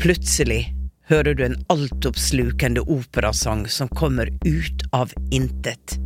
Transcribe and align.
Plutselig 0.00 0.74
hører 1.08 1.34
du 1.36 1.44
en 1.44 1.56
altoppslukende 1.72 2.82
operasang 2.90 3.66
som 3.68 3.88
kommer 3.88 4.30
ut 4.44 4.84
av 4.92 5.12
intet, 5.30 5.98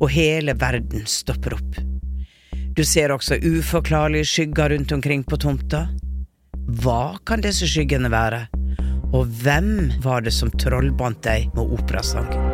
og 0.00 0.10
hele 0.14 0.56
verden 0.58 1.06
stopper 1.06 1.56
opp. 1.58 1.80
Du 2.76 2.84
ser 2.86 3.12
også 3.12 3.40
uforklarlige 3.42 4.28
skygger 4.28 4.74
rundt 4.74 4.92
omkring 4.92 5.24
på 5.24 5.36
tomta. 5.40 5.86
Hva 6.80 7.18
kan 7.26 7.42
disse 7.44 7.68
skyggene 7.68 8.12
være? 8.12 8.46
Og 9.10 9.26
hvem 9.42 9.90
var 10.04 10.22
det 10.22 10.32
som 10.36 10.52
trollbandt 10.54 11.24
deg 11.26 11.50
med 11.56 11.74
operasang? 11.80 12.49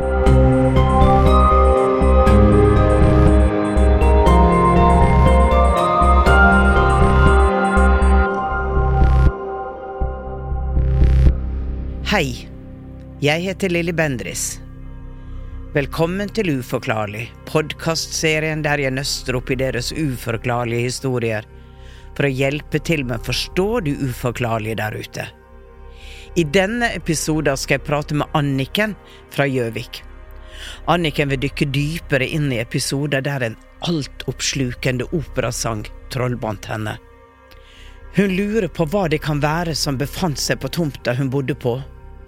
Hei, 12.07 12.47
jeg 13.19 13.41
heter 13.43 13.67
Lilly 13.67 13.91
Bendris. 13.91 14.61
Velkommen 15.73 16.29
til 16.31 16.53
Uforklarlig, 16.61 17.25
podkastserien 17.49 18.61
der 18.63 18.79
jeg 18.79 18.93
nøster 18.95 19.35
opp 19.35 19.49
i 19.51 19.57
deres 19.59 19.89
uforklarlige 19.91 20.85
historier 20.85 21.43
for 22.15 22.23
å 22.23 22.31
hjelpe 22.31 22.79
til 22.79 23.03
med 23.09 23.19
å 23.19 23.27
forstå 23.27 23.65
det 23.89 23.97
uforklarlige 23.99 24.77
der 24.79 24.95
ute. 24.95 25.25
I 26.39 26.45
denne 26.55 26.93
episoden 26.95 27.59
skal 27.59 27.75
jeg 27.75 27.87
prate 27.89 28.15
med 28.21 28.39
Anniken 28.39 28.95
fra 29.35 29.43
Gjøvik. 29.51 29.99
Anniken 30.87 31.33
vil 31.33 31.43
dykke 31.43 31.67
dypere 31.75 32.31
inn 32.39 32.47
i 32.55 32.61
episoder 32.63 33.27
der 33.27 33.49
en 33.49 33.59
altoppslukende 33.83 35.09
operasang 35.11 35.83
trollbandt 36.15 36.71
henne. 36.71 36.95
Hun 38.15 38.31
lurer 38.39 38.71
på 38.71 38.87
hva 38.87 39.09
det 39.11 39.19
kan 39.27 39.43
være 39.43 39.75
som 39.75 39.99
befant 39.99 40.39
seg 40.39 40.63
på 40.63 40.71
tomta 40.71 41.19
hun 41.19 41.27
bodde 41.35 41.59
på, 41.59 41.75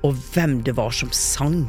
og 0.03 0.15
hvem 0.33 0.59
det 0.63 0.75
var 0.77 0.91
som 0.95 1.11
sang. 1.15 1.67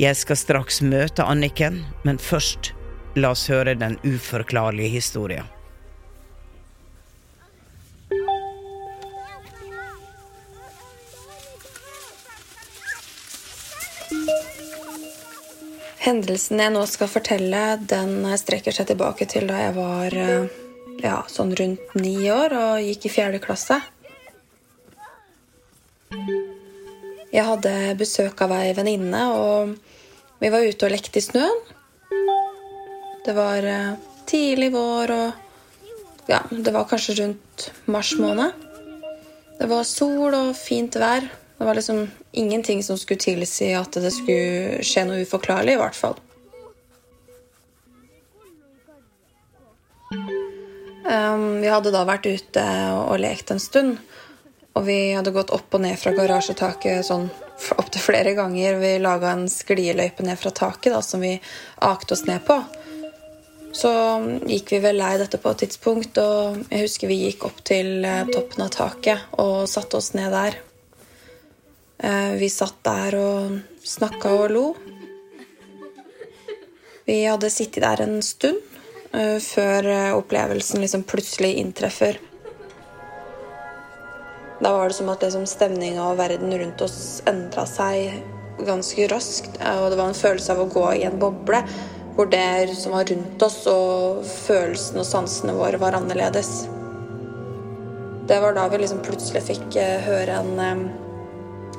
Jeg 0.00 0.16
skal 0.16 0.38
straks 0.38 0.80
møte 0.82 1.26
Anniken, 1.26 1.82
men 2.04 2.18
først 2.18 2.72
la 3.18 3.32
oss 3.34 3.48
høre 3.50 3.74
den 3.78 3.98
uforklarlige 4.06 4.94
historien. 4.96 5.48
Hendelsen 16.00 16.62
jeg 16.62 16.72
nå 16.72 16.80
skal 16.88 17.10
fortelle, 17.12 17.60
den 17.84 18.24
strekker 18.40 18.72
seg 18.72 18.88
tilbake 18.88 19.28
til 19.28 19.50
da 19.50 19.58
jeg 19.66 19.74
var 19.76 20.16
eh, 20.16 20.60
ja, 21.04 21.18
sånn 21.28 21.52
rundt 21.58 21.96
ni 22.00 22.16
år 22.32 22.54
og 22.56 22.86
gikk 22.86 23.04
i 23.06 23.12
fjerde 23.12 23.40
klasse. 23.44 23.76
Jeg 27.30 27.46
hadde 27.46 27.72
besøk 27.98 28.40
av 28.42 28.56
ei 28.56 28.72
venninne, 28.74 29.20
og 29.30 29.76
vi 30.42 30.50
var 30.50 30.64
ute 30.66 30.88
og 30.88 30.90
lekte 30.90 31.20
i 31.20 31.22
snøen. 31.22 31.60
Det 33.22 33.34
var 33.36 33.66
eh, 33.70 33.92
tidlig 34.26 34.72
vår, 34.74 35.12
og 35.14 36.30
ja, 36.30 36.40
det 36.50 36.72
var 36.74 36.88
kanskje 36.90 37.20
rundt 37.20 37.68
mars 37.86 38.16
måned. 38.18 38.66
Det 39.60 39.68
var 39.70 39.86
sol 39.86 40.34
og 40.34 40.56
fint 40.58 40.96
vær. 40.98 41.28
Det 41.60 41.68
var 41.68 41.76
liksom 41.76 42.06
ingenting 42.32 42.82
som 42.82 42.98
skulle 42.98 43.20
tilsi 43.20 43.74
at 43.78 43.94
det 44.00 44.10
skulle 44.16 44.82
skje 44.86 45.04
noe 45.06 45.22
uforklarlig, 45.22 45.76
i 45.76 45.80
hvert 45.80 45.98
fall. 45.98 46.18
Um, 51.10 51.60
vi 51.60 51.68
hadde 51.70 51.92
da 51.94 52.02
vært 52.08 52.26
ute 52.26 52.64
og 53.04 53.20
lekt 53.22 53.52
en 53.54 53.62
stund. 53.62 53.98
Og 54.78 54.84
vi 54.86 54.98
hadde 55.12 55.32
gått 55.34 55.50
opp 55.54 55.74
og 55.74 55.82
ned 55.82 55.98
fra 55.98 56.12
garasjetaket 56.14 57.06
sånn 57.06 57.26
opptil 57.76 58.02
flere 58.02 58.34
ganger. 58.38 58.78
Vi 58.80 58.92
laga 59.02 59.32
en 59.34 59.48
sklieløype 59.50 60.24
ned 60.26 60.38
fra 60.38 60.52
taket 60.54 60.94
da, 60.94 61.00
som 61.02 61.22
vi 61.24 61.34
akte 61.86 62.14
oss 62.14 62.26
ned 62.28 62.44
på. 62.46 62.60
Så 63.72 63.90
gikk 64.50 64.72
vi 64.74 64.80
vel 64.82 64.98
lei 64.98 65.12
dette 65.20 65.38
på 65.38 65.52
et 65.52 65.62
tidspunkt, 65.64 66.18
og 66.18 66.62
jeg 66.70 66.86
husker 66.86 67.10
vi 67.10 67.20
gikk 67.26 67.44
opp 67.46 67.60
til 67.66 68.04
eh, 68.06 68.24
toppen 68.30 68.64
av 68.66 68.72
taket 68.74 69.36
og 69.38 69.68
satte 69.70 70.00
oss 70.00 70.12
ned 70.18 70.34
der. 70.34 70.56
Eh, 72.02 72.32
Vi 72.40 72.48
satt 72.50 72.80
der 72.86 73.18
og 73.18 73.60
snakka 73.86 74.32
og 74.40 74.50
lo. 74.50 74.64
Vi 77.06 77.22
hadde 77.26 77.50
sittet 77.50 77.86
der 77.86 78.02
en 78.06 78.18
stund 78.22 78.58
eh, 79.14 79.38
før 79.38 80.16
opplevelsen 80.18 80.82
liksom 80.82 81.06
plutselig 81.06 81.54
inntreffer. 81.62 82.18
Da 84.60 84.72
var 84.76 84.88
det 84.88 84.98
som 84.98 85.08
at 85.08 85.22
liksom 85.24 85.46
stemninga 85.48 86.04
og 86.10 86.18
verden 86.20 86.52
rundt 86.52 86.82
oss 86.84 87.22
endra 87.28 87.64
seg 87.68 88.20
ganske 88.66 89.06
raskt. 89.08 89.56
Og 89.56 89.86
det 89.90 89.96
var 89.96 90.10
en 90.10 90.18
følelse 90.18 90.52
av 90.52 90.64
å 90.64 90.68
gå 90.72 90.84
i 90.98 91.06
en 91.08 91.18
boble 91.20 91.62
hvor 92.16 92.26
det 92.28 92.74
som 92.76 92.92
var 92.92 93.06
rundt 93.08 93.42
oss, 93.42 93.62
og 93.70 94.24
følelsene 94.26 95.00
og 95.00 95.08
sansene 95.08 95.54
våre 95.56 95.78
var 95.80 95.96
annerledes. 95.96 96.66
Det 98.28 98.40
var 98.42 98.54
da 98.54 98.66
vi 98.68 98.82
liksom 98.82 99.00
plutselig 99.06 99.40
fikk 99.46 99.78
eh, 99.80 100.02
høre 100.04 100.42
en 100.42 100.60
eh, 100.60 100.82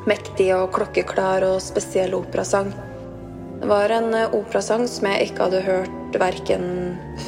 mektig 0.10 0.50
og 0.56 0.72
klokkeklar 0.76 1.46
og 1.48 1.62
spesiell 1.64 2.16
operasang. 2.18 2.72
Det 3.62 3.70
var 3.70 3.94
en 3.94 4.10
eh, 4.18 4.34
operasang 4.34 4.88
som 4.90 5.12
jeg 5.12 5.30
ikke 5.30 5.46
hadde 5.46 5.62
hørt 5.68 6.20
verken 6.20 6.66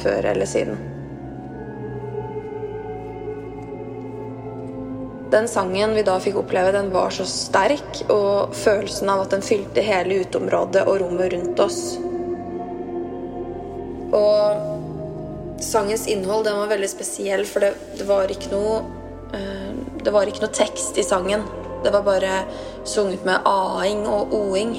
før 0.02 0.32
eller 0.34 0.50
siden. 0.50 0.93
Den 5.34 5.48
sangen 5.50 5.96
vi 5.96 6.04
da 6.06 6.14
fikk 6.22 6.36
oppleve, 6.44 6.70
den 6.76 6.92
var 6.94 7.10
så 7.10 7.24
sterk, 7.26 8.04
og 8.12 8.54
følelsen 8.54 9.08
av 9.10 9.24
at 9.24 9.32
den 9.34 9.42
fylte 9.42 9.82
hele 9.82 10.20
uteområdet 10.22 10.84
og 10.86 11.00
rommet 11.02 11.32
rundt 11.32 11.62
oss. 11.64 11.80
Og 14.14 15.58
sangens 15.64 16.06
innhold 16.12 16.46
den 16.46 16.60
var 16.60 16.70
veldig 16.70 16.90
spesiell, 16.92 17.42
for 17.50 17.66
det, 17.66 17.72
det 17.98 18.06
var 18.06 18.30
ikke 18.30 18.52
noe 18.52 18.76
uh, 19.34 19.72
Det 20.04 20.12
var 20.14 20.30
ikke 20.30 20.44
noe 20.44 20.54
tekst 20.54 21.00
i 21.00 21.06
sangen. 21.06 21.42
Det 21.82 21.90
var 21.90 22.04
bare 22.06 22.44
sunget 22.86 23.24
med 23.26 23.42
a-ing 23.48 24.04
og 24.06 24.34
o-ing. 24.38 24.76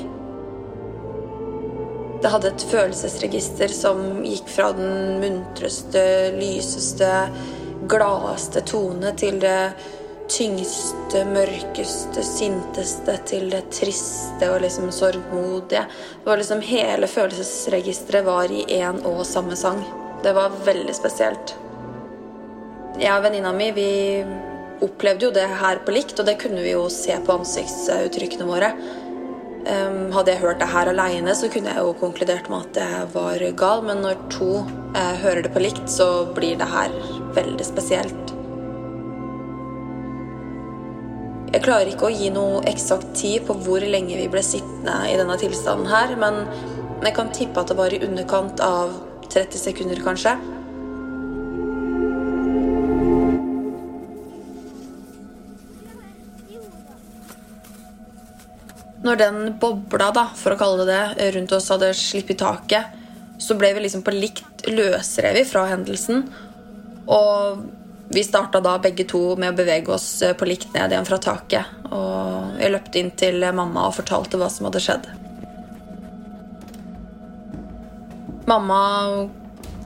Det 2.23 2.31
hadde 2.31 2.53
et 2.53 2.65
følelsesregister 2.71 3.75
som 3.75 4.23
gikk 4.23 4.47
fra 4.55 4.71
den 4.77 5.19
muntreste, 5.19 6.05
lyseste, 6.39 7.11
gladeste 7.91 8.63
tone 8.69 9.11
til 9.19 9.41
det 9.43 9.59
tyngste, 10.31 11.21
mørkeste, 11.29 12.23
sinteste 12.25 13.17
til 13.29 13.49
det 13.53 13.63
triste 13.75 14.49
og 14.51 14.63
liksom 14.63 14.89
sorgmodige. 14.93 15.85
Det 15.85 16.29
var 16.29 16.41
liksom 16.41 16.63
Hele 16.65 17.09
følelsesregisteret 17.11 18.25
var 18.25 18.51
i 18.51 18.65
én 18.79 19.03
og 19.05 19.23
samme 19.27 19.57
sang. 19.59 19.83
Det 20.23 20.33
var 20.35 20.55
veldig 20.65 20.95
spesielt. 20.97 21.55
Jeg 22.95 23.11
og 23.11 23.25
venninna 23.25 23.51
mi 23.53 23.71
vi 23.75 23.89
opplevde 24.85 25.27
jo 25.27 25.33
det 25.35 25.47
her 25.59 25.81
på 25.85 25.93
likt, 25.95 26.19
og 26.19 26.27
det 26.27 26.37
kunne 26.41 26.63
vi 26.63 26.73
jo 26.73 26.87
se 26.91 27.15
på 27.25 27.39
ansiktsuttrykkene 27.39 28.47
våre. 28.47 28.71
Um, 29.65 30.11
hadde 30.13 30.31
jeg 30.31 30.43
hørt 30.43 30.61
det 30.61 30.69
her 30.69 30.91
aleine, 30.91 31.33
så 31.35 31.49
kunne 31.49 31.73
jeg 31.73 31.81
jo 31.81 31.95
konkludert 31.99 32.49
med 32.53 32.67
at 32.67 32.81
jeg 32.83 33.09
var 33.15 33.45
gal, 33.57 33.83
men 33.87 34.03
når 34.05 34.21
to 34.33 34.51
uh, 34.61 35.15
hører 35.23 35.41
det 35.45 35.53
på 35.55 35.63
likt, 35.63 35.85
så 35.89 36.27
blir 36.37 36.59
det 36.61 36.69
her 36.69 36.93
veldig 37.37 37.65
spesielt. 37.65 38.34
Jeg 41.53 41.61
klarer 41.63 41.91
ikke 41.91 42.09
å 42.09 42.13
gi 42.13 42.31
noe 42.33 42.63
eksakt 42.69 43.13
tid 43.17 43.45
på 43.47 43.55
hvor 43.65 43.83
lenge 43.83 44.17
vi 44.17 44.25
ble 44.31 44.41
sittende 44.43 44.95
i 45.11 45.15
denne 45.19 45.37
tilstanden 45.39 45.87
her, 45.91 46.15
men 46.19 46.41
jeg 47.05 47.13
kan 47.15 47.31
tippe 47.35 47.61
at 47.61 47.69
det 47.71 47.77
var 47.77 47.93
i 47.93 48.01
underkant 48.03 48.61
av 48.65 48.95
30 49.29 49.61
sekunder, 49.61 50.01
kanskje. 50.03 50.35
Når 59.05 59.19
den 59.21 59.39
bobla, 59.61 60.09
da, 60.15 60.27
for 60.33 60.55
å 60.55 60.59
kalle 60.59 60.85
det 60.87 60.93
det, 61.19 61.31
rundt 61.35 61.53
oss 61.53 61.69
hadde 61.69 61.91
sluppet 61.93 62.41
taket, 62.41 63.01
så 63.37 63.57
ble 63.59 63.69
vi 63.75 63.83
liksom 63.85 64.01
på 64.05 64.13
likt 64.15 64.65
løsrevet 64.71 65.45
fra 65.45 65.67
hendelsen. 65.69 66.23
Og 67.05 67.65
vi 68.09 68.23
starta 68.23 68.61
da 68.61 68.77
begge 68.81 69.07
to 69.09 69.35
med 69.39 69.53
å 69.53 69.57
bevege 69.57 69.93
oss 69.95 70.09
på 70.37 70.47
likt 70.47 70.73
ned 70.75 70.93
igjen 70.93 71.07
fra 71.07 71.17
taket. 71.21 71.71
Og 71.89 72.59
jeg 72.61 72.73
løpte 72.73 73.01
inn 73.01 73.13
til 73.17 73.45
mamma 73.55 73.87
og 73.89 73.97
fortalte 73.97 74.37
hva 74.39 74.49
som 74.51 74.69
hadde 74.69 74.83
skjedd. 74.83 75.09
Mamma 78.45 78.79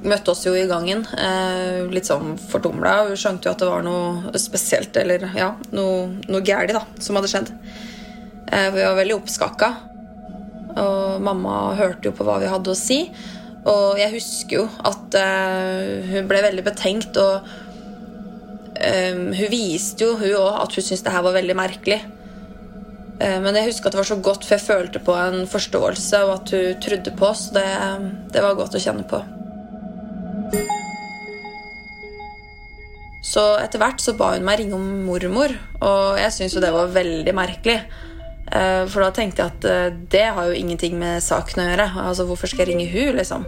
møtte 0.03 0.31
oss 0.31 0.45
jo 0.45 0.53
i 0.55 0.67
gangen, 0.67 1.05
eh, 1.17 1.83
litt 1.91 2.07
sånn 2.07 2.37
fortumla. 2.39 3.07
Hun 3.09 3.19
skjønte 3.19 3.47
jo 3.47 3.51
at 3.51 3.61
det 3.63 3.69
var 3.69 3.83
noe 3.83 4.39
spesielt, 4.39 4.95
eller 4.99 5.25
ja, 5.35 5.53
noe, 5.75 6.07
noe 6.27 6.43
galt 6.45 6.75
da, 6.75 6.83
som 6.99 7.19
hadde 7.19 7.31
skjedd. 7.31 7.51
Eh, 8.51 8.69
vi 8.75 8.83
var 8.83 8.95
veldig 8.99 9.17
oppskakka. 9.19 9.71
Og 10.79 11.21
mamma 11.23 11.75
hørte 11.75 12.09
jo 12.09 12.15
på 12.15 12.23
hva 12.27 12.39
vi 12.39 12.51
hadde 12.51 12.71
å 12.71 12.77
si. 12.77 13.01
Og 13.67 13.99
jeg 13.99 14.13
husker 14.13 14.61
jo 14.61 14.67
at 14.87 15.15
hun 16.07 16.29
ble 16.29 16.39
veldig 16.45 16.63
betenkt, 16.63 17.17
og 17.19 17.43
um, 18.79 19.25
hun 19.35 19.51
viste 19.51 20.05
jo, 20.05 20.15
hun 20.19 20.37
òg, 20.39 20.61
at 20.63 20.77
hun 20.77 20.85
syntes 20.85 21.03
det 21.05 21.13
her 21.15 21.25
var 21.25 21.35
veldig 21.35 21.57
merkelig. 21.57 21.99
Uh, 23.19 23.39
men 23.43 23.57
jeg 23.59 23.71
husker 23.71 23.89
at 23.89 23.97
det 23.97 24.01
var 24.01 24.11
så 24.11 24.21
godt, 24.23 24.47
for 24.47 24.57
jeg 24.57 24.67
følte 24.67 25.03
på 25.03 25.17
en 25.17 25.43
forståelse, 25.49 26.23
og 26.25 26.37
at 26.37 26.55
hun 26.55 26.79
trodde 26.85 27.15
på 27.19 27.29
oss. 27.31 27.49
Det, 27.55 27.67
det 28.33 28.45
var 28.45 28.57
godt 28.59 28.79
å 28.79 28.83
kjenne 28.83 29.07
på. 29.09 29.21
Så 33.29 33.43
etter 33.61 33.81
hvert 33.81 34.01
så 34.01 34.15
ba 34.17 34.33
hun 34.33 34.45
meg 34.47 34.61
ringe 34.61 34.77
om 34.77 34.85
mormor, 35.05 35.51
og 35.85 36.17
jeg 36.17 36.33
syntes 36.33 36.55
jo 36.55 36.63
det 36.63 36.71
var 36.73 36.95
veldig 36.95 37.35
merkelig. 37.37 37.81
Eh, 38.49 38.85
for 38.89 39.05
da 39.05 39.11
tenkte 39.13 39.43
jeg 39.43 39.53
at 39.53 39.67
eh, 39.69 39.97
det 40.09 40.25
har 40.33 40.49
jo 40.49 40.57
ingenting 40.57 40.95
med 40.97 41.21
saken 41.21 41.61
å 41.61 41.67
gjøre. 41.67 41.89
Altså, 42.07 42.25
Hvorfor 42.25 42.49
skal 42.49 42.65
jeg 42.65 42.73
ringe 42.73 42.89
hun, 42.89 43.13
liksom? 43.19 43.45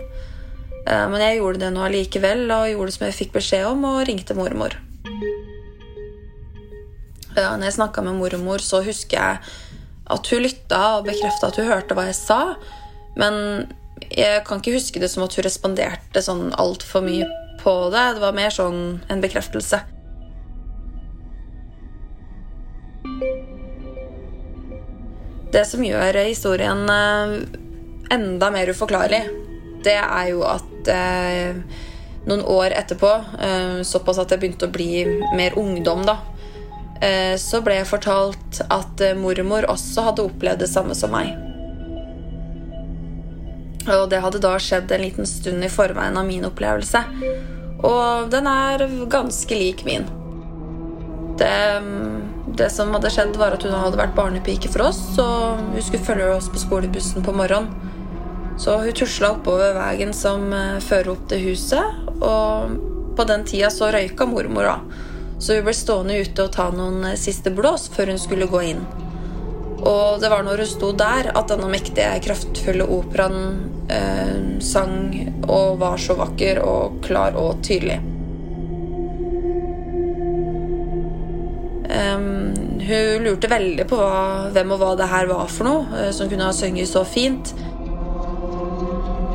Men 0.82 1.22
jeg 1.22 1.38
gjorde 1.38 1.60
det 1.62 1.68
nå 1.76 1.84
allikevel, 1.86 2.48
og 2.50 2.70
gjorde 2.72 2.90
det 2.90 2.94
som 2.96 3.04
jeg 3.06 3.18
fikk 3.20 3.36
beskjed 3.36 3.68
om, 3.70 3.84
og 3.86 4.00
ringte 4.08 4.34
mormor. 4.34 4.74
Når 7.36 7.64
jeg 7.64 7.78
snakka 7.78 8.04
med 8.04 8.20
mormor, 8.20 8.64
så 8.64 8.82
husker 8.84 9.18
jeg 9.18 9.38
at 10.12 10.32
hun 10.32 10.44
lytta 10.44 10.82
og 10.98 11.06
bekrefta 11.08 11.48
at 11.48 11.60
hun 11.62 11.70
hørte 11.70 11.96
hva 11.96 12.10
jeg 12.10 12.18
sa. 12.18 12.42
Men 13.20 13.70
jeg 14.12 14.44
kan 14.48 14.60
ikke 14.60 14.76
huske 14.76 15.00
det 15.00 15.12
som 15.12 15.24
at 15.24 15.36
hun 15.38 15.48
responderte 15.48 16.24
sånn 16.24 16.50
altfor 16.60 17.06
mye 17.06 17.28
på 17.62 17.74
det. 17.94 18.06
Det 18.18 18.24
var 18.24 18.38
mer 18.38 18.54
sånn 18.54 18.82
en 19.12 19.24
bekreftelse. 19.24 19.82
Det 25.52 25.64
som 25.68 25.84
gjør 25.84 26.22
historien 26.24 26.86
eh, 26.88 27.34
enda 28.16 28.52
mer 28.54 28.72
uforklarlig, 28.72 29.26
det 29.84 29.98
er 30.00 30.30
jo 30.32 30.46
at 30.48 30.92
eh, 30.92 31.60
noen 32.28 32.44
år 32.46 32.76
etterpå, 32.78 33.12
eh, 33.40 33.82
såpass 33.88 34.20
at 34.22 34.32
jeg 34.32 34.42
begynte 34.42 34.68
å 34.68 34.74
bli 34.74 35.06
mer 35.38 35.58
ungdom, 35.60 36.04
da, 36.06 36.18
eh, 37.02 37.36
så 37.42 37.62
ble 37.66 37.80
jeg 37.80 37.90
fortalt 37.90 38.62
at 38.70 39.02
eh, 39.02 39.18
mormor 39.18 39.70
også 39.72 40.06
hadde 40.10 40.28
opplevd 40.30 40.66
det 40.66 40.70
samme 40.70 40.98
som 40.98 41.14
meg. 41.16 41.34
Og 43.90 44.10
det 44.12 44.22
hadde 44.22 44.42
da 44.44 44.58
skjedd 44.62 44.92
en 44.94 45.02
liten 45.02 45.26
stund 45.26 45.66
i 45.66 45.72
forveien 45.72 46.18
av 46.18 46.28
min 46.28 46.46
opplevelse. 46.46 47.02
Og 47.82 48.30
den 48.30 48.46
er 48.46 48.86
ganske 49.10 49.58
lik 49.58 49.82
min. 49.88 50.06
Det 51.42 51.56
det 52.56 52.70
som 52.70 52.92
hadde 52.94 53.10
skjedd, 53.12 53.38
var 53.40 53.56
at 53.56 53.64
hun 53.66 53.76
hadde 53.76 54.00
vært 54.00 54.16
barnepike 54.18 54.70
for 54.72 54.90
oss, 54.90 55.00
og 55.22 55.62
hun 55.72 55.84
skulle 55.84 56.06
følge 56.06 56.30
oss 56.36 56.50
på 56.52 56.62
skolebussen 56.62 57.24
på 57.26 57.36
morgenen. 57.36 57.91
Så 58.62 58.78
hun 58.78 58.94
tusla 58.94 59.32
oppover 59.34 59.74
veien 59.74 60.12
som 60.14 60.52
eh, 60.54 60.78
fører 60.86 61.16
opp 61.16 61.24
til 61.32 61.48
huset, 61.48 62.02
og 62.22 62.76
på 63.18 63.26
den 63.26 63.46
tida 63.50 63.72
så 63.74 63.90
røyka 63.90 64.28
mormor, 64.30 64.68
da. 64.70 65.08
Så 65.42 65.58
hun 65.58 65.66
ble 65.66 65.74
stående 65.74 66.20
ute 66.22 66.46
og 66.46 66.54
ta 66.54 66.68
noen 66.76 67.08
eh, 67.10 67.18
siste 67.18 67.50
blås 67.58 67.88
før 67.96 68.14
hun 68.14 68.22
skulle 68.22 68.50
gå 68.52 68.62
inn. 68.70 68.84
Og 69.82 70.22
det 70.22 70.30
var 70.30 70.46
når 70.46 70.62
hun 70.62 70.70
sto 70.70 70.92
der, 70.94 71.32
at 71.34 71.50
denne 71.50 71.72
mektige, 71.74 72.20
kraftfulle 72.22 72.86
operaen 72.86 73.42
eh, 73.90 74.38
sang 74.62 75.10
og 75.50 75.82
var 75.82 75.98
så 75.98 76.20
vakker 76.22 76.62
og 76.62 77.02
klar 77.08 77.34
og 77.42 77.64
tydelig. 77.66 77.98
Um, 81.92 82.54
hun 82.86 83.26
lurte 83.26 83.50
veldig 83.52 83.84
på 83.90 83.98
hva, 84.00 84.52
hvem 84.54 84.70
og 84.78 84.80
hva 84.80 84.94
det 85.02 85.10
her 85.12 85.28
var 85.34 85.50
for 85.52 85.68
noe, 85.68 85.82
uh, 85.92 86.12
som 86.16 86.30
kunne 86.30 86.46
ha 86.46 86.54
sunget 86.56 86.94
så 86.94 87.02
fint. 87.04 87.56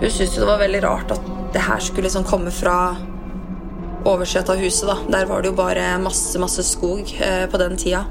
Hun 0.00 0.10
syntes 0.10 0.36
det 0.36 0.46
var 0.46 0.60
veldig 0.60 0.82
rart 0.84 1.12
at 1.14 1.28
det 1.54 1.62
her 1.64 1.80
skulle 1.80 2.04
liksom 2.08 2.24
komme 2.28 2.50
fra 2.52 2.96
oversida 4.06 4.52
av 4.52 4.60
huset. 4.60 4.88
da. 4.88 4.96
Der 5.18 5.26
var 5.26 5.42
det 5.42 5.48
jo 5.48 5.56
bare 5.56 5.98
masse, 5.98 6.38
masse 6.38 6.62
skog 6.62 7.10
eh, 7.20 7.46
på 7.50 7.58
den 7.58 7.76
tida. 7.76 8.04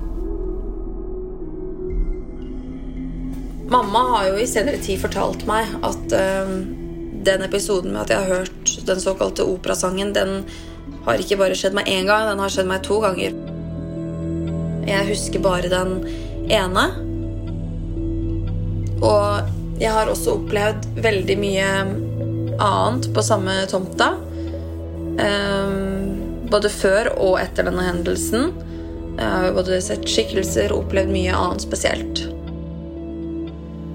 Mamma 3.70 4.01
har 4.10 4.27
jo 4.30 4.39
i 4.42 4.48
senere 4.48 4.77
tid 4.77 5.00
fortalt 5.01 5.46
meg 5.50 5.72
at 5.86 6.13
eh, 6.13 6.51
den 7.25 7.46
episoden 7.46 7.94
med 7.94 8.04
at 8.04 8.13
jeg 8.13 8.22
har 8.22 8.42
hørt 8.42 8.75
den 8.86 9.01
såkalte 9.01 9.46
operasangen, 9.46 10.13
den 10.13 10.44
har 11.06 11.22
ikke 11.22 11.38
bare 11.38 11.58
skjedd 11.58 11.77
meg 11.77 11.89
én 11.89 12.10
gang, 12.10 12.27
den 12.30 12.42
har 12.42 12.54
skjedd 12.54 12.70
meg 12.70 12.84
to 12.86 13.00
ganger. 13.01 13.38
Jeg 14.86 15.10
husker 15.10 15.42
bare 15.42 15.70
den 15.70 16.00
ene. 16.54 16.86
Og 19.01 19.65
jeg 19.79 19.91
har 19.91 20.08
også 20.08 20.38
opplevd 20.38 20.88
veldig 21.03 21.36
mye 21.39 21.70
annet 22.63 23.10
på 23.15 23.24
samme 23.25 23.58
tomta. 23.72 24.13
Um, 25.20 26.46
både 26.51 26.72
før 26.72 27.12
og 27.15 27.39
etter 27.41 27.67
denne 27.67 27.84
hendelsen. 27.84 28.53
Jeg 29.15 29.25
har 29.25 29.55
både 29.55 29.79
sett 29.84 30.08
skikkelser 30.08 30.72
og 30.72 30.86
opplevd 30.86 31.12
mye 31.12 31.36
annet 31.36 31.65
spesielt. 31.65 32.24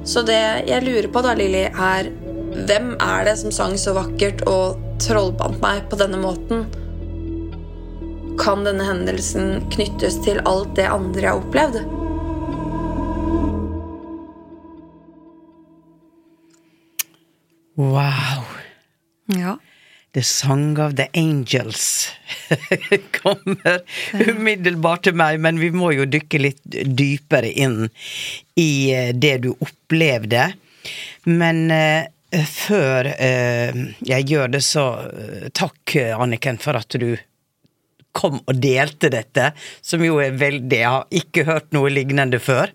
Så 0.08 0.24
det 0.26 0.40
jeg 0.68 0.84
lurer 0.84 1.08
på, 1.12 1.22
da, 1.24 1.34
Lilly, 1.36 1.66
er 1.70 2.10
hvem 2.66 2.94
er 2.98 3.26
det 3.28 3.36
som 3.40 3.52
sang 3.54 3.76
så 3.78 3.94
vakkert 3.96 4.42
og 4.50 4.80
trollbandt 5.00 5.60
meg 5.62 5.84
på 5.90 5.98
denne 6.00 6.20
måten? 6.20 6.66
Kan 8.40 8.64
denne 8.66 8.84
hendelsen 8.88 9.60
knyttes 9.72 10.18
til 10.24 10.40
alt 10.48 10.74
det 10.76 10.88
andre 10.90 11.24
jeg 11.24 11.30
har 11.30 11.42
opplevd? 11.44 11.99
Wow. 17.80 18.44
Ja. 19.26 19.58
The 20.12 20.22
Song 20.22 20.78
of 20.78 20.96
the 20.96 21.08
Angels 21.12 22.08
kommer 23.22 23.80
umiddelbart 24.12 25.06
til 25.06 25.16
meg, 25.16 25.38
men 25.40 25.56
vi 25.62 25.70
må 25.72 25.92
jo 25.94 26.04
dykke 26.04 26.40
litt 26.42 26.60
dypere 26.66 27.48
inn 27.48 27.86
i 28.60 28.90
eh, 28.92 29.14
det 29.16 29.36
du 29.46 29.52
opplevde. 29.54 30.50
Men 31.30 31.62
uh, 31.72 32.42
før 32.52 33.08
uh, 33.14 33.80
jeg 34.12 34.28
gjør 34.28 34.52
det, 34.58 34.64
så 34.66 34.86
uh, 35.06 35.48
takk, 35.56 35.96
Anniken, 36.18 36.60
for 36.60 36.76
at 36.82 37.00
du 37.00 37.14
kom 38.12 38.42
og 38.42 38.60
delte 38.60 39.08
dette, 39.14 39.54
som 39.80 40.04
jo 40.04 40.18
er 40.20 40.36
veldig 40.36 40.82
Jeg 40.82 40.90
har 40.98 41.22
ikke 41.22 41.48
hørt 41.48 41.72
noe 41.72 41.94
lignende 41.96 42.42
før. 42.42 42.74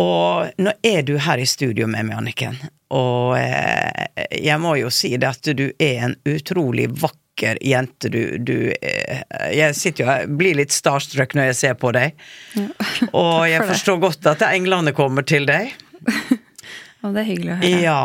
Og 0.00 0.62
nå 0.62 0.72
er 0.82 1.02
du 1.02 1.16
her 1.20 1.38
i 1.38 1.46
studio 1.48 1.86
med 1.90 2.08
meg, 2.08 2.16
Anniken, 2.16 2.56
og 2.92 3.36
eh, 3.38 4.28
jeg 4.40 4.60
må 4.60 4.76
jo 4.80 4.92
si 4.92 5.14
det 5.16 5.28
at 5.28 5.50
du 5.56 5.66
er 5.80 6.06
en 6.06 6.14
utrolig 6.28 6.88
vakker 7.00 7.58
jente. 7.64 8.08
Du, 8.12 8.38
du 8.38 8.72
eh, 8.72 9.22
Jeg 9.52 9.76
sitter 9.76 10.04
jo 10.04 10.10
her, 10.10 10.26
blir 10.28 10.56
litt 10.60 10.72
starstruck 10.72 11.36
når 11.36 11.50
jeg 11.50 11.58
ser 11.60 11.78
på 11.80 11.92
deg. 11.96 12.16
Ja, 12.56 12.68
og 13.22 13.48
jeg 13.48 13.62
for 13.62 13.72
forstår 13.74 14.02
godt 14.06 14.30
at 14.32 14.46
englene 14.48 14.94
kommer 14.96 15.26
til 15.28 15.48
deg. 15.48 15.72
og 17.02 17.12
det 17.12 17.24
er 17.24 17.28
hyggelig 17.28 17.54
å 17.54 17.58
høre. 17.60 17.72
Ja. 17.84 18.02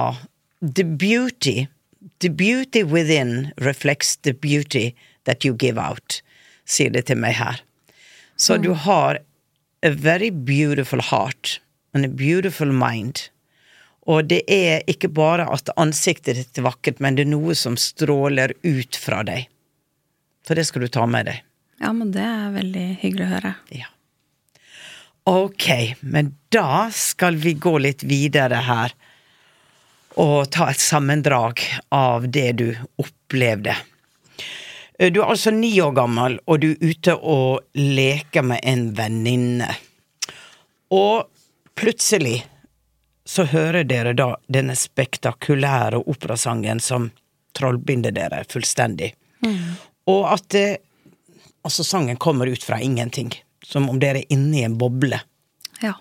The 0.64 0.88
beauty. 0.88 1.58
The 2.24 2.32
beauty 2.34 2.82
within 2.84 3.54
reflects 3.62 4.16
the 4.26 4.34
beauty 4.34 4.96
that 5.28 5.46
you 5.46 5.54
give 5.54 5.78
out, 5.78 6.22
sier 6.66 6.90
det 6.96 7.06
til 7.12 7.20
meg 7.20 7.36
her. 7.38 7.62
Så 8.40 8.58
mm. 8.58 8.64
du 8.64 8.72
har 8.88 9.20
a 9.86 9.92
very 9.94 10.32
beautiful 10.32 11.04
heart 11.04 11.60
and 11.98 12.06
a 12.06 12.14
beautiful 12.14 12.72
mind. 12.72 13.28
Og 14.08 14.30
det 14.30 14.44
er 14.48 14.86
ikke 14.88 15.10
bare 15.12 15.50
at 15.52 15.74
ansiktet 15.82 16.38
ditt 16.38 16.60
er 16.62 16.68
vakkert, 16.70 17.02
men 17.04 17.18
det 17.18 17.26
er 17.26 17.34
noe 17.34 17.58
som 17.58 17.76
stråler 17.80 18.54
ut 18.64 18.96
fra 19.02 19.24
deg. 19.28 19.50
For 20.48 20.56
det 20.56 20.68
skal 20.70 20.86
du 20.86 20.92
ta 20.94 21.04
med 21.10 21.28
deg. 21.28 21.42
Ja, 21.82 21.92
men 21.94 22.14
det 22.16 22.24
er 22.24 22.54
veldig 22.56 22.86
hyggelig 23.02 23.26
å 23.26 23.34
høre. 23.34 23.54
Ja. 23.76 23.90
Ok, 25.28 25.68
men 26.08 26.38
da 26.56 26.88
skal 26.96 27.36
vi 27.42 27.58
gå 27.60 27.76
litt 27.84 28.06
videre 28.08 28.62
her 28.64 28.96
og 30.18 30.48
ta 30.56 30.70
et 30.72 30.82
sammendrag 30.82 31.62
av 31.94 32.30
det 32.32 32.52
du 32.62 32.70
opplevde. 32.98 33.76
Du 34.98 35.20
er 35.20 35.28
altså 35.28 35.52
ni 35.54 35.76
år 35.84 35.92
gammel, 35.94 36.40
og 36.50 36.64
du 36.64 36.72
er 36.72 36.94
ute 36.96 37.14
og 37.20 37.68
leker 37.78 38.48
med 38.48 38.64
en 38.66 38.88
venninne. 38.98 39.68
Og 40.96 41.28
plutselig 41.78 42.42
så 43.28 43.44
hører 43.44 43.84
dere 43.84 44.14
da 44.16 44.32
denne 44.48 44.76
spektakulære 44.76 46.00
operasangen 46.10 46.80
som 46.84 47.10
trollbinder 47.58 48.14
dere 48.16 48.44
fullstendig. 48.50 49.14
Mm. 49.44 49.76
Og 50.08 50.28
at 50.32 50.46
det, 50.56 50.68
altså 51.68 51.84
sangen 51.84 52.18
kommer 52.18 52.48
ut 52.48 52.64
fra 52.64 52.80
ingenting. 52.82 53.34
Som 53.64 53.90
om 53.92 54.00
dere 54.00 54.22
er 54.24 54.34
inne 54.34 54.62
i 54.62 54.64
en 54.64 54.78
boble. 54.80 55.20
Ja. 55.82 55.98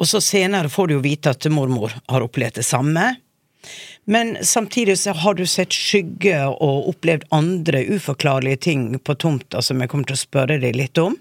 Og 0.00 0.08
så 0.08 0.22
senere 0.24 0.72
får 0.72 0.88
du 0.88 0.94
jo 0.96 1.04
vite 1.04 1.34
at 1.34 1.46
mormor 1.52 1.92
har 2.08 2.24
opplevd 2.24 2.62
det 2.62 2.64
samme. 2.66 3.10
Men 4.04 4.36
samtidig 4.40 4.96
så 4.98 5.12
har 5.12 5.36
du 5.38 5.44
sett 5.46 5.74
skygge 5.76 6.38
og 6.48 6.88
opplevd 6.94 7.28
andre 7.30 7.84
uforklarlige 7.92 8.56
ting 8.56 8.86
på 8.98 9.14
tomta 9.14 9.62
som 9.62 9.82
jeg 9.82 9.92
kommer 9.92 10.08
til 10.08 10.18
å 10.18 10.24
spørre 10.24 10.58
deg 10.62 10.80
litt 10.80 10.98
om. 10.98 11.18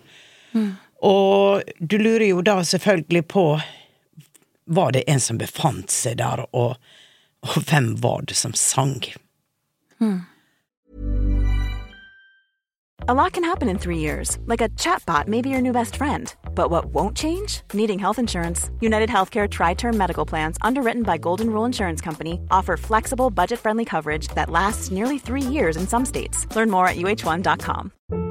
Mm. 0.55 0.71
Og 1.01 1.61
du 1.79 1.97
lurer 1.97 2.27
jo 2.29 2.41
da 2.45 2.61
selvfølgelig 2.63 3.27
på 3.27 3.45
var 4.65 4.91
det 4.91 5.03
en 5.09 5.19
som 5.19 5.37
befant 5.37 5.91
seg 5.91 6.19
der, 6.21 6.45
og, 6.55 6.77
og 7.41 7.63
hvem 7.67 7.95
var 8.03 8.21
det 8.27 8.37
som 8.37 8.53
sang? 8.53 9.01
Hmm. 9.97 10.21
A 13.07 13.15
lot 13.15 13.33
can 13.33 13.43
happen 13.43 13.67
in 13.67 13.79
three 13.79 13.97
years, 13.97 14.37
like 14.45 14.61
a 14.61 14.69
chatbot 14.69 15.27
may 15.27 15.41
be 15.41 15.49
your 15.49 15.61
new 15.61 15.73
best 15.73 15.95
friend. 15.95 16.35
But 16.53 16.69
what 16.69 16.93
won't 16.93 17.17
change? 17.17 17.61
Needing 17.73 17.97
health 17.97 18.19
insurance. 18.19 18.69
United 18.79 19.09
Healthcare 19.09 19.49
Tri 19.49 19.73
Term 19.73 19.97
Medical 19.97 20.25
Plans, 20.25 20.57
underwritten 20.61 21.01
by 21.01 21.17
Golden 21.17 21.49
Rule 21.49 21.65
Insurance 21.65 21.99
Company, 21.99 22.39
offer 22.51 22.77
flexible, 22.77 23.31
budget 23.31 23.59
friendly 23.59 23.85
coverage 23.85 24.27
that 24.35 24.51
lasts 24.51 24.91
nearly 24.91 25.17
three 25.17 25.41
years 25.41 25.77
in 25.77 25.87
some 25.87 26.05
states. 26.05 26.45
Learn 26.55 26.69
more 26.69 26.87
at 26.87 26.97
uh1.com. 26.97 28.30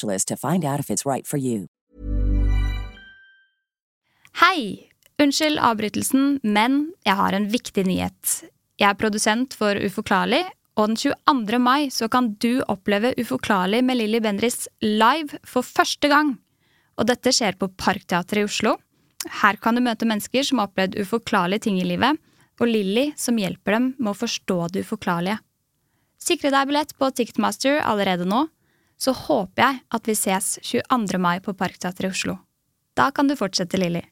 specialist 0.00 0.28
to 0.28 0.36
find 0.36 0.64
out 0.64 0.80
if 0.80 0.90
it's 0.90 1.06
right 1.06 1.26
for 1.26 1.38
you. 1.38 1.66
Hei! 4.40 4.86
Unnskyld 5.20 5.58
avbrytelsen, 5.60 6.40
men 6.42 6.94
jeg 7.04 7.16
har 7.16 7.34
en 7.36 7.48
viktig 7.52 7.84
nyhet. 7.84 8.44
Jeg 8.80 8.88
er 8.88 8.96
produsent 8.96 9.52
for 9.52 9.76
Uforklarlig, 9.76 10.46
og 10.78 10.88
den 10.88 10.96
22. 10.96 11.58
mai 11.60 11.90
så 11.92 12.08
kan 12.08 12.32
du 12.40 12.62
oppleve 12.72 13.12
Uforklarlig 13.20 13.82
med 13.84 13.98
Lilly 14.00 14.20
Bendriss 14.24 14.64
live 14.80 15.36
for 15.44 15.66
første 15.66 16.08
gang. 16.08 16.38
Og 16.96 17.08
dette 17.10 17.34
skjer 17.36 17.58
på 17.60 17.68
Parkteatret 17.76 18.40
i 18.40 18.46
Oslo. 18.48 18.78
Her 19.42 19.58
kan 19.60 19.76
du 19.76 19.84
møte 19.84 20.08
mennesker 20.08 20.46
som 20.46 20.62
har 20.62 20.70
opplevd 20.70 20.96
uforklarlige 20.96 21.66
ting 21.66 21.76
i 21.82 21.84
livet, 21.84 22.16
og 22.56 22.70
Lilly 22.70 23.10
som 23.20 23.36
hjelper 23.36 23.76
dem 23.76 23.90
med 23.98 24.14
å 24.14 24.20
forstå 24.22 24.56
det 24.72 24.86
uforklarlige. 24.86 25.36
Sikre 26.20 26.52
deg 26.54 26.70
billett 26.70 26.96
på 26.96 27.12
Ticketmaster 27.12 27.82
allerede 27.84 28.24
nå 28.28 28.46
så 29.00 29.14
håper 29.16 29.64
jeg 29.64 29.82
at 29.96 30.08
vi 30.08 30.16
ses 30.18 30.54
22. 30.62 31.20
mai 31.22 31.38
på 31.44 31.54
Parkteatret 31.56 32.10
i 32.10 32.12
Oslo. 32.12 32.36
Da 32.98 33.08
kan 33.14 33.30
du 33.30 33.36
fortsette, 33.38 33.80
Lilly. 33.80 34.02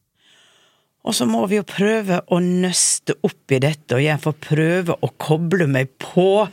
Og 1.06 1.14
så 1.14 1.26
må 1.28 1.44
vi 1.48 1.58
jo 1.58 1.66
prøve 1.68 2.22
å 2.32 2.40
nøste 2.42 3.16
opp 3.24 3.52
i 3.54 3.60
dette, 3.62 3.96
og 3.96 4.02
jeg 4.02 4.20
får 4.24 4.38
prøve 4.48 4.96
å 5.00 5.10
koble 5.20 5.68
meg 5.70 5.92
på 6.02 6.48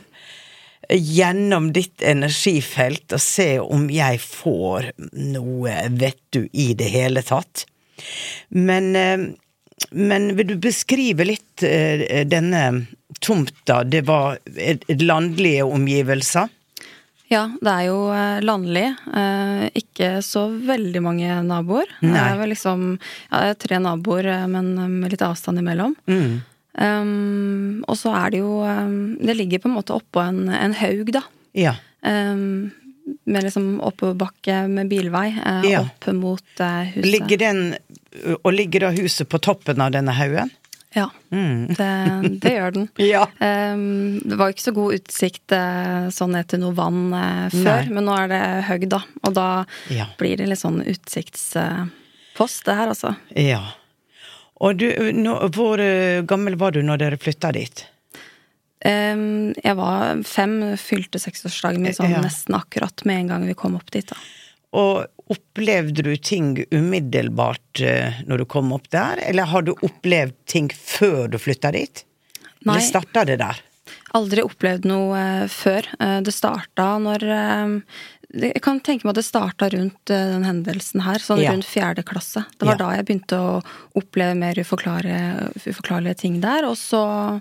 gjennom 0.86 1.72
ditt 1.74 2.02
energifelt 2.06 3.16
og 3.16 3.22
se 3.22 3.48
om 3.62 3.88
jeg 3.90 4.20
får 4.22 4.92
noe 5.34 5.80
vettu 5.98 6.44
i 6.52 6.68
det 6.78 6.92
hele 6.92 7.24
tatt. 7.26 7.64
Men, 8.54 8.94
eh, 8.96 9.26
men 9.90 10.28
vil 10.36 10.52
du 10.52 10.56
beskrive 10.62 11.26
litt 11.26 11.64
eh, 11.66 12.22
denne 12.28 12.86
tomta? 13.20 13.82
Det 13.84 14.04
var 14.06 14.38
landlige 15.02 15.66
omgivelser? 15.66 16.52
Ja, 17.32 17.42
det 17.58 17.72
er 17.72 17.86
jo 17.88 17.98
eh, 18.14 18.40
landlig. 18.44 18.84
Eh, 19.18 19.62
ikke 19.82 20.10
så 20.22 20.46
veldig 20.68 21.02
mange 21.02 21.38
naboer. 21.46 21.90
Nei. 22.04 22.12
Det 22.14 22.22
er 22.22 22.40
vel 22.40 22.52
liksom 22.54 22.84
ja, 22.94 23.40
tre 23.58 23.80
naboer, 23.82 24.28
eh, 24.30 24.46
men 24.50 24.74
med 25.00 25.14
litt 25.14 25.24
avstand 25.26 25.62
imellom. 25.62 25.96
Mm. 26.06 26.36
Um, 26.76 27.84
og 27.88 27.96
så 27.96 28.10
er 28.12 28.34
det 28.34 28.42
jo 28.42 28.58
Det 29.16 29.32
ligger 29.32 29.62
på 29.62 29.70
en 29.70 29.78
måte 29.78 29.94
oppå 29.96 30.20
en, 30.20 30.42
en 30.52 30.74
haug, 30.76 31.08
da. 31.14 31.22
Ja. 31.56 31.72
Um, 32.04 32.68
med 33.24 33.46
liksom 33.46 33.80
oppoverbakke 33.80 34.66
med 34.68 34.88
bilvei 34.90 35.28
eh, 35.46 35.70
Ja. 35.70 35.80
opp 35.80 36.06
mot 36.14 36.60
eh, 36.60 36.92
huset. 36.94 37.06
Ligger 37.06 37.38
den 37.38 37.74
Og 38.42 38.52
ligger 38.52 38.86
da 38.86 38.90
huset 38.96 39.28
på 39.28 39.38
toppen 39.38 39.80
av 39.80 39.92
denne 39.92 40.14
haugen? 40.16 40.50
Ja, 40.96 41.10
det, 41.28 41.88
det 42.40 42.52
gjør 42.54 42.72
den. 42.78 42.86
Mm. 42.96 43.02
Ja. 43.12 43.24
um, 43.74 44.18
det 44.24 44.38
var 44.40 44.52
ikke 44.54 44.64
så 44.64 44.72
god 44.76 44.94
utsikt 44.96 45.52
eh, 45.52 46.06
sånn 46.16 46.32
ned 46.32 46.48
til 46.48 46.62
noe 46.62 46.72
vann 46.78 47.02
uh, 47.12 47.46
før, 47.52 47.82
Nei. 47.84 47.90
men 47.92 48.06
nå 48.08 48.14
er 48.16 48.30
det 48.32 48.40
høgg, 48.70 48.86
da. 48.94 49.02
Og 49.28 49.34
da 49.36 49.48
Ja. 49.92 50.06
blir 50.18 50.40
det 50.40 50.46
litt 50.48 50.62
sånn 50.62 50.80
utsiktspost, 50.82 52.64
det 52.64 52.74
her, 52.78 52.88
altså. 52.94 53.14
Ja. 53.36 53.60
Og 54.64 54.78
du, 54.80 54.88
nå, 55.12 55.34
hvor 55.52 55.80
uh, 55.82 56.22
gammel 56.24 56.56
var 56.56 56.72
du 56.72 56.80
når 56.86 57.02
dere 57.04 57.20
flytta 57.20 57.52
dit? 57.56 57.84
Um, 58.86 59.52
jeg 59.64 59.76
var 59.78 60.22
fem, 60.28 60.56
fylte 60.80 61.18
seksårsdagen 61.20 61.82
min 61.82 61.94
sånn 61.96 62.12
Ja. 62.12 62.20
nesten 62.24 62.54
akkurat 62.56 63.04
med 63.08 63.22
en 63.24 63.30
gang 63.34 63.46
vi 63.48 63.54
kom 63.58 63.76
opp 63.76 63.90
dit, 63.92 64.06
da. 64.08 64.16
Og 64.76 65.06
opplevde 65.32 66.02
du 66.06 66.12
ting 66.16 66.52
umiddelbart 66.70 67.80
eh, 67.82 68.20
når 68.26 68.38
du 68.42 68.44
kom 68.50 68.72
opp 68.76 68.88
der, 68.94 69.18
eller 69.26 69.48
har 69.50 69.62
du 69.66 69.72
opplevd 69.74 70.36
ting 70.46 70.68
før 70.70 71.26
du 71.32 71.38
flytta 71.42 71.72
dit? 71.74 72.04
Nei. 72.62 72.76
Eller 72.76 72.86
starta 72.86 73.24
det 73.26 73.40
der? 73.42 73.58
Aldri 74.18 74.42
opplevd 74.46 74.86
noe 74.88 75.18
eh, 75.18 75.48
før. 75.50 75.88
Eh, 76.00 76.20
det 76.26 76.34
starta 76.34 76.92
når 77.02 77.26
Jeg 78.36 78.60
kan 78.60 78.80
tenke 78.82 79.06
meg 79.06 79.14
at 79.14 79.20
det 79.20 79.24
starta 79.24 79.68
rundt 79.72 80.10
den 80.10 80.42
hendelsen 80.44 81.00
her, 81.06 81.22
sånn 81.22 81.40
Ja. 81.40 81.52
rundt 81.54 81.64
fjerde 81.64 82.02
klasse. 82.04 82.42
Det 82.58 82.66
var 82.66 82.74
Ja. 82.74 82.78
da 82.82 82.88
jeg 82.96 83.06
begynte 83.06 83.38
å 83.38 83.62
oppleve 83.96 84.34
mer 84.36 84.54
uforklarlige, 84.58 85.52
uforklarlige 85.62 86.16
ting 86.16 86.40
der, 86.42 86.66
og 86.66 86.74
så 86.76 87.40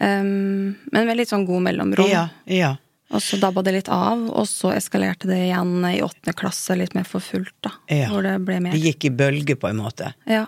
um, 0.00 0.76
Men 0.92 1.06
med 1.06 1.16
litt 1.16 1.28
sånn 1.28 1.46
god 1.46 1.62
mellomrom. 1.66 2.08
Ja, 2.08 2.28
ja. 2.46 2.76
Og 3.14 3.22
så 3.22 3.38
dabba 3.38 3.62
det 3.62 3.76
litt 3.76 3.88
av, 3.92 4.24
og 4.34 4.46
så 4.50 4.72
eskalerte 4.74 5.28
det 5.30 5.38
igjen 5.44 5.78
i 5.86 6.00
åttende 6.02 6.34
klasse, 6.36 6.74
litt 6.78 6.96
mer 6.96 7.06
for 7.06 7.22
fullt, 7.22 7.54
da. 7.62 7.70
Ja. 7.92 8.08
Hvor 8.10 8.26
det 8.26 8.34
ble 8.46 8.58
mer. 8.64 8.74
Det 8.74 8.82
gikk 8.82 9.06
i 9.06 9.12
bølger, 9.14 9.58
på 9.62 9.70
en 9.70 9.78
måte. 9.78 10.10
Ja. 10.26 10.44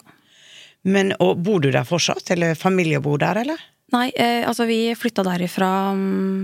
Men, 0.89 1.13
og 1.23 1.39
Bor 1.45 1.63
du 1.63 1.71
der 1.71 1.87
fortsatt, 1.87 2.31
eller 2.35 2.59
familie 2.59 3.01
bor 3.05 3.21
der, 3.23 3.45
eller? 3.45 3.63
Nei, 3.95 4.09
eh, 4.21 4.43
altså 4.47 4.67
vi 4.69 4.81
flytta 4.99 5.25
derifra 5.25 5.71
mm, 5.97 6.43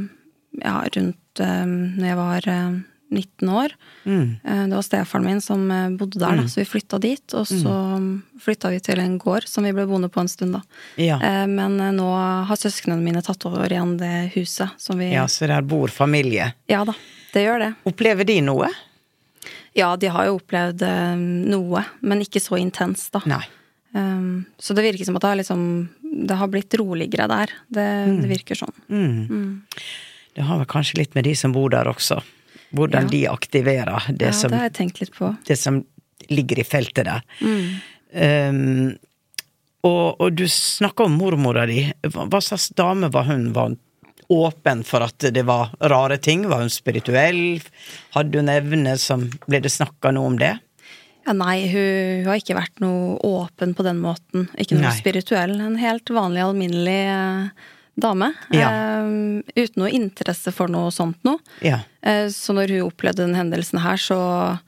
ja, 0.62 0.78
rundt 0.96 1.42
eh, 1.42 1.64
når 1.66 2.06
jeg 2.08 2.20
var 2.20 2.48
eh, 2.52 2.70
19 3.14 3.48
år. 3.48 3.74
Mm. 4.04 4.36
Eh, 4.44 4.62
det 4.68 4.76
var 4.76 4.82
stefaren 4.82 5.24
min 5.24 5.40
som 5.40 5.70
eh, 5.70 5.90
bodde 5.90 6.18
der, 6.18 6.36
da, 6.36 6.46
så 6.48 6.60
vi 6.60 6.66
flytta 6.68 6.98
dit. 6.98 7.24
Og 7.34 7.46
så 7.48 7.74
mm. 7.98 8.08
flytta 8.42 8.70
vi 8.74 8.80
til 8.84 9.00
en 9.02 9.16
gård 9.18 9.48
som 9.48 9.66
vi 9.66 9.72
ble 9.76 9.86
boende 9.90 10.10
på 10.12 10.22
en 10.22 10.30
stund, 10.30 10.58
da. 10.58 10.62
Ja. 11.00 11.18
Eh, 11.22 11.44
men 11.50 11.78
nå 11.96 12.08
har 12.48 12.60
søsknene 12.60 13.02
mine 13.04 13.22
tatt 13.24 13.46
over 13.48 13.70
igjen 13.70 13.96
det 14.00 14.30
huset 14.36 14.74
som 14.80 15.00
vi 15.00 15.12
ja, 15.14 15.26
så 15.30 15.48
der 15.50 15.64
bor 15.66 15.92
familie. 15.92 16.52
Ja 16.70 16.84
da, 16.86 16.96
det 17.34 17.46
gjør 17.46 17.62
det. 17.66 17.72
Opplever 17.88 18.28
de 18.28 18.40
noe? 18.44 18.70
Ja, 19.74 19.94
de 19.98 20.10
har 20.14 20.28
jo 20.28 20.36
opplevd 20.38 20.84
noe, 21.50 21.80
men 22.06 22.22
ikke 22.22 22.42
så 22.42 22.58
intenst, 22.60 23.10
da. 23.16 23.24
Nei. 23.26 23.42
Um, 23.94 24.44
så 24.58 24.74
det 24.74 24.82
virker 24.88 25.06
som 25.06 25.14
at 25.14 25.22
det 25.22 25.28
har 25.30 25.38
liksom 25.38 25.60
Det 26.26 26.34
har 26.34 26.48
blitt 26.50 26.74
roligere 26.74 27.28
der. 27.30 27.52
Det, 27.70 27.84
det 28.22 28.30
virker 28.30 28.58
sånn. 28.58 28.74
Det 30.34 30.42
har 30.42 30.58
vel 30.58 30.66
kanskje 30.70 30.98
litt 30.98 31.14
med 31.14 31.28
de 31.28 31.34
som 31.38 31.54
bor 31.54 31.70
der 31.70 31.86
også. 31.90 32.18
Hvordan 32.74 33.06
Ja. 33.08 33.10
de 33.14 33.22
aktiverer 33.30 34.08
det, 34.12 34.26
Ja, 34.32 34.32
som, 34.32 34.50
det 34.50 35.46
det 35.46 35.56
som 35.58 35.84
ligger 36.28 36.58
i 36.58 36.64
feltet 36.64 37.04
der. 37.06 37.22
Um, 38.14 38.94
og, 39.84 40.20
og 40.20 40.34
du 40.38 40.46
snakka 40.48 41.04
om 41.08 41.16
mormora 41.20 41.66
di. 41.68 41.82
Hva, 42.08 42.24
hva 42.30 42.40
slags 42.42 42.70
dame 42.76 43.10
var 43.12 43.26
hun? 43.28 43.50
Var 43.56 43.68
hun 43.72 43.78
åpen 44.32 44.80
for 44.88 45.04
at 45.04 45.26
det 45.34 45.42
var 45.44 45.74
rare 45.92 46.16
ting? 46.22 46.46
Var 46.48 46.62
hun 46.64 46.72
spirituell? 46.72 47.60
Hadde 48.16 48.40
hun 48.40 48.48
evne 48.52 48.96
som 48.98 49.26
Ble 49.46 49.60
det 49.60 49.72
snakka 49.74 50.14
noe 50.16 50.30
om 50.32 50.38
det? 50.40 50.54
Ja, 51.26 51.32
nei, 51.36 51.66
hun, 51.72 52.24
hun 52.24 52.30
har 52.32 52.40
ikke 52.40 52.56
vært 52.56 52.80
noe 52.84 53.14
åpen 53.24 53.74
på 53.76 53.84
den 53.86 54.00
måten. 54.00 54.48
Ikke 54.60 54.76
noe 54.76 54.90
Nei. 54.90 54.96
spirituell. 54.98 55.54
En 55.60 55.76
helt 55.80 56.10
vanlig, 56.12 56.42
alminnelig 56.44 56.98
eh, 57.12 57.70
dame. 57.96 58.32
Ja. 58.50 58.70
Eh, 58.70 59.42
uten 59.56 59.82
noe 59.82 59.90
interesse 59.90 60.52
for 60.52 60.68
noe 60.68 60.90
sånt 60.90 61.18
noe. 61.24 61.38
Ja. 61.62 61.80
Eh, 62.02 62.26
så 62.28 62.52
når 62.56 62.68
hun 62.74 62.88
opplevde 62.90 63.24
den 63.26 63.34
hendelsen 63.38 63.78
her, 63.84 63.96
så, 63.96 64.58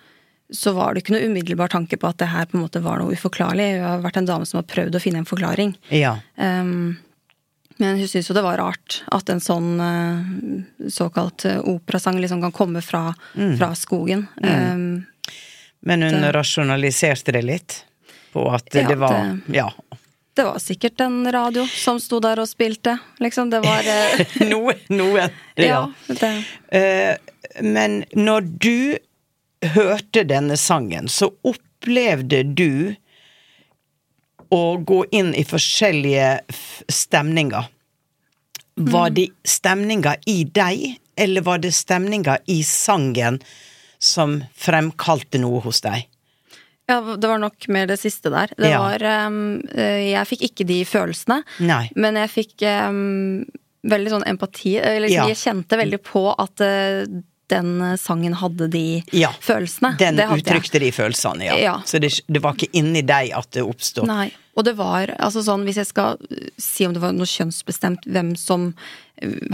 så 0.53 0.73
var 0.77 0.95
det 0.95 1.03
ikke 1.05 1.17
noe 1.17 1.27
umiddelbar 1.27 1.69
tanke 1.73 1.97
på 1.99 2.09
at 2.09 2.19
det 2.19 2.29
her 2.31 2.47
på 2.47 2.57
en 2.59 2.62
måte 2.67 2.83
var 2.83 2.99
noe 3.03 3.12
uforklarlig. 3.17 3.73
Hun 3.81 3.85
har 3.89 4.05
vært 4.05 4.17
en 4.23 4.27
dame 4.31 4.47
som 4.47 4.59
har 4.62 4.69
prøvd 4.71 4.95
å 4.95 5.03
finne 5.03 5.19
en 5.25 5.29
forklaring. 5.29 5.75
Ja. 5.91 6.19
Eh, 6.37 6.62
men 7.79 7.99
hun 8.01 8.07
syntes 8.09 8.31
jo 8.31 8.35
det 8.39 8.43
var 8.47 8.57
rart 8.57 9.03
at 9.12 9.29
en 9.29 9.41
sånn 9.45 9.75
eh, 9.85 10.89
såkalt 10.89 11.45
eh, 11.45 11.59
operasang 11.61 12.17
liksom 12.23 12.41
kan 12.47 12.53
komme 12.53 12.81
fra, 12.83 13.11
Mm. 13.35 13.59
fra 13.59 13.75
skogen. 13.77 14.27
Um, 14.43 15.05
Men 15.83 16.03
hun 16.03 16.21
Det- 16.23 16.33
rasjonaliserte 16.33 17.33
det 17.33 17.43
litt? 17.45 17.85
På 18.33 18.49
at 18.55 18.75
Ja, 18.75 18.89
det 18.89 18.97
var 18.99 19.12
det- 19.47 19.55
Ja. 19.55 19.71
Det 20.37 20.44
var 20.44 20.59
sikkert 20.61 21.01
en 21.01 21.33
radio 21.33 21.64
som 21.72 21.99
sto 22.03 22.20
der 22.20 22.40
og 22.42 22.49
spilte, 22.51 22.99
liksom. 23.22 23.51
Det 23.53 23.62
var 23.64 23.88
Noe, 24.51 24.77
Noe, 24.92 25.29
Ja. 25.57 25.87
Ja. 26.20 26.33
Eh, 26.68 27.16
men 27.64 28.03
når 28.12 28.49
du 28.61 28.99
hørte 29.77 30.27
denne 30.29 30.59
sangen, 30.61 31.09
så 31.09 31.31
opplevde 31.46 32.42
du 32.44 32.94
å 34.53 34.77
gå 34.77 35.01
inn 35.16 35.33
i 35.35 35.44
forskjellige 35.49 36.29
stemninger. 36.92 37.70
Var 38.77 39.14
det 39.16 39.31
stemninger 39.49 40.20
i 40.29 40.42
deg, 40.44 40.99
eller 41.16 41.46
var 41.46 41.64
det 41.64 41.72
stemninger 41.75 42.44
i 42.53 42.61
sangen 42.62 43.40
som 43.99 44.42
fremkalte 44.53 45.40
noe 45.40 45.64
hos 45.64 45.81
deg? 45.87 46.05
Ja, 46.88 47.01
det 47.16 47.29
var 47.29 47.38
nok 47.42 47.68
mer 47.68 47.87
det 47.90 47.99
siste 48.01 48.31
der. 48.31 48.53
Det 48.57 48.70
Ja. 48.70 48.79
var 48.83 49.27
um, 49.29 49.61
eh, 49.75 50.12
Jeg 50.12 50.27
fikk 50.27 50.42
ikke 50.51 50.66
de 50.66 50.85
følelsene, 50.85 51.42
Nei. 51.61 51.90
men 51.96 52.14
jeg 52.14 52.31
fikk 52.31 52.62
um, 52.88 53.44
veldig 53.87 54.11
sånn 54.11 54.27
empati. 54.27 54.77
Eller 54.79 55.09
Ja. 55.09 55.27
jeg 55.27 55.37
kjente 55.37 55.77
veldig 55.79 56.03
på 56.03 56.35
at 56.38 56.61
uh, 56.61 57.05
den 57.49 57.96
sangen 57.99 58.35
hadde 58.35 58.68
de 58.70 59.03
Ja. 59.12 59.31
følelsene. 59.40 59.96
Den 59.99 60.16
Det 60.16 60.27
hadde 60.27 60.42
jeg. 60.42 60.46
uttrykte 60.46 60.81
de 60.81 60.90
følelsene, 60.90 61.44
ja. 61.44 61.57
Ja. 61.57 61.77
Så 61.87 62.01
det, 62.01 62.20
det 62.27 62.42
var 62.42 62.55
ikke 62.55 62.70
inni 62.75 63.03
deg 63.07 63.31
at 63.37 63.51
det 63.53 63.62
oppstod? 63.62 64.07
Nei. 64.07 64.33
Og 64.57 64.64
det 64.64 64.75
var 64.77 65.09
altså 65.20 65.42
sånn, 65.44 65.64
hvis 65.64 65.77
jeg 65.77 65.87
skal 65.87 66.16
uh, 66.18 66.49
si 66.59 66.87
om 66.87 66.92
det 66.94 67.03
var 67.03 67.12
noe 67.12 67.27
kjønnsbestemt 67.27 68.07
hvem 68.07 68.37
som 68.37 68.75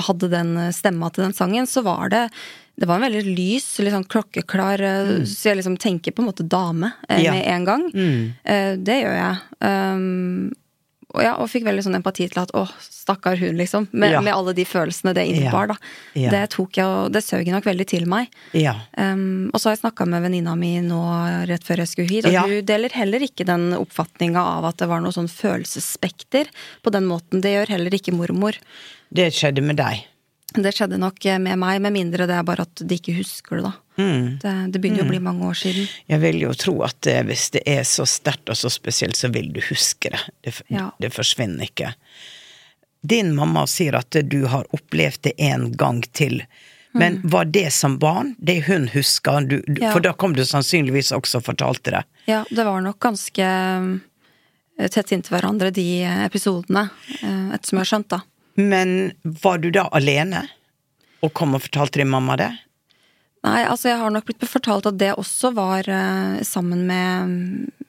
hadde 0.08 0.28
den 0.30 0.56
stemma 0.72 1.12
til 1.12 1.24
den 1.24 1.32
sangen, 1.36 1.66
så 1.70 1.82
var 1.84 2.08
det 2.10 2.30
det 2.74 2.88
var 2.88 2.98
en 2.98 3.04
veldig 3.04 3.36
lys, 3.36 3.66
litt 3.84 3.92
sånn 3.92 4.08
klokkeklar 4.08 4.80
mm. 4.80 5.26
Så 5.28 5.50
jeg 5.50 5.60
liksom 5.60 5.76
tenker 5.80 6.14
på 6.16 6.24
en 6.24 6.30
måte 6.30 6.46
dame 6.46 6.94
eh. 7.08 7.20
Ja. 7.26 7.36
med 7.36 7.44
en 7.52 7.68
gang. 7.68 7.86
Mm. 7.92 8.32
Eh, 8.42 8.72
det 8.80 8.98
gjør 9.02 9.16
jeg. 9.18 9.36
Um, 9.60 10.52
og, 11.12 11.20
ja, 11.20 11.34
og 11.36 11.50
fikk 11.52 11.66
veldig 11.66 11.82
sånn 11.84 11.98
empati 11.98 12.24
til 12.32 12.40
at 12.40 12.54
å, 12.56 12.62
stakkar 12.80 13.36
hun, 13.36 13.58
liksom. 13.58 13.84
Med, 13.92 14.14
Ja. 14.14 14.22
med 14.24 14.32
alle 14.32 14.54
de 14.56 14.64
følelsene 14.64 15.12
det 15.12 15.26
innebar, 15.28 15.68
da. 15.68 15.76
Det 16.16 16.40
tok 16.54 16.78
jeg, 16.80 16.86
og 16.88 17.12
det 17.12 17.20
søg 17.26 17.50
nok 17.52 17.66
veldig 17.68 17.86
til 17.90 18.06
meg. 18.08 18.32
Ja. 18.56 18.78
Um, 18.96 19.50
og 19.52 19.60
så 19.60 19.68
har 19.68 19.76
jeg 19.76 19.82
snakka 19.82 20.06
med 20.08 20.24
venninna 20.24 20.56
mi 20.56 20.72
nå 20.80 21.02
rett 21.50 21.66
før 21.68 21.84
jeg 21.84 21.92
skulle 21.92 22.08
hit, 22.08 22.30
og 22.30 22.48
hun 22.48 22.64
deler 22.64 22.96
heller 22.96 23.26
ikke 23.28 23.44
den 23.44 23.74
oppfatninga 23.76 24.40
av 24.56 24.70
at 24.72 24.80
det 24.80 24.88
var 24.88 25.04
noe 25.04 25.12
sånn 25.12 25.28
følelsesspekter 25.28 26.48
på 26.82 26.94
den 26.96 27.04
måten. 27.10 27.44
Det 27.44 27.52
gjør 27.58 27.76
heller 27.76 28.00
ikke 28.00 28.16
mormor. 28.16 28.56
Det 29.12 29.28
skjedde 29.36 29.60
med 29.60 29.76
deg? 29.76 30.06
Det 30.54 30.72
skjedde 30.76 30.98
nok 31.00 31.24
med 31.40 31.58
meg, 31.58 31.80
med 31.84 31.92
mindre 31.94 32.26
det 32.28 32.34
er 32.36 32.42
bare 32.44 32.66
at 32.66 32.82
de 32.84 32.98
ikke 32.98 33.14
husker 33.16 33.56
det, 33.60 33.64
da. 33.70 33.72
Mm. 34.02 34.26
Det, 34.42 34.52
det 34.72 34.80
begynner 34.80 35.02
jo 35.02 35.06
å 35.06 35.12
bli 35.12 35.20
mange 35.20 35.46
år 35.48 35.58
siden. 35.58 35.88
Jeg 36.08 36.20
vil 36.22 36.38
jo 36.42 36.52
tro 36.56 36.74
at 36.86 37.06
eh, 37.10 37.22
hvis 37.28 37.50
det 37.56 37.62
er 37.68 37.82
så 37.88 38.06
sterkt 38.08 38.48
og 38.52 38.56
så 38.56 38.70
spesielt, 38.72 39.16
så 39.20 39.28
vil 39.32 39.50
du 39.52 39.60
huske 39.70 40.12
det. 40.12 40.20
Det, 40.44 40.54
Ja. 40.72 40.90
det 41.00 41.12
forsvinner 41.14 41.68
ikke. 41.68 41.94
Din 43.02 43.34
mamma 43.34 43.64
sier 43.66 43.96
at 43.98 44.14
du 44.30 44.44
har 44.46 44.64
opplevd 44.72 45.22
det 45.26 45.32
en 45.42 45.72
gang 45.76 46.02
til. 46.14 46.42
Men 46.94 47.20
var 47.24 47.44
det 47.48 47.70
som 47.72 47.96
barn? 47.98 48.34
Det 48.38 48.60
hun 48.68 48.88
husker? 48.92 49.40
Du, 49.48 49.56
du, 49.66 49.72
Mm. 49.80 49.82
Ja. 49.82 49.92
For 49.92 50.00
da 50.04 50.12
kom 50.12 50.34
du 50.36 50.44
sannsynligvis 50.44 51.12
også 51.16 51.40
og 51.40 51.44
fortalte 51.46 51.90
det. 51.94 52.02
Ja, 52.28 52.44
det 52.50 52.64
var 52.68 52.80
nok 52.84 52.98
ganske 53.00 53.42
eh, 54.78 54.88
tett 54.88 55.12
inntil 55.12 55.32
hverandre, 55.36 55.70
de 55.72 55.86
episodene, 56.26 56.90
eh, 57.22 57.48
ettersom 57.56 57.78
jeg 57.80 57.84
har 57.86 57.90
skjønt, 57.92 58.08
da. 58.12 58.20
Men 58.54 59.12
var 59.22 59.58
du 59.62 59.70
da 59.74 59.86
alene? 59.96 60.44
Og 61.22 61.32
kom 61.38 61.54
og 61.56 61.62
fortalte 61.64 62.00
din 62.02 62.10
mamma 62.12 62.36
det? 62.40 62.50
Nei, 63.42 63.62
altså 63.66 63.88
jeg 63.90 63.98
har 63.98 64.10
nok 64.14 64.26
blitt 64.28 64.44
fortalt 64.46 64.86
at 64.86 64.98
det 65.00 65.12
også 65.18 65.50
var 65.56 65.88
uh, 65.90 66.38
sammen 66.46 66.84
med, 66.86 67.32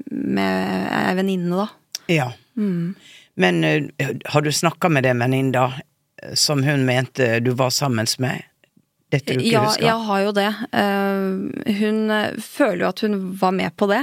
med 0.10 0.88
ei 0.98 1.14
venninne, 1.20 1.54
da. 1.66 1.68
Ja. 2.10 2.30
Mm. 2.58 2.96
Men 3.38 3.60
uh, 3.66 4.08
har 4.34 4.42
du 4.46 4.50
snakka 4.54 4.90
med 4.90 5.06
den 5.06 5.22
venninna 5.22 5.68
eh, 6.22 6.34
som 6.38 6.64
hun 6.66 6.86
mente 6.90 7.40
du 7.46 7.52
var 7.58 7.70
sammen 7.74 8.10
med? 8.22 8.42
Dette 9.14 9.36
du 9.38 9.44
ikke 9.44 9.52
Ja, 9.54 9.64
husker? 9.68 9.86
jeg 9.86 10.06
har 10.08 10.22
jo 10.26 10.32
det. 10.34 10.50
Uh, 10.74 11.74
hun 11.82 12.00
eh, 12.10 12.40
føler 12.42 12.86
jo 12.86 12.90
at 12.90 13.04
hun 13.06 13.20
var 13.38 13.52
med 13.54 13.76
på 13.78 13.90
det. 13.92 14.02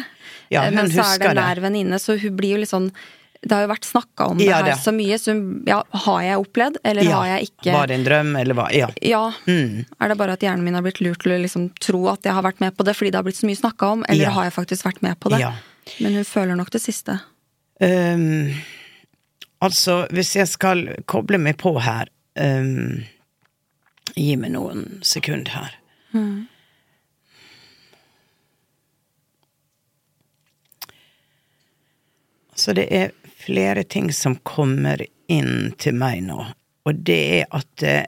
Ja, 0.54 0.64
Eh, 0.64 0.70
hun 0.70 0.76
Men 0.84 0.90
så 0.94 1.02
er 1.02 1.18
det 1.18 1.32
det. 1.34 1.40
nær 1.42 1.60
venninne, 1.66 1.98
så 2.02 2.14
hun 2.18 2.36
blir 2.38 2.54
jo 2.54 2.60
litt 2.62 2.70
sånn 2.70 2.92
Det 3.40 3.54
har 3.56 3.62
jo 3.64 3.70
vært 3.70 3.86
snakka 3.88 4.26
om 4.28 4.36
det 4.38 4.44
Ja, 4.50 4.58
her 4.58 4.66
det. 4.68 4.74
så 4.84 4.92
mye, 4.92 5.16
så 5.16 5.32
ja, 5.66 5.78
har 6.04 6.18
jeg 6.22 6.40
opplevd, 6.42 6.76
eller 6.84 7.02
Ja. 7.06 7.14
har 7.16 7.26
jeg 7.38 7.48
ikke? 7.48 7.72
Var 7.72 7.86
det 7.88 7.94
en 7.96 8.04
drøm, 8.04 8.34
eller 8.36 8.54
hva? 8.54 8.66
Ja. 8.76 8.88
Ja. 9.00 9.32
Mm. 9.46 9.86
Er 9.98 10.08
det 10.12 10.18
bare 10.18 10.32
at 10.36 10.40
hjernen 10.44 10.62
min 10.64 10.74
har 10.76 10.82
blitt 10.84 11.00
lurt 11.00 11.22
til 11.24 11.32
å 11.32 11.40
liksom 11.40 11.70
tro 11.80 12.02
at 12.12 12.22
jeg 12.22 12.34
har 12.36 12.42
vært 12.44 12.60
med 12.60 12.76
på 12.76 12.84
det 12.84 12.94
fordi 12.98 13.10
det 13.10 13.16
har 13.16 13.24
blitt 13.24 13.40
så 13.40 13.46
mye 13.48 13.56
snakka 13.56 13.92
om, 13.96 14.04
eller 14.08 14.28
har 14.36 14.44
jeg 14.44 14.52
faktisk 14.58 14.84
vært 14.84 15.00
med 15.02 15.16
på 15.20 15.30
det? 15.32 15.40
Ja. 15.40 15.54
Men 16.00 16.14
hun 16.20 16.24
føler 16.28 16.54
nok 16.60 16.68
det 16.70 16.82
siste. 16.84 17.16
Um, 17.80 18.52
altså, 19.62 20.06
hvis 20.12 20.34
jeg 20.36 20.46
skal 20.48 20.84
koble 21.08 21.38
meg 21.40 21.56
på 21.56 21.72
her 21.80 22.08
um, 22.36 23.04
Gi 24.16 24.34
meg 24.36 24.50
noen 24.52 24.98
sekunder 25.06 25.48
her. 25.54 25.76
Så 32.54 32.72
det 32.76 32.86
er 32.94 33.10
flere 33.50 33.84
ting 33.84 34.12
som 34.14 34.38
kommer 34.46 35.02
inn 35.30 35.74
til 35.82 35.98
meg 35.98 36.22
nå, 36.30 36.38
og 36.86 37.04
det 37.06 37.20
er 37.40 37.52
at 37.58 37.70
det 37.82 37.98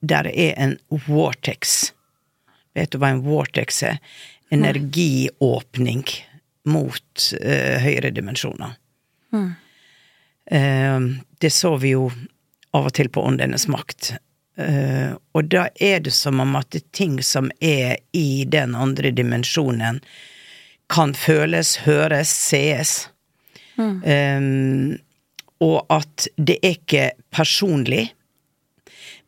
der 0.00 0.28
er 0.30 0.54
en 0.56 0.78
vortex. 0.88 1.92
Vet 2.74 2.92
du 2.92 3.00
hva 3.02 3.12
en 3.12 3.24
vortex 3.26 3.82
er? 3.82 3.98
Energiåpning 4.54 6.04
mot 6.68 7.26
uh, 7.34 7.76
høyere 7.82 8.12
dimensjoner. 8.14 8.76
Eh, 10.50 11.00
det 11.40 11.50
så 11.52 11.74
vi 11.76 11.92
jo 11.92 12.06
av 12.72 12.88
og 12.88 12.94
til 12.96 13.10
på 13.12 13.20
Åndenes 13.26 13.66
makt. 13.68 14.14
Uh, 14.58 15.14
og 15.38 15.50
da 15.52 15.68
er 15.78 16.00
det 16.02 16.10
som 16.16 16.40
om 16.42 16.56
at 16.58 16.74
ting 16.96 17.20
som 17.22 17.50
er 17.62 18.00
i 18.16 18.42
den 18.48 18.74
andre 18.74 19.12
dimensjonen, 19.14 20.00
kan 20.90 21.12
føles, 21.14 21.76
høres, 21.84 22.32
sees. 22.32 22.94
Eh, 23.78 24.40
og 25.64 25.78
at 25.90 26.28
det 26.36 26.58
er 26.62 26.76
ikke 26.76 27.10
personlig, 27.34 28.08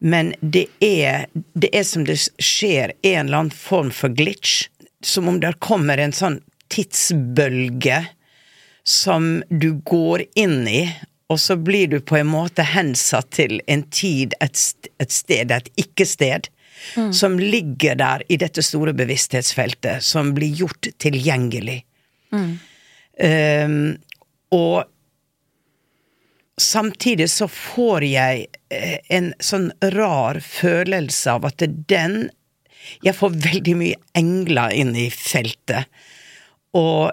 men 0.01 0.33
det 0.41 0.67
er, 0.81 1.27
det 1.33 1.69
er 1.77 1.85
som 1.85 2.07
det 2.09 2.17
skjer 2.41 2.95
en 3.03 3.27
eller 3.27 3.43
annen 3.43 3.53
form 3.55 3.91
for 3.93 4.15
glitch. 4.17 4.71
Som 5.05 5.29
om 5.29 5.41
det 5.41 5.59
kommer 5.61 6.01
en 6.01 6.15
sånn 6.17 6.39
tidsbølge 6.73 8.05
som 8.87 9.43
du 9.49 9.75
går 9.85 10.25
inn 10.41 10.65
i, 10.69 10.83
og 11.31 11.39
så 11.41 11.57
blir 11.57 11.91
du 11.93 12.01
på 12.01 12.17
en 12.17 12.31
måte 12.33 12.65
hensatt 12.67 13.29
til 13.37 13.61
en 13.71 13.85
tid, 13.93 14.35
et, 14.41 14.57
sted, 14.57 15.53
et 15.53 15.69
ikke-sted, 15.79 16.49
som 17.13 17.37
ligger 17.39 17.99
der 18.01 18.25
i 18.33 18.39
dette 18.41 18.65
store 18.65 18.95
bevissthetsfeltet, 18.97 20.03
som 20.03 20.33
blir 20.35 20.63
gjort 20.65 20.89
tilgjengelig. 20.99 21.83
Um, 22.33 23.99
og 24.55 24.85
samtidig 26.61 27.31
så 27.31 27.49
får 27.49 28.05
jeg 28.05 28.47
eh, 28.75 28.99
en 29.09 29.33
sånn 29.41 29.71
rar 29.95 30.41
følelse 30.45 31.39
av 31.39 31.49
at 31.51 31.65
den 31.91 32.29
Jeg 33.05 33.13
får 33.15 33.35
veldig 33.45 33.73
mye 33.77 33.97
engler 34.17 34.73
inn 34.73 34.95
i 34.97 35.11
feltet. 35.13 35.85
Og 36.75 37.13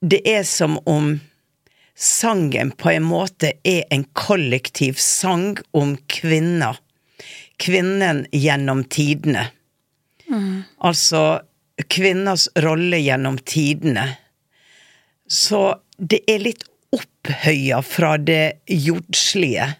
det 0.00 0.20
er 0.30 0.44
som 0.46 0.78
om 0.86 1.08
sangen 1.98 2.70
på 2.70 2.92
en 2.94 3.04
måte 3.04 3.50
er 3.66 3.82
en 3.90 4.04
kollektiv 4.16 5.00
sang 5.02 5.58
om 5.76 5.96
kvinner. 6.06 6.78
Kvinnen 7.60 8.22
gjennom 8.32 8.84
tidene. 8.84 9.48
Altså 10.78 11.24
kvinners 11.92 12.46
rolle 12.62 13.02
gjennom 13.02 13.38
tidene. 13.38 14.06
Så 15.26 15.74
det 15.98 16.22
er 16.30 16.42
litt 16.44 16.64
opphøya 16.96 17.82
fra 17.84 18.16
det 18.18 18.62
jordslige. 18.70 19.74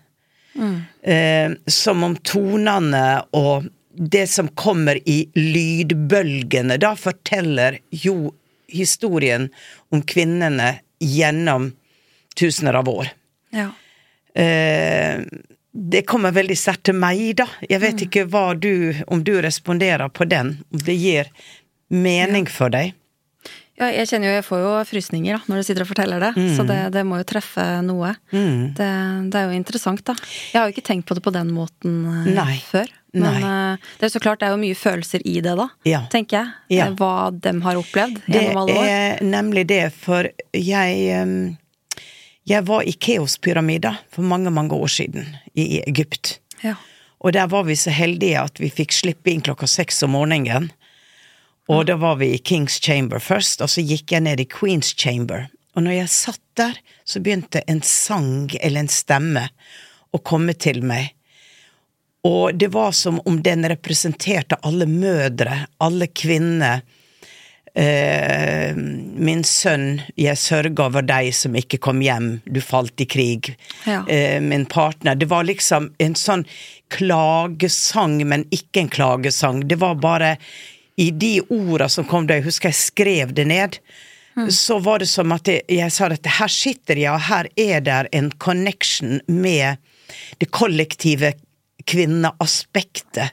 Eh, 1.02 1.52
som 1.66 2.04
om 2.04 2.16
tonene 2.24 3.06
og 3.36 3.66
det 3.96 4.26
som 4.26 4.48
kommer 4.48 4.98
i 5.08 5.18
lydbølgene, 5.36 6.76
da 6.80 6.94
forteller 6.96 7.78
jo 7.90 8.32
historien 8.68 9.48
om 9.94 10.02
kvinnene 10.02 10.78
gjennom 11.00 11.70
tusener 12.36 12.80
av 12.80 12.88
år. 12.88 13.12
Ja. 13.56 13.70
Eh, 14.42 15.22
det 15.76 16.02
kommer 16.08 16.32
veldig 16.32 16.56
sterkt 16.58 16.86
til 16.88 16.96
meg, 16.96 17.20
da. 17.36 17.46
Jeg 17.68 17.80
vet 17.82 18.02
ikke 18.06 18.24
hva 18.32 18.50
du, 18.56 18.96
om 19.12 19.22
du 19.24 19.34
responderer 19.44 20.08
på 20.08 20.24
den. 20.28 20.56
Om 20.72 20.84
det 20.88 20.96
gir 20.96 21.32
mening 21.92 22.48
for 22.48 22.72
deg. 22.72 22.94
Ja, 23.76 23.90
jeg 23.92 24.08
kjenner 24.08 24.30
jo, 24.30 24.34
jeg 24.38 24.44
får 24.46 24.60
jo 24.62 24.68
frysninger 24.88 25.36
da, 25.36 25.40
når 25.50 25.58
du 25.60 25.64
sitter 25.68 25.84
og 25.84 25.88
forteller 25.90 26.22
det, 26.24 26.30
så 26.56 26.64
det, 26.64 26.78
det 26.94 27.02
må 27.04 27.18
jo 27.20 27.26
treffe 27.28 27.64
noe. 27.84 28.14
Det, 28.32 28.86
det 29.32 29.36
er 29.40 29.50
jo 29.50 29.56
interessant, 29.58 30.00
da. 30.08 30.14
Jeg 30.52 30.56
har 30.62 30.70
jo 30.70 30.72
ikke 30.72 30.86
tenkt 30.86 31.04
på 31.10 31.16
det 31.18 31.22
på 31.26 31.32
den 31.34 31.50
måten 31.52 31.98
eh, 32.08 32.30
Nei. 32.38 32.54
før. 32.64 32.88
Men 33.12 33.36
Nei. 33.36 33.50
eh, 33.74 33.90
det 34.00 34.08
er 34.08 34.14
så 34.14 34.22
klart, 34.24 34.40
det 34.40 34.48
er 34.48 34.54
jo 34.56 34.62
mye 34.62 34.78
følelser 34.80 35.20
i 35.28 35.34
det, 35.44 35.52
da. 35.60 35.68
Ja. 35.88 36.00
Tenker 36.12 36.38
jeg. 36.38 36.54
Ja. 36.78 36.86
Eh, 36.88 36.96
Hva 36.96 37.12
dem 37.36 37.60
har 37.66 37.76
opplevd 37.82 38.22
gjennom 38.32 38.62
alle 38.62 38.78
år. 38.78 38.88
Det 38.88 38.96
er 38.96 39.22
nemlig 39.28 39.66
det, 39.74 39.82
for 39.92 40.30
jeg 40.56 41.56
Jeg 42.46 42.62
var 42.68 42.84
i 42.86 42.92
Keops-pyramider 42.94 43.96
for 44.14 44.22
mange, 44.22 44.50
mange 44.54 44.72
år 44.78 44.88
siden, 44.88 45.32
i 45.58 45.82
Egypt. 45.82 46.38
Ja. 46.62 46.76
Og 47.20 47.32
der 47.34 47.48
var 47.50 47.64
vi 47.66 47.74
så 47.76 47.90
heldige 47.90 48.40
at 48.40 48.60
vi 48.62 48.68
fikk 48.70 48.92
slippe 48.94 49.32
inn 49.32 49.42
klokka 49.42 49.66
seks 49.68 50.00
om 50.06 50.12
morgenen. 50.14 50.70
Og 51.72 51.86
da 51.88 51.96
var 51.98 52.20
vi 52.20 52.32
i 52.34 52.38
Kings 52.38 52.78
Chamber 52.82 53.18
først, 53.22 53.62
og 53.64 53.70
så 53.72 53.82
gikk 53.82 54.14
jeg 54.14 54.22
ned 54.26 54.42
i 54.42 54.48
Queens 54.50 54.92
Chamber. 54.94 55.48
Og 55.74 55.84
når 55.84 55.98
jeg 55.98 56.12
satt 56.14 56.42
der, 56.56 56.78
så 57.04 57.20
begynte 57.20 57.64
en 57.68 57.82
sang 57.84 58.48
eller 58.60 58.84
en 58.84 58.92
stemme 58.92 59.48
å 60.14 60.22
komme 60.24 60.54
til 60.54 60.80
meg. 60.86 61.12
Og 62.26 62.54
det 62.58 62.70
var 62.74 62.94
som 62.96 63.18
om 63.28 63.40
den 63.42 63.66
representerte 63.68 64.58
alle 64.66 64.86
mødre, 64.90 65.66
alle 65.82 66.08
kvinner. 66.10 66.82
Eh, 67.76 68.72
min 68.74 69.42
sønn, 69.44 70.00
jeg 70.16 70.40
sørger 70.40 70.86
over 70.86 71.04
deg 71.06 71.28
som 71.36 71.58
ikke 71.58 71.78
kom 71.82 72.00
hjem, 72.02 72.38
du 72.48 72.62
falt 72.64 73.04
i 73.04 73.08
krig. 73.10 73.52
Ja. 73.84 74.00
Eh, 74.08 74.40
min 74.40 74.64
partner. 74.70 75.14
Det 75.14 75.28
var 75.30 75.44
liksom 75.44 75.90
en 75.98 76.16
sånn 76.16 76.46
klagesang, 76.94 78.16
men 78.24 78.46
ikke 78.54 78.86
en 78.86 78.94
klagesang. 78.96 79.66
Det 79.68 79.78
var 79.82 80.00
bare 80.00 80.36
i 80.96 81.10
de 81.10 81.40
orda 81.52 81.88
som 81.92 82.06
kom 82.08 82.26
da, 82.26 82.38
jeg 82.38 82.46
husker 82.48 82.72
jeg 82.72 82.80
skrev 82.80 83.32
det 83.36 83.46
ned, 83.48 83.80
så 84.52 84.78
var 84.84 85.00
det 85.00 85.08
som 85.08 85.32
at 85.32 85.48
jeg, 85.48 85.64
jeg 85.72 85.92
sa 85.92 86.10
at 86.12 86.28
her 86.38 86.52
sitter 86.52 86.98
jeg, 87.00 87.12
og 87.12 87.24
her 87.28 87.48
er 87.56 87.80
der 87.84 88.08
en 88.12 88.30
connection 88.32 89.20
med 89.26 89.80
det 90.40 90.50
kollektive 90.52 91.32
kvinneaspektet, 91.86 93.32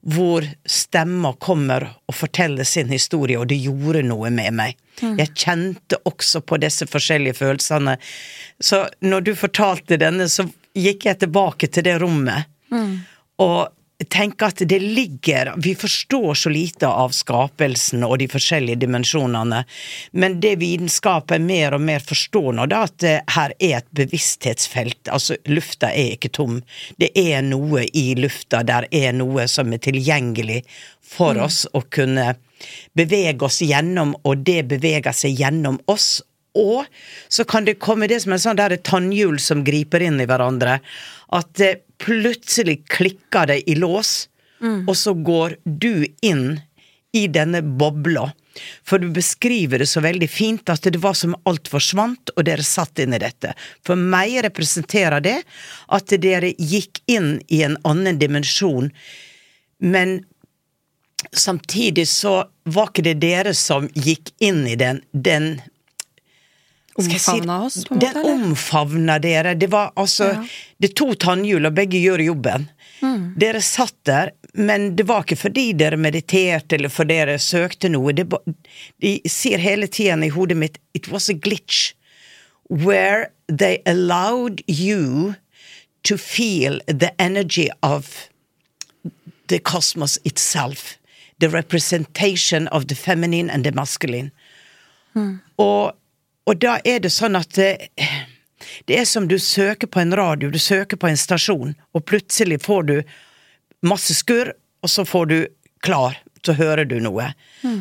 hvor 0.00 0.46
stemmer 0.64 1.36
kommer 1.38 1.84
og 2.08 2.16
forteller 2.16 2.64
sin 2.64 2.88
historie, 2.90 3.38
og 3.38 3.50
det 3.50 3.60
gjorde 3.60 4.02
noe 4.06 4.30
med 4.32 4.56
meg. 4.56 4.78
Jeg 5.00 5.34
kjente 5.36 6.00
også 6.08 6.40
på 6.44 6.58
disse 6.60 6.88
forskjellige 6.88 7.36
følelsene. 7.38 7.96
Så 8.60 8.86
når 9.04 9.26
du 9.26 9.34
fortalte 9.38 10.00
denne, 10.00 10.28
så 10.28 10.48
gikk 10.76 11.06
jeg 11.06 11.20
tilbake 11.20 11.68
til 11.68 11.86
det 11.86 11.98
rommet, 12.00 12.48
og 13.40 13.68
tenker 14.08 14.46
at 14.46 14.62
det 14.68 14.78
ligger 14.78 15.52
Vi 15.56 15.74
forstår 15.74 16.34
så 16.34 16.48
lite 16.48 16.88
av 16.88 17.12
skapelsen 17.14 18.04
og 18.04 18.18
de 18.18 18.28
forskjellige 18.30 18.80
dimensjonene, 18.84 19.64
men 20.12 20.38
det 20.40 20.54
vitenskapen 20.60 21.46
mer 21.46 21.76
og 21.76 21.84
mer 21.84 22.04
forstår 22.04 22.52
nå, 22.56 22.66
det 22.70 22.78
er 22.78 22.88
at 22.88 23.34
her 23.36 23.54
er 23.58 23.76
et 23.80 23.90
bevissthetsfelt. 23.96 25.10
Altså, 25.12 25.36
lufta 25.50 25.90
er 25.92 26.14
ikke 26.16 26.32
tom. 26.32 26.60
Det 27.00 27.10
er 27.18 27.42
noe 27.44 27.84
i 27.92 28.14
lufta, 28.18 28.62
der 28.66 28.88
er 28.90 29.12
noe 29.16 29.46
som 29.50 29.72
er 29.72 29.82
tilgjengelig 29.84 30.62
for 31.04 31.38
oss 31.40 31.66
å 31.72 31.82
kunne 31.92 32.34
bevege 32.96 33.46
oss 33.46 33.60
gjennom, 33.64 34.14
og 34.24 34.44
det 34.46 34.64
beveger 34.70 35.16
seg 35.16 35.38
gjennom 35.40 35.80
oss. 35.90 36.20
Og 36.58 36.86
så 37.30 37.46
kan 37.46 37.66
det 37.66 37.78
komme 37.82 38.08
det 38.10 38.20
som 38.24 38.34
en 38.34 38.42
sånn 38.42 38.58
der 38.58 38.74
tannhjul 38.82 39.38
som 39.42 39.62
griper 39.66 40.02
inn 40.02 40.18
i 40.20 40.26
hverandre. 40.26 40.80
At 41.36 41.62
eh, 41.62 41.78
plutselig 42.00 42.82
klikker 42.90 43.50
det 43.52 43.62
i 43.70 43.76
lås, 43.78 44.28
og 44.60 44.96
så 44.96 45.14
går 45.16 45.56
du 45.64 46.04
inn 46.20 46.60
i 47.16 47.26
denne 47.32 47.62
bobla. 47.62 48.28
For 48.84 48.98
du 48.98 49.08
beskriver 49.14 49.80
det 49.80 49.88
så 49.90 50.02
veldig 50.04 50.28
fint 50.30 50.70
at 50.72 50.84
det 50.84 51.00
var 51.02 51.14
som 51.18 51.36
alt 51.48 51.70
forsvant, 51.70 52.32
og 52.36 52.46
dere 52.46 52.66
satt 52.66 53.00
inn 53.02 53.14
i 53.16 53.22
dette. 53.22 53.54
For 53.86 53.98
meg 53.98 54.40
representerer 54.46 55.22
det 55.24 55.38
at 55.96 56.16
dere 56.22 56.52
gikk 56.58 57.02
inn 57.10 57.38
i 57.48 57.62
en 57.66 57.78
annen 57.88 58.20
dimensjon, 58.20 58.90
men 59.80 60.20
samtidig 61.32 62.06
så 62.08 62.44
var 62.70 62.90
ikke 62.90 63.06
det 63.10 63.18
dere 63.22 63.54
som 63.56 63.88
gikk 63.94 64.32
inn 64.44 64.64
i 64.68 64.76
den, 64.78 65.02
den 65.12 65.54
Omfavna 66.98 67.62
oss, 67.64 67.84
på 67.84 67.94
en 67.94 68.00
måte, 68.00 68.12
Den 68.12 68.30
omfavna 68.32 69.18
dere. 69.22 69.54
Det 69.54 69.70
var 69.70 69.92
altså 69.96 70.32
Ja. 70.34 70.44
Det 70.80 70.90
er 70.90 70.94
to 70.96 71.14
tannhjul, 71.14 71.66
og 71.66 71.74
begge 71.76 72.00
gjør 72.00 72.22
jobben. 72.24 72.68
Mm. 73.00 73.34
Dere 73.36 73.60
satt 73.60 73.96
der, 74.04 74.30
men 74.54 74.96
det 74.96 75.06
var 75.08 75.22
ikke 75.24 75.36
fordi 75.36 75.72
dere 75.72 75.96
mediterte 75.96 76.76
eller 76.76 76.88
fordi 76.88 77.14
dere 77.14 77.38
søkte 77.38 77.88
noe. 77.88 78.12
Det 78.12 78.26
de 79.00 79.20
sier 79.28 79.58
hele 79.58 79.86
tiden 79.86 80.24
i 80.24 80.28
hodet 80.28 80.56
mitt 80.56 80.78
'it 80.94 81.08
was 81.08 81.28
a 81.28 81.34
glitch'. 81.34 81.94
where 82.70 83.32
they 83.48 83.82
allowed 83.84 84.62
you 84.68 85.34
to 86.04 86.16
feel 86.16 86.80
the 86.86 87.12
energy 87.20 87.68
of 87.82 88.28
the 89.48 89.58
cosmos 89.58 90.18
itself. 90.24 90.96
The 91.40 91.48
representation 91.48 92.68
of 92.68 92.86
the 92.86 92.94
feminine 92.94 93.50
and 93.50 93.64
the 93.64 93.72
masculine. 93.72 94.30
Og, 95.58 95.92
og 96.48 96.60
da 96.62 96.78
er 96.84 97.02
det 97.04 97.12
sånn 97.14 97.38
at 97.38 97.52
det, 97.58 97.90
det 98.88 99.00
er 99.02 99.08
som 99.08 99.28
du 99.28 99.38
søker 99.38 99.90
på 99.90 100.00
en 100.02 100.14
radio, 100.16 100.50
du 100.50 100.58
søker 100.58 101.00
på 101.00 101.10
en 101.10 101.20
stasjon, 101.20 101.74
og 101.94 102.06
plutselig 102.08 102.60
får 102.64 102.88
du 102.88 102.96
masse 103.86 104.14
skurr, 104.16 104.54
og 104.80 104.90
så 104.90 105.04
får 105.08 105.30
du 105.30 105.38
klar, 105.84 106.18
så 106.46 106.56
hører 106.56 106.88
du 106.88 106.98
noe. 107.04 107.32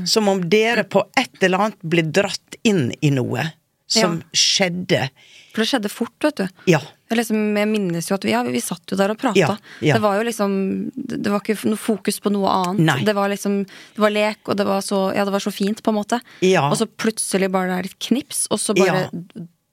Som 0.07 0.27
om 0.31 0.43
dere 0.51 0.83
på 0.83 1.05
et 1.19 1.43
eller 1.43 1.65
annet 1.69 1.83
blir 1.87 2.11
dratt 2.11 2.59
inn 2.67 2.89
i 3.01 3.11
noe 3.15 3.49
som 3.89 4.19
skjedde. 4.35 5.07
For 5.53 5.63
det 5.63 5.67
skjedde 5.71 5.89
fort, 5.89 6.15
vet 6.23 6.35
du. 6.37 6.47
Ja. 6.69 6.79
Jeg, 7.09 7.17
liksom, 7.17 7.39
jeg 7.57 7.67
minnes 7.71 8.05
jo 8.09 8.15
at 8.15 8.25
vi, 8.27 8.31
ja, 8.35 8.43
vi 8.45 8.59
satt 8.61 8.91
jo 8.93 8.97
der 8.99 9.09
og 9.15 9.17
prata. 9.17 9.39
Ja, 9.39 9.55
ja. 9.81 9.95
Det 9.97 10.01
var 10.03 10.19
jo 10.19 10.25
liksom 10.27 10.51
Det 10.93 11.31
var 11.33 11.41
ikke 11.41 11.55
noe 11.71 11.79
fokus 11.81 12.19
på 12.21 12.29
noe 12.31 12.49
annet. 12.53 12.83
Nei. 12.85 12.97
Det 13.07 13.15
var 13.17 13.31
liksom 13.33 13.63
Det 13.65 14.03
var 14.03 14.13
lek, 14.13 14.41
og 14.45 14.57
det 14.59 14.67
var 14.69 14.81
så 14.85 14.99
Ja, 15.15 15.25
det 15.25 15.33
var 15.33 15.39
så 15.41 15.51
fint, 15.53 15.81
på 15.83 15.89
en 15.89 15.97
måte. 15.97 16.19
Ja. 16.45 16.67
Og 16.69 16.77
så 16.77 16.85
plutselig 16.85 17.49
bare 17.51 17.71
det 17.71 17.79
er 17.79 17.89
et 17.89 17.99
knips, 18.09 18.45
og 18.51 18.59
så 18.61 18.75
bare 18.77 19.07
Ja. 19.09 19.09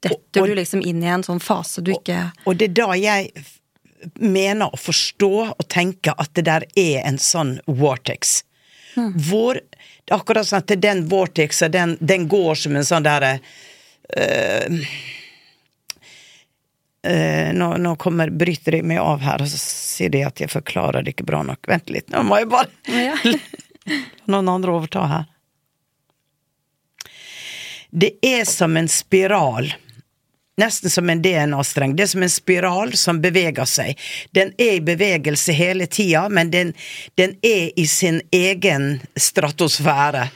detter 0.03 0.41
Og- 0.43 0.49
du 0.49 0.55
liksom 0.55 0.81
inn 0.87 1.03
i 1.03 1.07
en 1.13 1.23
sånn 1.23 1.41
fase 1.43 1.83
du 1.85 1.93
ikke 1.93 2.33
Og 2.47 2.57
det 2.57 2.71
er 2.71 2.75
da 2.87 2.93
jeg 2.95 3.33
mener 4.21 4.69
å 4.73 4.79
forstå 4.79 5.31
og 5.59 5.69
tenke 5.69 6.15
at 6.19 6.33
det 6.35 6.45
der 6.45 6.65
er 6.77 7.03
en 7.05 7.17
sånn 7.19 7.59
vortex. 7.67 8.43
Hvor 8.95 9.55
det 9.55 10.13
er 10.13 10.17
akkurat 10.17 10.47
sånn 10.47 10.63
at 10.63 10.81
den 10.81 11.09
vortexen, 11.09 11.71
den, 11.71 11.97
den 12.01 12.29
går 12.29 12.55
som 12.57 12.77
en 12.77 12.83
sånn 12.87 13.03
derre 13.05 13.41
eh, 14.17 14.69
nå, 17.55 17.69
nå 17.83 17.95
kommer, 18.01 18.31
bryter 18.31 18.79
de 18.79 18.83
meg 18.87 19.01
av 19.03 19.23
her, 19.25 19.43
og 19.45 19.51
så 19.51 19.61
sier 19.61 20.13
de 20.13 20.25
at 20.27 20.41
jeg 20.43 20.53
forklarer 20.53 21.07
det 21.07 21.15
ikke 21.15 21.29
bra 21.29 21.43
nok. 21.47 21.63
Vent 21.71 21.93
litt, 21.93 22.11
nå 22.13 22.25
må 22.27 22.41
jeg 22.43 22.51
bare 22.53 22.71
Ja. 23.07 23.17
noen 24.33 24.49
andre 24.51 24.75
overta 24.75 25.07
her. 25.11 25.27
Det 27.91 28.17
er 28.23 28.45
som 28.45 28.77
en 28.77 28.89
spiral. 28.89 29.71
Nesten 30.57 30.91
som 30.91 31.11
en 31.11 31.23
DNA-streng. 31.23 31.97
Det 31.97 32.03
er 32.03 32.11
som 32.13 32.23
en 32.25 32.33
spiral 32.33 32.93
som 32.97 33.21
beveger 33.21 33.69
seg. 33.69 33.99
Den 34.33 34.53
er 34.59 34.79
i 34.79 34.85
bevegelse 34.85 35.53
hele 35.57 35.87
tida, 35.87 36.27
men 36.29 36.51
den, 36.51 36.73
den 37.15 37.37
er 37.45 37.71
i 37.77 37.87
sin 37.87 38.23
egen 38.33 38.99
stratosfære. 39.17 40.31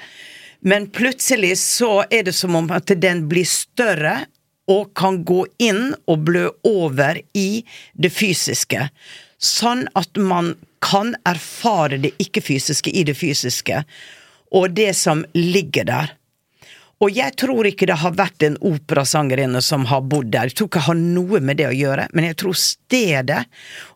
Men 0.60 0.90
plutselig 0.92 1.56
så 1.58 2.04
er 2.10 2.28
det 2.28 2.36
som 2.36 2.56
om 2.56 2.68
at 2.76 2.92
den 3.00 3.26
blir 3.28 3.48
større 3.48 4.18
og 4.70 4.92
kan 4.98 5.22
gå 5.26 5.42
inn 5.62 5.90
og 6.06 6.26
blø 6.28 6.46
over 6.66 7.20
i 7.36 7.64
det 7.98 8.12
fysiske. 8.14 8.88
Sånn 9.40 9.86
at 9.98 10.20
man 10.20 10.54
kan 10.84 11.14
erfare 11.28 11.98
det 12.00 12.14
ikke-fysiske 12.22 12.92
i 12.96 13.04
det 13.08 13.16
fysiske, 13.18 13.82
og 14.50 14.72
det 14.76 14.92
som 14.98 15.24
ligger 15.36 15.86
der. 15.90 16.16
Og 17.00 17.14
jeg 17.16 17.32
tror 17.40 17.64
ikke 17.64 17.86
det 17.88 17.96
har 18.02 18.12
vært 18.12 18.44
en 18.44 18.58
operasangerinne 18.60 19.62
som 19.64 19.86
har 19.88 20.02
bodd 20.04 20.28
der. 20.34 20.50
Jeg 20.50 20.58
tror 20.58 20.68
ikke 20.68 20.82
det 20.82 20.88
har 20.90 20.98
noe 21.00 21.40
med 21.40 21.56
det 21.56 21.70
å 21.70 21.76
gjøre, 21.76 22.10
men 22.12 22.28
jeg 22.28 22.36
tror 22.42 22.58
stedet 22.60 23.46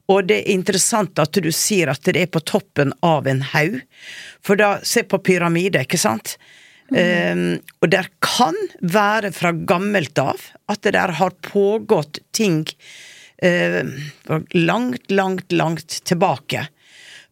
Og 0.08 0.26
det 0.28 0.42
er 0.42 0.52
interessant 0.52 1.20
at 1.20 1.37
du 1.40 1.50
sier 1.52 1.88
at 1.88 2.04
det 2.04 2.20
er 2.20 2.28
på 2.28 2.40
toppen 2.44 2.92
av 3.04 3.28
en 3.28 3.40
haug. 3.54 3.78
For 4.44 4.56
da, 4.60 4.78
se 4.84 5.00
på 5.08 5.20
pyramide, 5.24 5.80
ikke 5.84 6.00
sant? 6.00 6.37
Um, 6.94 7.59
og 7.83 7.90
der 7.90 8.07
kan 8.22 8.54
være 8.78 9.33
fra 9.35 9.50
gammelt 9.66 10.18
av 10.22 10.44
at 10.70 10.85
det 10.87 10.92
der 10.94 11.16
har 11.18 11.35
pågått 11.42 12.20
ting 12.37 12.61
uh, 13.42 13.83
langt, 14.54 15.11
langt, 15.11 15.50
langt 15.52 15.96
tilbake. 16.07 16.68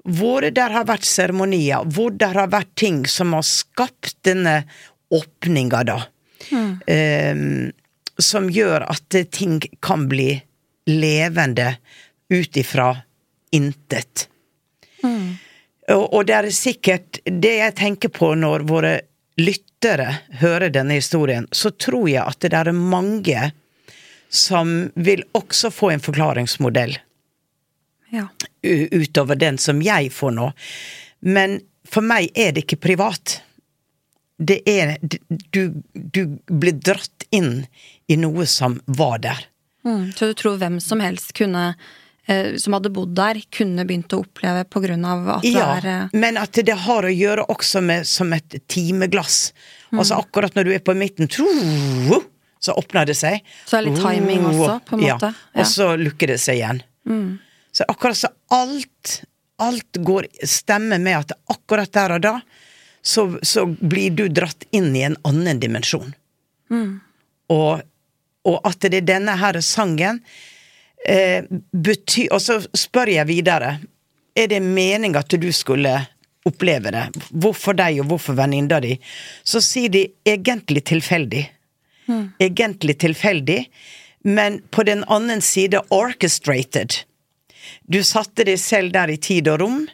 Hvor 0.02 0.42
det 0.42 0.66
har 0.74 0.88
vært 0.88 1.06
seremonier, 1.06 1.86
hvor 1.94 2.10
det 2.10 2.32
har 2.34 2.50
vært 2.50 2.72
ting 2.74 3.04
som 3.06 3.36
har 3.36 3.46
skapt 3.46 4.16
denne 4.26 4.64
åpninga, 5.14 5.84
da. 5.86 6.00
Eh, 6.90 7.38
som 8.18 8.48
gjør 8.50 8.82
at 8.90 9.14
ting 9.30 9.60
kan 9.78 10.08
bli 10.10 10.34
levende 10.90 11.76
ut 12.32 12.58
ifra 12.58 12.88
intet. 13.54 14.26
Og, 15.92 16.04
og 16.14 16.26
det 16.26 16.36
er 16.38 16.50
sikkert 16.54 17.20
det 17.26 17.54
jeg 17.58 17.76
tenker 17.78 18.12
på 18.14 18.32
når 18.38 18.66
våre 18.68 18.92
lyttere 19.40 20.18
hører 20.40 20.70
denne 20.72 20.98
historien, 20.98 21.46
så 21.52 21.70
tror 21.70 22.08
jeg 22.10 22.22
at 22.24 22.40
det 22.44 22.52
er 22.58 22.72
mange 22.76 23.52
som 24.32 24.90
vil 24.94 25.24
også 25.36 25.70
få 25.72 25.90
en 25.92 26.00
forklaringsmodell 26.00 26.98
Ja. 28.12 28.26
utover 28.62 29.36
den 29.40 29.58
som 29.58 29.80
jeg 29.82 30.10
får 30.12 30.30
nå. 30.36 30.50
Men 31.20 31.60
for 31.88 32.04
meg 32.04 32.30
er 32.34 32.52
det 32.52 32.64
ikke 32.66 32.80
privat. 32.88 33.40
Det 34.38 34.60
er 34.68 34.98
Du, 35.52 35.82
du 35.94 36.38
blir 36.48 36.72
dratt 36.72 37.24
inn 37.30 37.66
i 38.08 38.16
noe 38.16 38.46
som 38.46 38.80
var 38.86 39.18
der. 39.18 39.46
Mm. 39.84 40.12
Så 40.12 40.26
du 40.30 40.34
tror 40.34 40.58
hvem 40.58 40.80
som 40.80 41.00
helst 41.00 41.32
kunne 41.34 41.74
som 42.56 42.76
hadde 42.76 42.92
bodd 42.94 43.14
der, 43.18 43.40
kunne 43.50 43.84
begynt 43.88 44.12
å 44.14 44.20
oppleve 44.22 44.62
av 44.62 45.30
at 45.38 45.46
Ja, 45.48 45.74
det 45.82 45.82
er 45.82 45.88
eh, 45.92 46.12
men 46.14 46.38
at 46.38 46.52
det 46.54 46.76
har 46.84 47.06
å 47.08 47.10
gjøre 47.10 47.46
også 47.50 47.82
med 47.82 48.06
som 48.06 48.32
et 48.32 48.60
timeglass. 48.70 49.52
Altså 49.92 50.20
akkurat 50.22 50.54
når 50.54 50.64
du 50.64 50.72
er 50.76 50.84
på 50.86 50.94
midten, 50.94 51.28
så 52.62 52.76
åpner 52.78 53.06
det 53.06 53.16
seg. 53.18 53.42
Så 53.66 53.76
er 53.76 53.82
det 53.82 53.90
litt 53.90 54.02
timing 54.02 54.46
også, 54.52 54.78
på 54.86 54.96
en 54.96 55.02
måte. 55.02 55.32
Ja. 55.34 55.60
og 55.60 55.66
så 55.66 55.88
lukker 55.98 56.32
det 56.32 56.38
seg 56.40 56.60
igjen. 56.60 56.82
Så 57.72 57.88
akkurat 57.88 58.18
så 58.18 58.32
alt 58.54 59.22
Alt 59.62 59.98
går 60.02 60.26
stemmer 60.48 60.98
med 60.98 61.20
at 61.20 61.32
akkurat 61.52 61.92
der 61.94 62.14
og 62.16 62.22
da 62.24 62.30
så, 63.02 63.38
så 63.46 63.66
blir 63.66 64.10
du 64.10 64.24
dratt 64.32 64.64
inn 64.74 64.88
i 64.96 65.04
en 65.06 65.14
annen 65.28 65.60
dimensjon. 65.62 66.14
Og, 67.52 67.82
og 68.48 68.58
at 68.66 68.88
det 68.88 69.02
er 69.02 69.06
denne 69.06 69.36
her 69.38 69.60
sangen 69.62 70.18
eh, 71.08 71.44
bety, 71.72 72.28
Og 72.30 72.40
så 72.42 72.60
spør 72.76 73.12
jeg 73.14 73.26
videre. 73.26 73.78
Er 74.36 74.48
det 74.48 74.62
meninga 74.62 75.20
at 75.20 75.34
du 75.40 75.50
skulle 75.52 75.94
oppleve 76.48 76.90
det? 76.90 77.06
Hvorfor 77.30 77.76
deg, 77.78 78.00
og 78.00 78.12
hvorfor 78.12 78.36
venninna 78.38 78.80
di? 78.80 78.96
Så 79.44 79.60
sier 79.60 79.92
de 79.92 80.06
egentlig 80.24 80.84
tilfeldig. 80.90 81.46
Egentlig 82.42 82.98
tilfeldig, 82.98 83.60
men 84.24 84.60
på 84.70 84.82
den 84.82 85.04
annen 85.04 85.40
side 85.40 85.80
orchestrated. 85.90 87.04
Du 87.86 88.02
satte 88.04 88.44
deg 88.46 88.58
selv 88.60 88.92
der 88.94 89.10
i 89.12 89.18
tid 89.22 89.48
og 89.48 89.60
rom, 89.62 89.84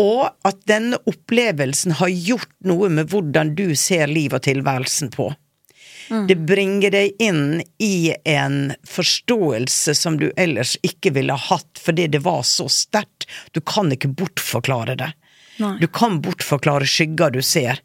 og 0.00 0.30
at 0.46 0.58
denne 0.70 0.98
opplevelsen 1.10 1.96
har 1.98 2.10
gjort 2.10 2.52
noe 2.66 2.88
med 2.92 3.10
hvordan 3.10 3.54
du 3.58 3.74
ser 3.78 4.10
liv 4.10 4.34
og 4.34 4.44
tilværelsen 4.46 5.10
på. 5.14 5.30
Det 6.28 6.34
bringer 6.46 6.90
deg 6.90 7.22
inn 7.22 7.60
i 7.78 8.14
en 8.28 8.72
forståelse 8.88 9.94
som 9.94 10.16
du 10.18 10.30
ellers 10.36 10.74
ikke 10.86 11.12
ville 11.14 11.36
hatt 11.38 11.78
fordi 11.78 12.08
det 12.10 12.22
var 12.24 12.42
så 12.48 12.66
sterkt. 12.72 13.28
Du 13.54 13.60
kan 13.62 13.92
ikke 13.94 14.10
bortforklare 14.18 14.96
det. 14.98 15.12
Nei. 15.62 15.76
Du 15.78 15.86
kan 15.86 16.18
bortforklare 16.24 16.88
skygger 16.88 17.30
du 17.36 17.42
ser. 17.46 17.82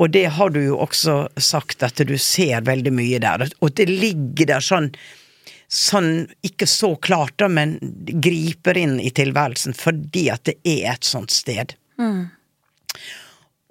Og 0.00 0.10
det 0.10 0.24
har 0.34 0.50
du 0.50 0.62
jo 0.64 0.78
også 0.82 1.28
sagt, 1.36 1.82
at 1.86 2.00
du 2.08 2.16
ser 2.18 2.64
veldig 2.66 2.92
mye 2.96 3.20
der. 3.22 3.44
Og 3.60 3.74
det 3.78 3.90
ligger 3.90 4.56
der 4.56 4.64
sånn 4.72 4.92
Sånn, 5.72 6.26
ikke 6.44 6.66
så 6.68 6.90
klart, 7.00 7.32
da, 7.40 7.46
men 7.48 7.78
griper 8.20 8.76
inn 8.76 8.98
i 9.00 9.08
tilværelsen 9.08 9.72
fordi 9.72 10.26
at 10.28 10.42
det 10.44 10.58
er 10.68 10.90
et 10.90 11.08
sånt 11.08 11.32
sted. 11.32 11.72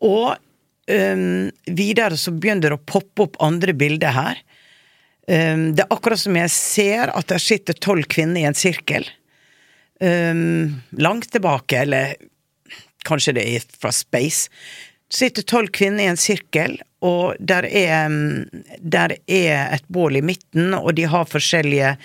Og 0.02 0.32
øhm, 0.92 1.52
videre 1.66 2.18
så 2.20 2.34
begynner 2.36 2.70
det 2.70 2.80
å 2.80 2.86
poppe 2.86 3.28
opp 3.28 3.40
andre 3.44 3.76
bilder 3.78 4.16
her. 4.16 4.42
Um, 5.32 5.72
det 5.78 5.86
er 5.86 5.94
akkurat 5.94 6.20
som 6.20 6.36
jeg 6.36 6.52
ser 6.52 7.12
at 7.14 7.30
der 7.30 7.40
sitter 7.40 7.78
tolv 7.78 8.08
kvinner 8.12 8.42
i 8.42 8.48
en 8.50 8.58
sirkel. 8.58 9.06
Um, 10.02 10.82
langt 10.98 11.30
tilbake, 11.32 11.84
eller 11.84 12.16
kanskje 13.08 13.36
det 13.38 13.46
er 13.48 13.68
fra 13.80 13.94
space. 13.96 14.50
sitter 15.12 15.44
tolv 15.44 15.68
kvinner 15.76 16.04
i 16.04 16.12
en 16.12 16.20
sirkel, 16.20 16.78
og 17.04 17.36
der 17.40 17.66
er, 17.68 18.14
der 18.80 19.16
er 19.28 19.74
et 19.76 19.88
bål 19.92 20.22
i 20.22 20.22
midten, 20.24 20.74
og 20.74 20.96
de 20.96 21.08
har 21.10 21.28
forskjellige 21.28 21.96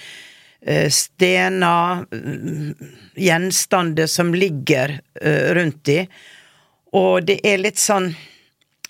eh, 0.66 0.88
stener, 0.90 2.03
mm, 2.11 2.72
gjenstander 3.14 4.11
som 4.11 4.35
ligger 4.35 4.99
eh, 5.22 5.55
rundt 5.55 5.85
de. 5.87 6.01
Og 6.96 7.29
det 7.29 7.38
er 7.46 7.62
litt 7.62 7.79
sånn 7.79 8.11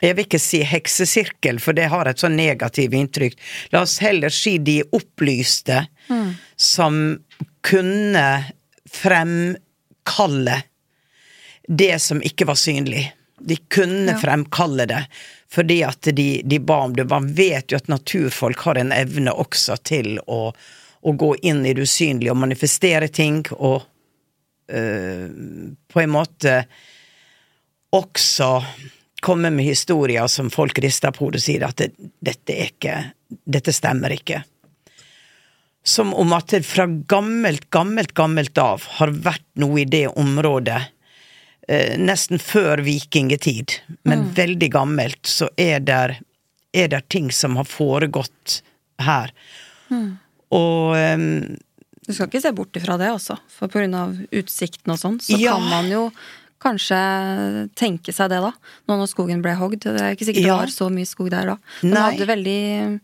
jeg 0.01 0.17
vil 0.17 0.27
ikke 0.27 0.41
si 0.43 0.61
heksesirkel, 0.67 1.59
for 1.63 1.73
det 1.77 1.87
har 1.93 2.07
et 2.11 2.21
sånn 2.21 2.37
negativt 2.37 2.93
inntrykk. 2.95 3.37
La 3.73 3.83
oss 3.87 3.99
heller 4.05 4.29
si 4.35 4.59
de 4.59 4.83
opplyste 4.93 5.87
som 6.57 7.19
kunne 7.67 8.27
fremkalle 8.93 10.63
det 11.69 11.99
som 12.03 12.21
ikke 12.23 12.47
var 12.47 12.55
synlig. 12.61 13.13
De 13.41 13.57
kunne 13.69 14.13
Ja. 14.13 14.19
fremkalle 14.19 14.87
det 14.87 15.07
fordi 15.49 15.83
at 15.85 16.03
de, 16.03 16.43
de 16.45 16.59
ba 16.59 16.77
om 16.85 16.93
det. 16.97 17.05
Man 17.09 17.29
vet 17.35 17.71
jo 17.73 17.77
at 17.79 17.89
naturfolk 17.89 18.59
har 18.67 18.75
en 18.81 18.93
evne 18.93 19.31
også 19.33 19.77
til 19.87 20.19
å, 20.27 20.53
å 21.03 21.13
gå 21.13 21.37
inn 21.43 21.65
i 21.67 21.73
det 21.73 21.83
usynlige 21.87 22.31
og 22.35 22.37
manifestere 22.43 23.09
ting, 23.09 23.45
og 23.55 23.83
øh, 24.69 25.29
på 25.89 26.01
en 26.03 26.11
måte 26.13 26.57
også 27.95 28.51
komme 29.27 29.51
med 29.51 29.67
historier 29.67 30.27
som 30.31 30.51
folk 30.55 30.79
rister 30.85 31.15
på 31.15 31.27
hodet 31.27 31.43
og 31.43 31.47
sier 31.47 31.67
at 31.67 31.81
det, 31.83 31.91
dette 32.23 32.55
er 32.55 32.71
ikke 32.71 32.99
Dette 33.27 33.73
stemmer 33.75 34.12
ikke. 34.15 34.45
Som 35.83 36.12
om 36.15 36.31
at 36.37 36.53
det 36.55 36.61
fra 36.67 36.85
gammelt, 36.87 37.65
gammelt, 37.75 38.12
gammelt 38.15 38.59
av 38.62 38.85
har 39.01 39.11
vært 39.11 39.43
noe 39.59 39.81
i 39.83 39.87
det 39.91 40.05
området 40.15 40.79
eh, 41.67 41.97
nesten 41.99 42.39
før 42.39 42.85
vikingetid, 42.87 43.75
men 44.07 44.29
veldig 44.37 44.71
gammelt, 44.77 45.27
så 45.27 45.49
er 45.59 45.83
der, 45.83 46.17
er 46.71 46.91
der 46.95 47.03
ting 47.11 47.33
som 47.35 47.59
har 47.59 47.67
foregått 47.67 48.61
her. 49.03 49.35
Og 50.55 50.97
ehm, 50.99 51.57
Du 52.07 52.12
skal 52.15 52.31
ikke 52.31 52.45
se 52.47 52.55
bort 52.55 52.79
ifra 52.79 52.95
det 52.99 53.11
også, 53.11 53.41
for 53.51 53.91
av 53.99 54.15
utsikten 54.31 54.95
og 54.95 55.03
sånn, 55.03 55.19
så 55.19 55.39
Ja. 55.39 55.55
kan 55.59 55.67
man 55.71 55.91
jo 55.91 56.11
kanskje 56.62 56.99
tenke 57.79 58.12
seg 58.14 58.31
det, 58.33 58.40
da. 58.42 58.53
Nå 58.88 58.97
når 59.01 59.11
skogen 59.12 59.42
ble 59.45 59.55
hogd. 59.59 59.81
Det 59.85 60.01
er 60.01 60.14
ikke 60.16 60.29
sikkert 60.31 60.45
Ja. 60.47 60.57
det 60.57 60.66
var 60.66 60.73
så 60.75 60.88
mye 60.92 61.07
skog 61.07 61.31
der 61.31 61.47
da. 61.53 61.57
Men 61.83 61.95
Nei. 61.95 62.03
hadde 62.11 62.27
veldig 62.31 63.01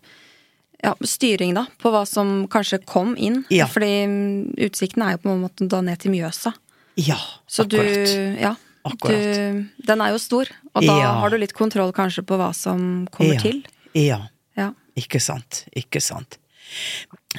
ja, 0.83 0.95
styring, 1.07 1.55
da, 1.55 1.67
på 1.79 1.93
hva 1.95 2.03
som 2.09 2.49
kanskje 2.51 2.81
kom 2.89 3.15
inn. 3.17 3.45
Ja. 3.55 3.69
Fordi 3.71 3.91
mm, 4.09 4.55
utsikten 4.67 5.05
er 5.07 5.13
jo 5.17 5.23
på 5.27 5.31
en 5.35 5.43
måte 5.45 5.69
da 5.71 5.81
ned 5.81 6.01
til 6.03 6.11
Mjøsa. 6.15 6.55
ja, 6.97 7.17
Så 7.47 7.65
akkurat. 7.65 8.07
du 8.07 8.41
Ja. 8.41 8.55
Akkurat. 8.85 9.23
Du, 9.37 9.85
den 9.87 10.01
er 10.03 10.11
jo 10.11 10.19
stor, 10.19 10.49
og 10.75 10.83
da 10.83 10.97
Ja. 10.99 11.13
har 11.21 11.31
du 11.31 11.37
litt 11.39 11.53
kontroll 11.55 11.93
kanskje 11.93 12.25
på 12.27 12.35
hva 12.37 12.53
som 12.53 13.07
kommer 13.13 13.35
ja. 13.35 13.41
til. 13.41 13.63
Ja. 13.95 14.19
Ja. 14.57 14.73
Ikke 14.97 15.21
sant. 15.23 15.67
Ikke 15.77 16.01
sant. 16.03 16.39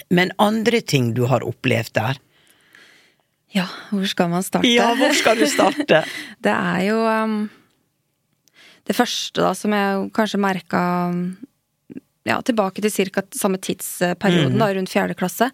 Men 0.09 0.31
andre 0.39 0.79
ting 0.81 1.13
du 1.13 1.25
har 1.27 1.41
opplevd 1.43 1.91
der? 1.93 2.17
Ja, 3.53 3.67
hvor 3.91 4.05
skal 4.09 4.29
man 4.33 4.43
starte? 4.45 4.69
Ja, 4.71 4.91
hvor 4.97 5.13
skal 5.17 5.37
du 5.37 5.45
starte? 5.49 6.03
Det 6.43 6.51
er 6.53 6.81
jo 6.87 6.99
um, 7.05 7.49
Det 8.87 8.95
første 8.97 9.41
da 9.45 9.53
som 9.55 9.71
jeg 9.75 10.09
kanskje 10.17 10.41
merka 10.41 10.81
ja, 12.23 12.37
tilbake 12.41 12.79
til 12.79 13.09
ca. 13.11 13.21
samme 13.35 13.57
tidsperioden, 13.59 14.55
da, 14.59 14.69
rundt 14.73 14.87
fjerde 14.91 15.15
klasse. 15.19 15.49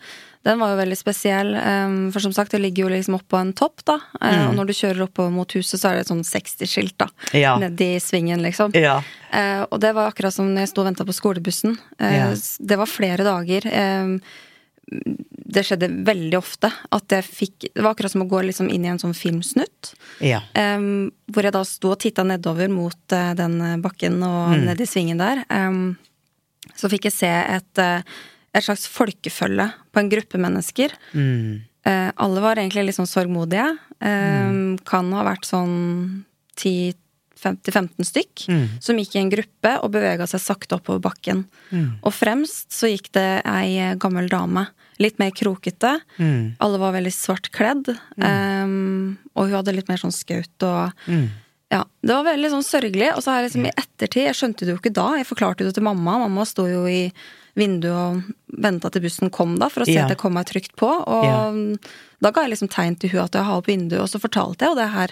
Den 0.45 0.59
var 0.61 0.69
jo 0.71 0.77
veldig 0.79 0.97
spesiell, 0.99 1.55
um, 1.57 1.95
for 2.13 2.21
som 2.21 2.31
sagt, 2.35 2.53
det 2.53 2.61
ligger 2.61 2.85
jo 2.85 2.91
liksom 2.93 3.15
oppå 3.17 3.39
en 3.39 3.53
topp, 3.57 3.81
da. 3.89 3.95
eh, 4.21 4.43
Og 4.47 4.53
når 4.55 4.69
du 4.69 4.73
kjører 4.77 5.01
oppover 5.07 5.33
mot 5.33 5.49
huset, 5.57 5.81
så 5.81 5.89
er 5.89 5.97
det 5.97 6.03
et 6.05 6.11
sånn 6.13 6.21
60-skilt, 6.23 6.93
da. 7.01 7.07
Ja. 7.35 7.55
Nedi 7.59 7.95
svingen, 7.99 8.43
liksom. 8.45 8.71
Ja. 8.77 8.99
Uh, 9.33 9.65
og 9.73 9.81
det 9.81 9.95
var 9.97 10.11
akkurat 10.13 10.33
som 10.37 10.53
når 10.53 10.67
jeg 10.67 10.71
sto 10.75 10.85
og 10.85 10.91
venta 10.91 11.07
på 11.09 11.17
skolebussen. 11.17 11.73
Uh, 11.97 12.05
Ja. 12.19 12.29
Det 12.61 12.77
var 12.79 12.89
flere 12.93 13.25
dager. 13.27 13.65
Eh, 13.65 14.13
det 14.89 15.63
skjedde 15.65 15.89
veldig 16.05 16.37
ofte 16.37 16.69
at 16.93 17.13
jeg 17.13 17.25
fikk 17.25 17.67
Det 17.73 17.81
var 17.83 17.93
akkurat 17.93 18.11
som 18.13 18.23
å 18.23 18.29
gå 18.29 18.41
liksom 18.47 18.69
inn 18.73 18.85
i 18.85 18.89
en 18.91 18.99
sånn 19.01 19.15
filmsnutt. 19.17 19.93
Ja. 20.21 20.41
Um, 20.57 21.11
hvor 21.31 21.45
jeg 21.45 21.53
da 21.55 21.63
sto 21.65 21.91
og 21.93 21.99
titta 22.03 22.23
nedover 22.25 22.69
mot 22.73 23.15
uh, 23.15 23.33
den 23.37 23.57
bakken 23.81 24.21
og 24.23 24.55
Mm. 24.55 24.65
ned 24.65 24.81
i 24.81 24.87
svingen 24.89 25.17
der. 25.21 25.43
Um, 25.49 25.97
så 26.75 26.89
fikk 26.89 27.05
jeg 27.09 27.13
se 27.13 27.29
et, 27.29 27.81
uh, 27.81 28.01
et 28.53 28.63
slags 28.65 28.87
folkefølge 28.87 29.69
på 29.93 29.99
en 30.01 30.09
gruppe 30.09 30.37
mennesker. 30.41 30.93
Mm. 31.13 31.61
Uh, 31.85 32.11
alle 32.17 32.41
var 32.41 32.55
egentlig 32.57 32.85
litt 32.89 32.97
sånn 32.99 33.09
sorgmodige. 33.09 33.77
Um, 33.99 34.49
Mm. 34.49 34.79
Kan 34.85 35.11
ha 35.13 35.23
vært 35.27 35.45
sånn 35.45 36.25
10-15 37.41 38.05
stykk. 38.07 38.45
Mm. 38.49 38.65
Som 38.83 38.97
gikk 39.01 39.15
i 39.15 39.19
en 39.23 39.31
gruppe 39.31 39.73
og 39.83 39.91
bevega 39.91 40.27
seg 40.27 40.41
sakte 40.43 40.75
oppover 40.77 40.99
bakken. 41.01 41.45
Mm. 41.71 41.99
Og 42.03 42.13
fremst 42.13 42.71
så 42.75 42.89
gikk 42.91 43.11
det 43.15 43.41
ei 43.45 43.95
gammel 43.99 44.29
dame. 44.29 44.67
Litt 44.99 45.17
mer 45.19 45.31
krokete. 45.31 46.01
Mm. 46.19 46.55
Alle 46.59 46.77
var 46.81 46.91
veldig 46.97 47.13
svart 47.15 47.51
kledd. 47.55 47.87
Um, 48.19 49.17
og 49.35 49.47
hun 49.47 49.55
hadde 49.59 49.75
litt 49.77 49.87
mer 49.91 50.01
sånn 50.01 50.15
skaut 50.15 50.65
og 50.67 50.91
Mm. 51.07 51.29
Ja, 51.71 51.83
Det 52.01 52.09
var 52.15 52.23
veldig 52.25 52.49
sånn 52.49 52.65
sørgelig. 52.65 53.11
Og 53.15 53.21
så 53.21 53.29
har 53.31 53.41
jeg 53.43 53.51
liksom 53.51 53.65
i 53.67 53.73
ettertid 53.77 54.23
Jeg 54.25 54.33
skjønte 54.33 54.65
det 54.65 54.73
jo 54.73 54.79
ikke 54.79 54.91
da. 54.93 55.03
Jeg 55.19 55.27
forklarte 55.29 55.63
det 55.67 55.75
til 55.75 55.83
mamma. 55.85 56.17
Mamma 56.17 56.41
sto 56.49 56.65
jo 56.65 56.87
i 56.89 57.11
vinduet 57.55 57.93
og 57.93 58.23
venta 58.57 58.89
til 58.89 59.03
bussen 59.03 59.29
kom, 59.29 59.57
da, 59.59 59.67
for 59.69 59.83
å 59.83 59.85
se 59.85 59.93
Ja. 59.93 60.05
at 60.05 60.09
jeg 60.09 60.17
kom 60.17 60.33
meg 60.33 60.47
trygt 60.47 60.73
på. 60.75 60.89
Og 61.07 61.23
Ja. 61.25 61.51
da 62.21 62.31
ga 62.31 62.41
jeg 62.41 62.51
liksom 62.57 62.69
tegn 62.73 62.97
til 62.99 63.11
hun 63.11 63.21
at 63.21 63.31
jeg 63.33 63.43
har 63.43 63.57
opp 63.57 63.67
vinduet, 63.67 64.01
og 64.01 64.09
så 64.09 64.19
fortalte 64.19 64.65
jeg 64.65 64.69
jo 64.69 64.75
det 64.81 64.89
her. 64.89 65.09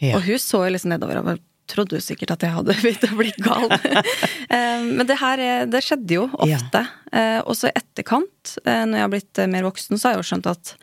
Ja. 0.00 0.16
Og 0.16 0.22
hun 0.24 0.36
så 0.36 0.66
jo 0.68 0.72
liksom 0.76 0.90
nedover 0.92 1.16
og 1.24 1.38
trodde 1.70 1.96
jo 1.98 2.02
sikkert 2.04 2.30
at 2.36 2.44
jeg 2.46 2.54
hadde 2.56 2.74
begynt 2.82 3.06
å 3.08 3.16
bli 3.18 3.32
gal. 3.44 3.68
Eh, 4.54 4.82
Men 4.84 5.06
det 5.08 5.16
her 5.18 5.40
eh, 5.42 5.64
det 5.66 5.80
skjedde 5.82 6.14
jo 6.18 6.24
ofte. 6.32 6.84
Ja. 7.10 7.42
Og 7.48 7.56
så 7.58 7.70
i 7.70 7.76
etterkant, 7.80 8.56
eh, 8.64 8.84
når 8.86 8.98
jeg 8.98 9.04
har 9.06 9.12
blitt 9.14 9.38
eh, 9.42 9.48
mer 9.50 9.64
voksen, 9.66 9.98
så 9.98 10.08
har 10.08 10.14
jeg 10.16 10.22
jo 10.22 10.28
skjønt 10.32 10.50
at 10.52 10.74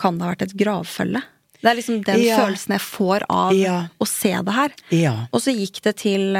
kan 0.00 0.16
det 0.18 0.24
ha 0.26 0.32
vært 0.32 0.46
et 0.48 0.54
gravfølge? 0.58 1.20
Det 1.60 1.70
er 1.70 1.76
liksom 1.78 2.00
den 2.04 2.22
Ja. 2.24 2.38
følelsen 2.40 2.74
jeg 2.76 2.82
får 2.84 3.24
av 3.32 3.52
Ja. 3.56 3.76
å 4.00 4.06
se 4.08 4.32
det 4.44 4.54
her. 4.56 4.74
Ja. 4.92 5.14
Og 5.32 5.40
så 5.44 5.54
gikk 5.54 5.80
det 5.86 5.96
til 6.02 6.36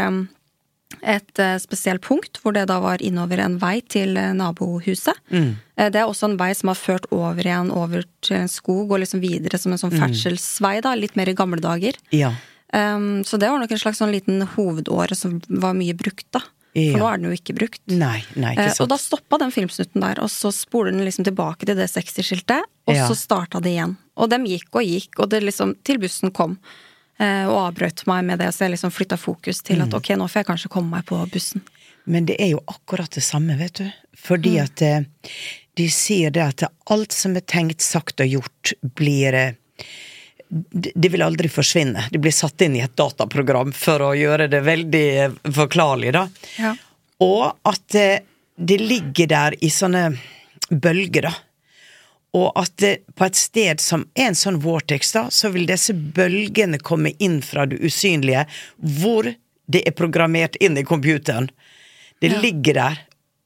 et 1.03 1.39
eh, 1.43 1.57
spesielt 1.61 2.03
punkt, 2.07 2.39
hvor 2.43 2.55
det 2.57 2.67
da 2.71 2.79
var 2.83 3.03
innover 3.05 3.41
en 3.43 3.57
vei 3.63 3.81
til 3.83 4.17
eh, 4.17 4.33
nabohuset. 4.39 5.19
Mm. 5.31 5.57
Eh, 5.77 5.89
Det 5.93 6.01
er 6.03 6.07
også 6.09 6.31
en 6.31 6.37
vei 6.41 6.53
som 6.57 6.71
har 6.73 6.79
ført 6.79 7.07
over 7.13 7.43
igjen 7.43 7.71
over 7.75 8.05
til 8.25 8.37
en 8.43 8.49
skog, 8.51 8.91
og 8.91 9.01
liksom 9.03 9.21
videre 9.23 9.59
som 9.61 9.73
en 9.75 9.79
sånn 9.83 9.95
ferdselsvei, 9.99 10.81
da, 10.83 10.95
litt 10.99 11.17
mer 11.19 11.29
i 11.29 11.35
gamle 11.37 11.61
dager. 11.63 11.99
Ja. 12.15 12.33
Um, 12.75 13.25
så 13.25 13.39
det 13.39 13.49
var 13.51 13.59
nok 13.63 13.71
en 13.71 13.79
slags 13.79 13.99
sånn 14.03 14.11
liten 14.13 14.43
hovedåre 14.57 15.15
som 15.17 15.41
var 15.49 15.75
mye 15.79 15.95
brukt, 15.97 16.27
da. 16.35 16.41
Ja. 16.77 16.91
For 16.93 17.01
nå 17.01 17.07
er 17.09 17.17
den 17.23 17.31
jo 17.31 17.37
ikke 17.39 17.55
brukt. 17.57 17.81
Nei, 17.89 18.19
nei, 18.37 18.51
ikke 18.53 18.67
sant. 18.75 18.81
Uh, 18.81 18.83
og 18.85 18.89
da 18.91 18.97
stoppa 19.01 19.39
den 19.41 19.53
filmsnutten 19.55 20.03
der, 20.03 20.19
og 20.21 20.29
så 20.29 20.51
spoler 20.53 20.93
den 20.93 21.07
liksom 21.07 21.25
tilbake 21.25 21.65
til 21.65 21.79
det 21.79 21.87
60-skiltet, 21.89 22.67
og 22.87 22.95
Ja. 22.95 23.07
så 23.09 23.15
starta 23.17 23.63
det 23.65 23.71
igjen. 23.77 23.97
Og 24.17 24.29
dem 24.31 24.45
gikk 24.45 24.69
og 24.77 24.83
gikk, 24.85 25.19
og 25.23 25.31
det 25.31 25.43
liksom 25.43 25.77
til 25.85 25.99
bussen 26.03 26.31
kom. 26.35 26.59
eh, 27.19 27.47
Og 27.49 27.73
avbrøt 27.73 28.07
meg 28.07 28.25
med 28.27 28.39
det, 28.41 28.49
så 28.53 28.67
jeg 28.67 28.73
liksom 28.77 28.91
flytta 28.93 29.17
fokus 29.17 29.63
til 29.63 29.79
Mm. 29.79 29.87
at 29.87 29.95
ok, 29.95 30.09
nå 30.19 30.27
får 30.29 30.43
jeg 30.45 30.47
kanskje 30.47 30.69
komme 30.69 30.91
meg 30.91 31.07
på 31.07 31.31
bussen. 31.33 31.63
Men 32.05 32.27
det 32.27 32.37
er 32.39 32.51
jo 32.51 32.61
akkurat 32.69 33.09
det 33.11 33.23
samme, 33.25 33.57
vet 33.59 33.73
du. 33.81 33.93
Fordi 34.15 34.59
at 34.61 34.83
eh, 34.83 35.01
de 35.77 35.89
sier 35.89 36.31
det 36.31 36.43
at 36.43 36.71
alt 36.91 37.13
som 37.13 37.35
er 37.37 37.41
tenkt, 37.41 37.81
sagt 37.81 38.21
og 38.21 38.29
gjort, 38.29 38.75
blir 38.95 39.33
eh, 39.35 39.53
det 40.49 41.09
vil 41.09 41.25
aldri 41.25 41.49
forsvinne. 41.51 42.07
Det 42.11 42.21
blir 42.23 42.35
satt 42.35 42.63
inn 42.63 42.77
i 42.79 42.85
et 42.85 42.97
dataprogram 42.97 43.73
for 43.75 44.05
å 44.09 44.13
gjøre 44.17 44.49
det 44.53 44.63
veldig 44.67 45.07
eh, 45.23 45.39
forklarlig, 45.57 46.13
da. 46.17 46.27
Ja. 46.61 46.75
Og 47.25 47.57
at 47.67 47.99
eh, 47.99 48.23
det 48.57 48.79
ligger 48.83 49.31
der 49.33 49.57
i 49.65 49.71
sånne 49.73 50.11
bølger, 50.71 51.29
da. 51.29 51.35
Og 52.37 52.51
at 52.59 52.75
det, 52.83 52.93
på 53.17 53.25
et 53.25 53.39
sted 53.39 53.81
som 53.81 54.05
er 54.15 54.31
en 54.31 54.39
sånn 54.39 54.61
vortex, 54.61 55.15
da, 55.17 55.27
så 55.33 55.51
vil 55.55 55.67
disse 55.69 55.95
bølgene 55.95 56.79
komme 56.85 57.15
inn 57.23 57.41
fra 57.45 57.65
det 57.69 57.81
usynlige, 57.81 58.45
hvor 58.77 59.31
det 59.67 59.83
er 59.89 59.97
programmert 59.97 60.59
inn 60.63 60.77
i 60.79 60.85
computeren. 60.87 61.49
Det 62.21 62.31
ligger 62.43 62.77
der, 62.77 63.01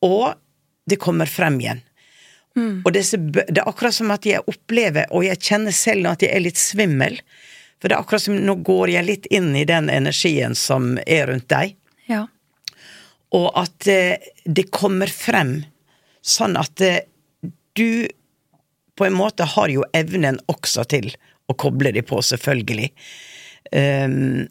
og 0.05 0.35
det 0.91 0.99
kommer 1.03 1.31
frem 1.31 1.61
igjen. 1.63 1.85
Og 2.59 2.91
disse, 2.93 3.17
det 3.17 3.61
er 3.61 3.69
akkurat 3.69 3.95
som 3.95 4.11
at 4.11 4.27
jeg 4.27 4.43
opplever, 4.51 5.07
og 5.15 5.25
jeg 5.25 5.39
kjenner 5.41 5.75
selv 5.77 6.11
at 6.11 6.25
jeg 6.25 6.35
er 6.35 6.43
litt 6.43 6.59
svimmel. 6.61 7.21
For 7.81 7.89
det 7.89 7.97
er 7.97 8.03
akkurat 8.03 8.25
som 8.27 8.37
nå 8.37 8.57
går 8.67 8.91
jeg 8.97 9.07
litt 9.07 9.29
inn 9.33 9.53
i 9.57 9.65
den 9.69 9.89
energien 9.93 10.57
som 10.59 10.99
er 11.07 11.31
rundt 11.31 11.49
deg 11.49 11.77
Ja. 12.11 12.27
og 13.33 13.53
at 13.57 13.87
eh, 13.89 14.19
det 14.45 14.67
kommer 14.75 15.07
frem, 15.09 15.63
sånn 16.21 16.59
at 16.61 16.81
eh, 16.85 17.07
du 17.79 18.09
på 18.99 19.07
en 19.07 19.17
måte 19.17 19.47
har 19.49 19.71
jo 19.73 19.87
evnen 19.97 20.41
også 20.51 20.85
til 20.91 21.09
å 21.49 21.55
koble 21.57 21.93
de 21.95 22.03
på, 22.05 22.19
selvfølgelig. 22.21 22.91
Um, 23.73 24.49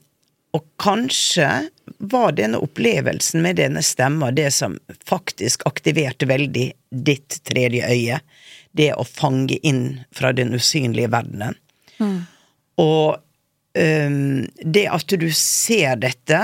og 0.55 0.65
kanskje 0.81 1.69
var 1.97 2.33
denne 2.37 2.57
opplevelsen 2.63 3.43
med 3.45 3.59
denne 3.59 3.83
stemma 3.85 4.31
det 4.33 4.49
som 4.55 4.79
faktisk 5.05 5.65
aktiverte 5.69 6.25
veldig 6.29 6.67
ditt 6.89 7.39
tredje 7.45 7.85
øye. 7.85 8.19
Det 8.71 8.91
å 8.97 9.05
fange 9.05 9.59
inn 9.65 10.01
fra 10.15 10.31
den 10.33 10.53
usynlige 10.57 11.11
verdenen. 11.13 11.57
Og 12.79 13.19
um, 13.77 14.47
det 14.63 14.85
at 14.89 15.17
du 15.21 15.27
ser 15.35 15.99
dette, 16.01 16.41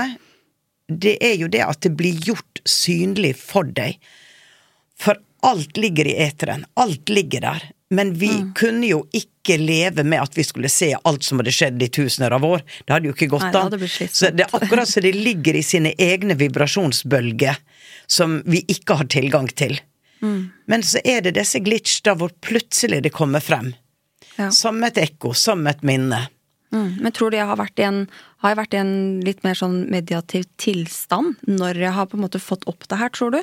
det 0.86 1.16
er 1.24 1.38
jo 1.40 1.50
det 1.50 1.64
at 1.66 1.82
det 1.86 1.94
blir 1.98 2.18
gjort 2.28 2.62
synlig 2.68 3.34
for 3.40 3.66
deg. 3.66 3.98
For 5.00 5.18
alt 5.46 5.78
ligger 5.80 6.06
i 6.06 6.18
eteren. 6.26 6.66
Alt 6.78 7.10
ligger 7.10 7.42
der. 7.46 7.70
Men 7.90 8.14
vi 8.18 8.30
kunne 8.58 8.86
jo 8.88 9.04
ikke 9.14 9.35
leve 9.60 10.02
med 10.02 10.18
at 10.18 10.34
vi 10.34 10.42
skulle 10.44 10.70
se 10.72 10.90
alt 10.96 11.22
som 11.24 11.38
hadde 11.38 11.54
skjedd 11.54 11.82
i 11.82 11.88
tusener 11.94 12.34
av 12.34 12.44
år. 12.44 12.64
Det 12.84 12.94
hadde 12.96 13.10
jo 13.10 13.14
ikke 13.14 13.30
gått 13.36 13.54
an. 13.54 13.76
Så 14.10 14.32
det 14.34 14.48
er 14.48 14.56
akkurat 14.58 14.90
så 14.90 15.02
det 15.04 15.14
ligger 15.14 15.54
i 15.54 15.62
sine 15.62 15.94
egne 15.94 16.34
vibrasjonsbølger 16.40 17.54
som 18.10 18.40
vi 18.46 18.64
ikke 18.74 18.98
har 18.98 19.08
tilgang 19.14 19.48
til. 19.54 19.78
Men 20.66 20.82
så 20.82 21.00
er 21.04 21.22
det 21.22 21.36
disse 21.36 21.60
glitch 21.62 22.00
da 22.06 22.16
hvor 22.18 22.32
plutselig 22.44 23.02
det 23.04 23.14
kommer 23.14 23.44
frem. 23.44 23.74
Ja. 24.36 24.50
Som 24.52 24.82
et 24.84 24.98
ekko, 25.00 25.32
som 25.36 25.64
et 25.70 25.82
minne. 25.86 26.26
Mm. 26.74 26.98
Men 27.00 27.14
tror 27.14 27.30
du 27.30 27.38
jeg 27.38 27.48
har 27.48 27.58
vært, 27.60 27.78
en, 27.80 28.04
har 28.42 28.52
jeg 28.52 28.58
vært 28.58 28.74
i 28.74 28.80
en 28.82 28.94
litt 29.24 29.42
mer 29.46 29.56
sånn 29.56 29.78
mediativ 29.92 30.44
tilstand 30.60 31.38
når 31.48 31.78
jeg 31.86 31.94
har 31.96 32.08
på 32.10 32.18
en 32.18 32.24
måte 32.26 32.42
fått 32.42 32.66
opp 32.68 32.88
det 32.90 32.98
her, 33.00 33.12
tror 33.14 33.36
du? 33.38 33.40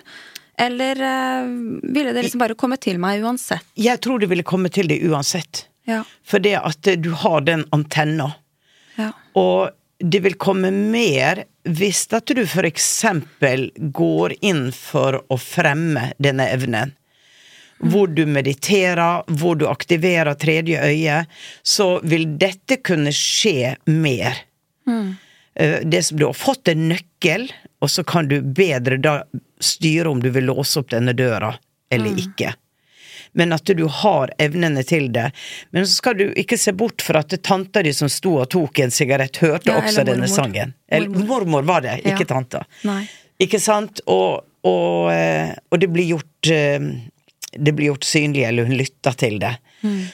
Eller 0.61 0.99
øh, 1.01 1.53
ville 1.95 2.13
det 2.13 2.27
liksom 2.27 2.43
bare 2.43 2.57
komme 2.59 2.77
til 2.77 2.99
meg 3.01 3.23
uansett? 3.25 3.65
Jeg 3.79 4.01
tror 4.05 4.21
det 4.21 4.29
ville 4.29 4.45
komme 4.45 4.69
til 4.73 4.91
deg 4.91 5.01
uansett. 5.09 5.65
Ja. 5.89 6.03
Det 6.39 6.55
at 6.59 6.87
eh, 6.87 6.99
du 6.99 7.11
har 7.11 7.41
den 7.41 7.65
antenna. 7.71 8.33
ja. 8.95 9.11
Og 9.33 9.71
det 10.03 10.19
vil 10.19 10.35
komme 10.35 10.71
mer 10.71 11.45
hvis 11.63 12.07
at 12.11 12.27
du 12.27 12.43
eksempel 12.67 13.69
går 13.77 14.35
inn 14.43 14.71
for 14.75 15.21
å 15.31 15.37
fremme 15.39 16.09
denne 16.19 16.49
evnen. 16.51 16.91
Hvor 17.79 18.07
du 18.07 18.25
mediterer, 18.27 19.23
hvor 19.27 19.55
du 19.55 19.67
aktiverer 19.67 20.35
tredje 20.39 20.79
øye, 20.83 21.25
så 21.63 21.99
vil 22.03 22.25
dette 22.39 22.81
kunne 22.83 23.11
skje 23.15 23.75
mer. 23.85 24.43
Mm. 24.87 25.15
Det 25.83 26.01
som 26.03 26.17
Du 26.17 26.25
har 26.25 26.33
fått 26.33 26.67
en 26.67 26.87
nøkkel, 26.89 27.47
og 27.79 27.89
så 27.91 28.03
kan 28.03 28.27
du 28.27 28.41
bedre 28.41 28.97
da 28.97 29.23
styre 29.59 30.09
om 30.09 30.19
du 30.23 30.29
vil 30.33 30.49
låse 30.49 30.79
opp 30.79 30.89
denne 30.91 31.13
døra 31.13 31.53
eller 31.93 32.19
ikke. 32.19 32.53
Men 33.33 33.53
at 33.55 33.65
du 33.65 33.85
har 33.87 34.29
evnene 34.41 34.83
til 34.85 35.07
det. 35.13 35.31
Men 35.71 35.87
så 35.87 35.95
skal 35.95 36.17
du 36.19 36.25
ikke 36.37 36.57
se 36.61 36.71
bort 36.77 37.01
fra 37.01 37.19
at 37.25 37.33
tanta 37.43 37.81
di 37.83 37.93
som 37.93 38.09
sto 38.09 38.35
og 38.43 38.49
tok 38.53 38.79
en 38.85 38.91
sigarett, 38.93 39.37
hørte 39.41 39.71
Ja, 39.71 39.79
også 39.81 40.03
denne 40.05 40.27
mormor. 40.27 40.35
sangen. 40.35 40.73
Eller, 40.89 41.09
mormor 41.09 41.63
var 41.65 41.81
det, 41.81 41.99
ikke 42.03 42.25
Ja. 42.27 42.29
tanta. 42.35 42.65
Nei. 42.83 43.07
Ikke 43.41 43.59
sant? 43.59 44.01
Og, 44.07 44.43
og, 44.63 45.11
eh, 45.11 45.55
og 45.71 45.79
det 45.81 45.89
blir 45.91 46.05
gjort 46.13 46.51
eh, 46.51 46.79
Det 47.53 47.71
blir 47.75 47.91
gjort 47.91 48.03
synlig, 48.03 48.43
eller 48.47 48.65
hun 48.65 48.77
lytter 48.77 49.11
til 49.13 49.35
det. 49.39 49.51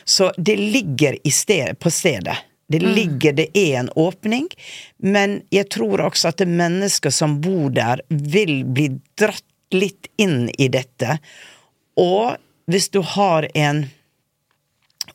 Så 0.04 0.32
det 0.38 0.58
ligger 0.60 1.16
i 1.24 1.32
sted, 1.32 1.78
på 1.80 1.90
stedet. 1.90 2.36
Det 2.68 2.82
ligger, 2.84 3.32
det 3.34 3.46
er 3.56 3.78
en 3.80 3.90
åpning, 3.96 4.50
men 5.00 5.38
jeg 5.50 5.70
tror 5.70 6.02
også 6.10 6.28
at 6.34 6.38
det 6.38 6.48
mennesker 6.52 7.10
som 7.16 7.38
bor 7.42 7.70
der, 7.72 8.02
vil 8.10 8.66
bli 8.66 8.90
dratt 9.18 9.46
litt 9.72 10.08
inn 10.18 10.50
i 10.58 10.68
dette. 10.68 11.16
Og 11.98 12.36
hvis 12.70 12.90
du 12.94 13.00
har 13.02 13.48
en 13.58 13.88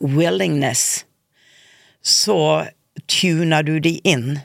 willingness, 0.00 1.04
så 2.02 2.66
tuner 3.06 3.62
du 3.62 3.78
de 3.80 3.98
inn 4.04 4.40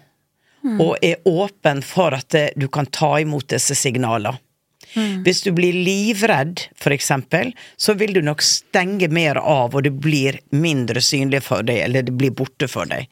og 0.80 0.98
er 1.02 1.22
åpen 1.28 1.82
for 1.86 2.14
at 2.16 2.36
eh, 2.36 2.52
du 2.56 2.68
kan 2.68 2.86
ta 2.86 3.16
imot 3.20 3.48
disse 3.50 3.76
signalene. 3.76 4.38
Hvis 5.24 5.44
du 5.46 5.52
blir 5.54 5.76
livredd, 5.86 6.64
eksempel, 6.90 7.52
så 7.78 7.94
vil 7.94 8.14
du 8.14 8.24
nok 8.26 8.42
stenge 8.42 9.06
mer 9.14 9.38
av, 9.38 9.76
og 9.76 9.84
det 9.86 9.92
blir 10.02 10.40
mindre 10.50 11.02
synlig 11.06 11.44
for 11.46 11.62
deg, 11.62 11.84
eller 11.86 12.08
det 12.08 12.16
blir 12.18 12.34
borte 12.34 12.66
for 12.68 12.90
deg. 12.90 13.06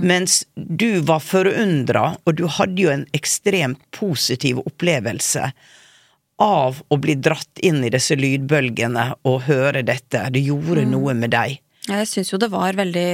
Mens 0.00 0.44
du 0.54 1.02
var 1.04 1.20
forundra, 1.20 2.14
og 2.24 2.38
du 2.38 2.46
hadde 2.46 2.80
jo 2.80 2.92
en 2.92 3.04
ekstremt 3.12 3.82
positiv 3.92 4.62
opplevelse 4.64 5.50
av 6.40 6.80
å 6.88 6.96
bli 7.00 7.14
dratt 7.20 7.60
inn 7.62 7.82
i 7.84 7.90
disse 7.92 8.16
lydbølgene 8.18 9.12
og 9.28 9.44
høre 9.48 9.84
dette. 9.86 10.24
Det 10.32 10.42
gjorde 10.42 10.86
noe 10.88 11.14
med 11.18 11.34
deg. 11.34 11.60
Jeg 11.82 12.06
syns 12.06 12.28
jo 12.30 12.38
det 12.38 12.46
var 12.52 12.76
veldig 12.78 13.08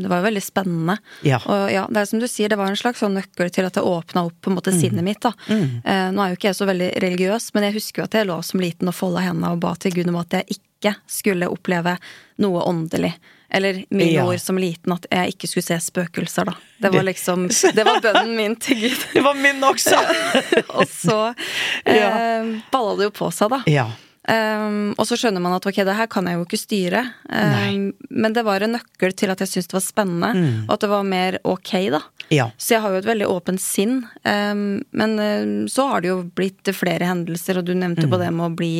Det 0.00 0.08
var 0.08 0.22
veldig 0.24 0.40
spennende. 0.40 0.96
Ja. 1.26 1.36
Og 1.44 1.66
ja, 1.68 1.84
det 1.92 2.00
er 2.00 2.08
som 2.08 2.22
du 2.22 2.24
sier, 2.30 2.48
det 2.48 2.56
var 2.56 2.72
en 2.72 2.78
slags 2.80 3.02
sånn 3.04 3.16
nøkkel 3.18 3.50
til 3.52 3.68
at 3.68 3.76
det 3.76 3.84
åpna 3.84 4.24
opp 4.30 4.38
på 4.40 4.50
en 4.50 4.56
måte 4.56 4.72
sinnet 4.72 5.04
mitt. 5.04 5.20
da. 5.20 5.34
Eh, 5.52 6.08
nå 6.14 6.22
er 6.22 6.32
jo 6.32 6.38
ikke 6.38 6.48
jeg 6.48 6.56
så 6.56 6.68
veldig 6.70 6.90
religiøs, 7.04 7.50
men 7.54 7.68
jeg 7.68 7.76
husker 7.76 8.02
jo 8.02 8.08
at 8.08 8.16
jeg 8.16 8.28
lå 8.30 8.38
som 8.46 8.62
liten 8.64 8.88
og 8.88 8.96
folda 8.96 9.26
hendene 9.26 9.52
og 9.52 9.60
ba 9.60 9.74
til 9.76 9.92
Gud 9.98 10.08
om 10.12 10.20
at 10.22 10.38
jeg 10.38 10.56
ikke 10.56 10.94
skulle 11.10 11.50
oppleve 11.52 11.98
noe 12.40 12.64
åndelig. 12.64 13.12
Eller 13.48 13.84
mine 13.90 14.12
Ja. 14.12 14.26
ord 14.26 14.40
som 14.40 14.58
liten, 14.58 14.92
at 14.92 15.06
jeg 15.10 15.34
ikke 15.34 15.48
skulle 15.50 15.66
se 15.66 15.78
spøkelser, 15.80 16.48
da. 16.50 16.56
Det 16.82 16.90
var 16.92 17.06
liksom 17.06 17.46
Det 17.48 17.84
var 17.86 18.00
bønnen 18.02 18.34
min 18.36 18.56
til 18.56 18.80
Gud. 18.80 19.04
Det 19.14 19.22
var 19.22 19.34
min 19.34 19.62
også! 19.62 20.00
og 20.78 20.88
så 20.90 21.20
eh, 21.84 22.56
balla 22.72 22.96
det 22.98 23.10
jo 23.10 23.14
på 23.22 23.30
seg, 23.34 23.54
da. 23.54 23.62
ja. 23.70 23.86
Um, 24.26 24.90
og 24.98 25.06
så 25.06 25.14
skjønner 25.14 25.38
man 25.38 25.54
at 25.54 25.66
ok, 25.70 25.76
det 25.86 25.94
her 25.94 26.08
kan 26.10 26.26
jeg 26.26 26.34
jo 26.34 26.46
ikke 26.48 26.58
styre. 26.58 27.02
Um, 27.30 27.92
men 28.10 28.34
det 28.34 28.42
var 28.42 28.64
en 28.64 28.74
nøkkel 28.74 29.14
til 29.14 29.30
at 29.30 29.42
jeg 29.42 29.52
syntes 29.52 29.70
det 29.70 29.76
var 29.76 29.84
spennende, 29.84 30.30
og 30.66 30.72
at 30.74 30.82
det 30.82 30.90
var 30.90 31.06
mer 31.06 31.38
ok, 31.46 31.72
da. 31.94 32.00
Ja. 32.34 32.48
Så 32.58 32.74
jeg 32.74 32.82
har 32.82 32.90
jo 32.90 33.04
et 33.04 33.06
veldig 33.06 33.28
åpent 33.30 33.62
sinn. 33.62 34.00
Um, 34.26 34.82
men 34.90 35.14
um, 35.20 35.54
så 35.70 35.86
har 35.92 36.02
det 36.02 36.10
jo 36.10 36.24
blitt 36.26 36.72
flere 36.74 37.06
hendelser, 37.06 37.60
og 37.60 37.68
du 37.68 37.74
nevnte 37.76 38.08
mm. 38.08 38.10
på 38.10 38.20
det 38.24 38.32
med 38.34 38.48
å 38.48 38.56
bli 38.58 38.72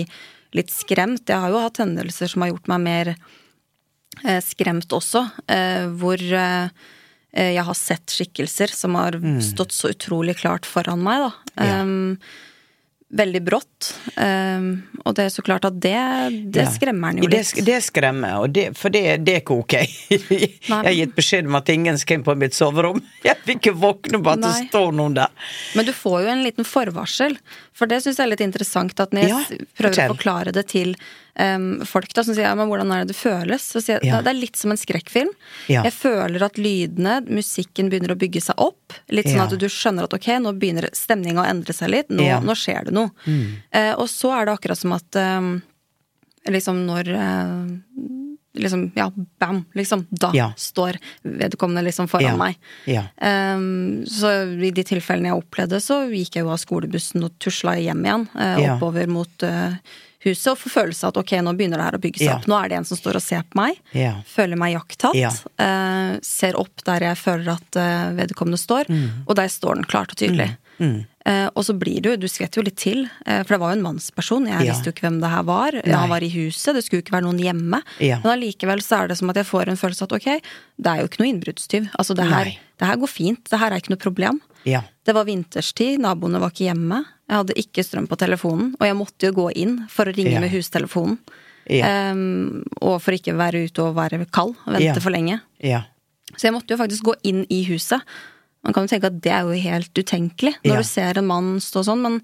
litt 0.57 0.75
skremt. 0.75 1.29
Jeg 1.31 1.39
har 1.43 1.55
jo 1.55 1.62
hatt 1.62 1.79
hendelser 1.83 2.33
som 2.33 2.43
har 2.43 2.51
gjort 2.51 2.71
meg 2.73 2.83
mer 2.83 3.12
eh, 3.14 3.35
skremt 4.43 4.93
også, 4.97 5.25
eh, 5.49 5.87
hvor 6.01 6.17
eh, 6.21 6.69
eh, 7.37 7.53
jeg 7.57 7.64
har 7.69 7.75
sett 7.79 8.07
skikkelser 8.17 8.73
som 8.73 8.95
har 8.99 9.19
stått 9.45 9.73
så 9.77 9.93
utrolig 9.93 10.37
klart 10.41 10.67
foran 10.67 11.03
meg, 11.05 11.27
da. 11.29 11.64
Ja. 11.67 11.81
Veldig 13.17 13.39
brått. 13.47 13.93
Og 14.19 15.12
det 15.14 15.23
er 15.23 15.29
så 15.31 15.43
klart 15.47 15.64
at 15.69 15.77
det, 15.79 15.93
det 16.51 16.64
Ja. 16.64 16.71
skremmer 16.75 17.12
en 17.14 17.21
jo 17.23 17.29
litt. 17.31 17.53
Det, 17.55 17.62
det 17.64 17.77
skremmer, 17.87 18.41
og 18.43 18.51
det, 18.51 18.64
for 18.77 18.91
det, 18.91 19.03
det 19.25 19.37
ikke 19.45 19.55
ok. 19.62 19.77
Jeg 20.11 20.59
har 20.73 20.91
gitt 20.91 21.14
beskjed 21.14 21.47
om 21.47 21.55
at 21.55 21.71
ingen 21.71 21.97
skal 22.03 22.19
inn 22.19 22.25
på 22.27 22.35
mitt 22.35 22.57
soverom. 22.59 22.99
Jeg 23.25 23.39
vil 23.47 23.61
ikke 23.61 23.77
våkne 23.79 24.19
på 24.19 24.33
at 24.35 24.43
det 24.43 24.51
står 24.73 24.91
noen 24.99 25.14
der. 25.21 25.31
Men 25.79 25.87
du 25.87 25.93
får 25.95 26.25
jo 26.27 26.33
en 26.35 26.43
liten 26.49 26.67
forvarsel, 26.67 27.39
for 27.73 27.87
det 27.87 28.03
syns 28.03 28.19
jeg 28.19 28.27
er 28.27 28.33
litt 28.35 28.43
interessant. 28.49 28.99
At 28.99 29.14
når 29.14 29.23
jeg 29.29 29.31
Ja, 29.31 29.62
prøver 29.79 30.03
å 30.03 30.17
forklare 30.17 30.57
det 30.59 30.67
til 30.75 30.97
em, 31.39 31.84
folk 31.87 32.12
da, 32.16 32.24
som 32.24 32.34
sier 32.34 32.47
ja, 32.49 32.55
men 32.59 32.68
hvordan 32.70 32.91
er 32.95 33.05
det 33.05 33.12
det 33.14 33.18
føles, 33.18 33.62
så 33.72 33.82
sier 33.82 33.99
jeg 34.01 34.11
Ja. 34.11 34.20
det 34.24 34.32
er 34.32 34.39
litt 34.41 34.57
som 34.57 34.70
en 34.72 34.80
skrekkfilm. 34.80 35.30
Ja. 35.68 35.82
Jeg 35.84 35.93
føler 35.93 36.43
at 36.47 36.57
lydene, 36.59 37.18
musikken 37.28 37.91
begynner 37.93 38.14
å 38.14 38.18
bygge 38.20 38.41
seg 38.43 38.57
opp. 38.59 38.93
Litt 39.12 39.28
sånn 39.28 39.45
at 39.45 39.57
du 39.59 39.66
skjønner 39.68 40.05
at 40.09 40.14
ok, 40.16 40.28
nå 40.41 40.53
begynner 40.59 40.89
stemninga 40.97 41.45
å 41.45 41.49
endre 41.51 41.72
seg 41.76 41.91
litt. 41.93 42.09
Nå, 42.11 42.24
nå 42.45 42.55
skjer 42.57 42.89
det 42.89 42.95
noe. 42.97 43.11
Eh, 43.72 43.93
og 43.95 44.09
så 44.09 44.32
er 44.37 44.47
det 44.47 44.57
akkurat 44.59 44.78
som 44.78 44.93
at 44.97 45.16
um, 45.20 45.62
liksom 46.49 46.84
når 46.87 47.09
eh, 47.14 48.26
Liksom, 48.57 48.87
ja, 48.97 49.11
bam, 49.41 49.65
liksom. 49.77 50.07
Da 50.11 50.31
Ja. 50.35 50.53
står 50.57 50.97
vedkommende 51.23 51.85
liksom 51.85 52.09
foran 52.09 52.23
Ja. 52.33 52.37
meg. 52.37 52.57
Ja. 52.87 53.05
Um, 53.21 54.05
så 54.07 54.33
i 54.63 54.71
de 54.71 54.83
tilfellene 54.85 55.31
jeg 55.33 55.43
opplevde, 55.45 55.81
så 55.81 56.03
gikk 56.11 56.37
jeg 56.41 56.45
jo 56.45 56.51
av 56.51 56.59
skolebussen 56.63 57.25
og 57.25 57.39
tusla 57.39 57.77
hjem 57.79 58.05
igjen. 58.05 58.29
Uh. 58.35 58.75
Oppover 58.77 59.07
mot 59.09 59.43
uh, 59.43 59.75
huset 60.27 60.49
og 60.53 60.59
får 60.59 60.71
følelse 60.75 61.05
av 61.07 61.13
at 61.15 61.21
ok, 61.23 61.33
nå 61.45 61.53
begynner 61.57 61.79
det 61.79 61.85
her 61.87 61.99
å 61.99 62.03
bygge 62.03 62.19
seg 62.25 62.33
opp. 62.35 62.47
Nå 62.51 62.57
er 62.65 62.69
det 62.73 62.79
en 62.81 62.85
som 62.89 62.99
står 62.99 63.15
og 63.21 63.23
ser 63.23 63.43
på 63.47 63.61
meg. 63.61 63.77
Ja. 63.95 64.15
Føler 64.27 64.57
meg 64.59 64.75
jakttatt. 64.75 65.15
Ja. 65.15 65.31
eh, 65.63 66.19
ser 66.27 66.57
opp 66.59 66.83
der 66.85 67.01
jeg 67.01 67.17
føler 67.21 67.53
at 67.55 67.79
vedkommende 68.17 68.59
står, 68.59 68.91
og 69.29 69.37
der 69.39 69.47
står 69.53 69.75
den 69.79 69.85
klart 69.85 70.11
og 70.11 70.19
tydelig. 70.19 70.57
Mm. 70.81 70.97
Eh, 70.99 71.05
og 71.27 71.64
så 71.66 71.74
blir 71.74 72.01
du 72.05 72.12
du 72.16 72.27
skvetter 72.31 72.61
jo 72.61 72.66
litt 72.68 72.77
til, 72.79 73.01
eh, 73.27 73.41
for 73.43 73.57
det 73.57 73.61
var 73.62 73.72
jo 73.72 73.79
en 73.81 73.83
mannsperson. 73.87 74.47
Jeg 74.47 74.66
Ja. 74.66 74.72
visste 74.72 74.87
jo 74.87 74.93
ikke 74.95 75.07
hvem 75.09 75.20
det 75.20 75.31
her 75.33 75.43
var. 75.43 75.72
Nei. 75.72 75.93
Han 75.97 76.09
var 76.12 76.22
i 76.22 76.29
huset, 76.31 76.74
det 76.74 76.85
skulle 76.85 77.01
jo 77.03 77.05
ikke 77.07 77.16
være 77.18 77.27
noen 77.27 77.41
hjemme. 77.43 77.83
Ja. 77.99 78.20
Men 78.22 78.39
allikevel 78.39 78.79
så 78.85 79.03
er 79.05 79.09
det 79.09 79.18
som 79.18 79.31
at 79.31 79.37
jeg 79.37 79.47
får 79.47 79.68
en 79.68 79.77
følelse 79.81 80.03
at 80.07 80.12
ok, 80.12 80.29
det 80.79 80.87
er 80.93 81.01
jo 81.03 81.09
ikke 81.09 81.18
noe 81.24 81.33
innbruddstyv. 81.33 81.91
Altså 81.99 82.14
det 82.14 82.27
her, 82.31 82.45
det 82.79 82.87
her 82.87 82.97
går 82.97 83.09
fint, 83.11 83.43
det 83.51 83.59
her 83.59 83.70
er 83.72 83.81
ikke 83.83 83.91
noe 83.97 84.05
problem. 84.07 84.41
Ja. 84.64 84.83
Det 85.05 85.14
var 85.14 85.24
vinterstid, 85.24 85.99
naboene 85.99 86.39
var 86.41 86.51
ikke 86.51 86.70
hjemme. 86.72 87.05
Jeg 87.29 87.37
hadde 87.41 87.55
ikke 87.59 87.83
strøm 87.83 88.07
på 88.07 88.16
telefonen, 88.18 88.74
og 88.79 88.87
jeg 88.87 88.95
måtte 88.95 89.27
jo 89.27 89.33
gå 89.33 89.51
inn 89.57 89.89
for 89.91 90.05
å 90.07 90.14
ringe 90.14 90.39
med 90.41 90.51
hustelefonen. 90.51 91.18
Ehm, 91.68 92.62
og 92.83 93.01
for 93.03 93.12
ikke 93.16 93.35
være 93.37 93.64
ute 93.66 93.83
og 93.83 93.97
være 93.97 94.24
kald, 94.31 94.55
og 94.66 94.77
vente 94.79 95.03
for 95.03 95.11
lenge. 95.11 95.41
Ja. 95.62 95.83
Så 96.37 96.47
jeg 96.49 96.53
måtte 96.55 96.74
jo 96.74 96.79
faktisk 96.79 97.03
gå 97.03 97.14
inn 97.24 97.45
i 97.51 97.64
huset. 97.64 98.03
Man 98.67 98.75
kan 98.75 98.87
jo 98.89 98.91
tenke 98.97 99.07
at 99.12 99.21
det 99.23 99.31
er 99.33 99.47
jo 99.47 99.55
helt 99.62 99.95
utenkelig 99.95 100.57
når 100.64 100.75
Ja. 100.75 100.83
du 100.83 100.89
ser 100.89 101.19
en 101.21 101.27
mann 101.31 101.53
stå 101.62 101.85
sånn, 101.87 102.03
men 102.03 102.21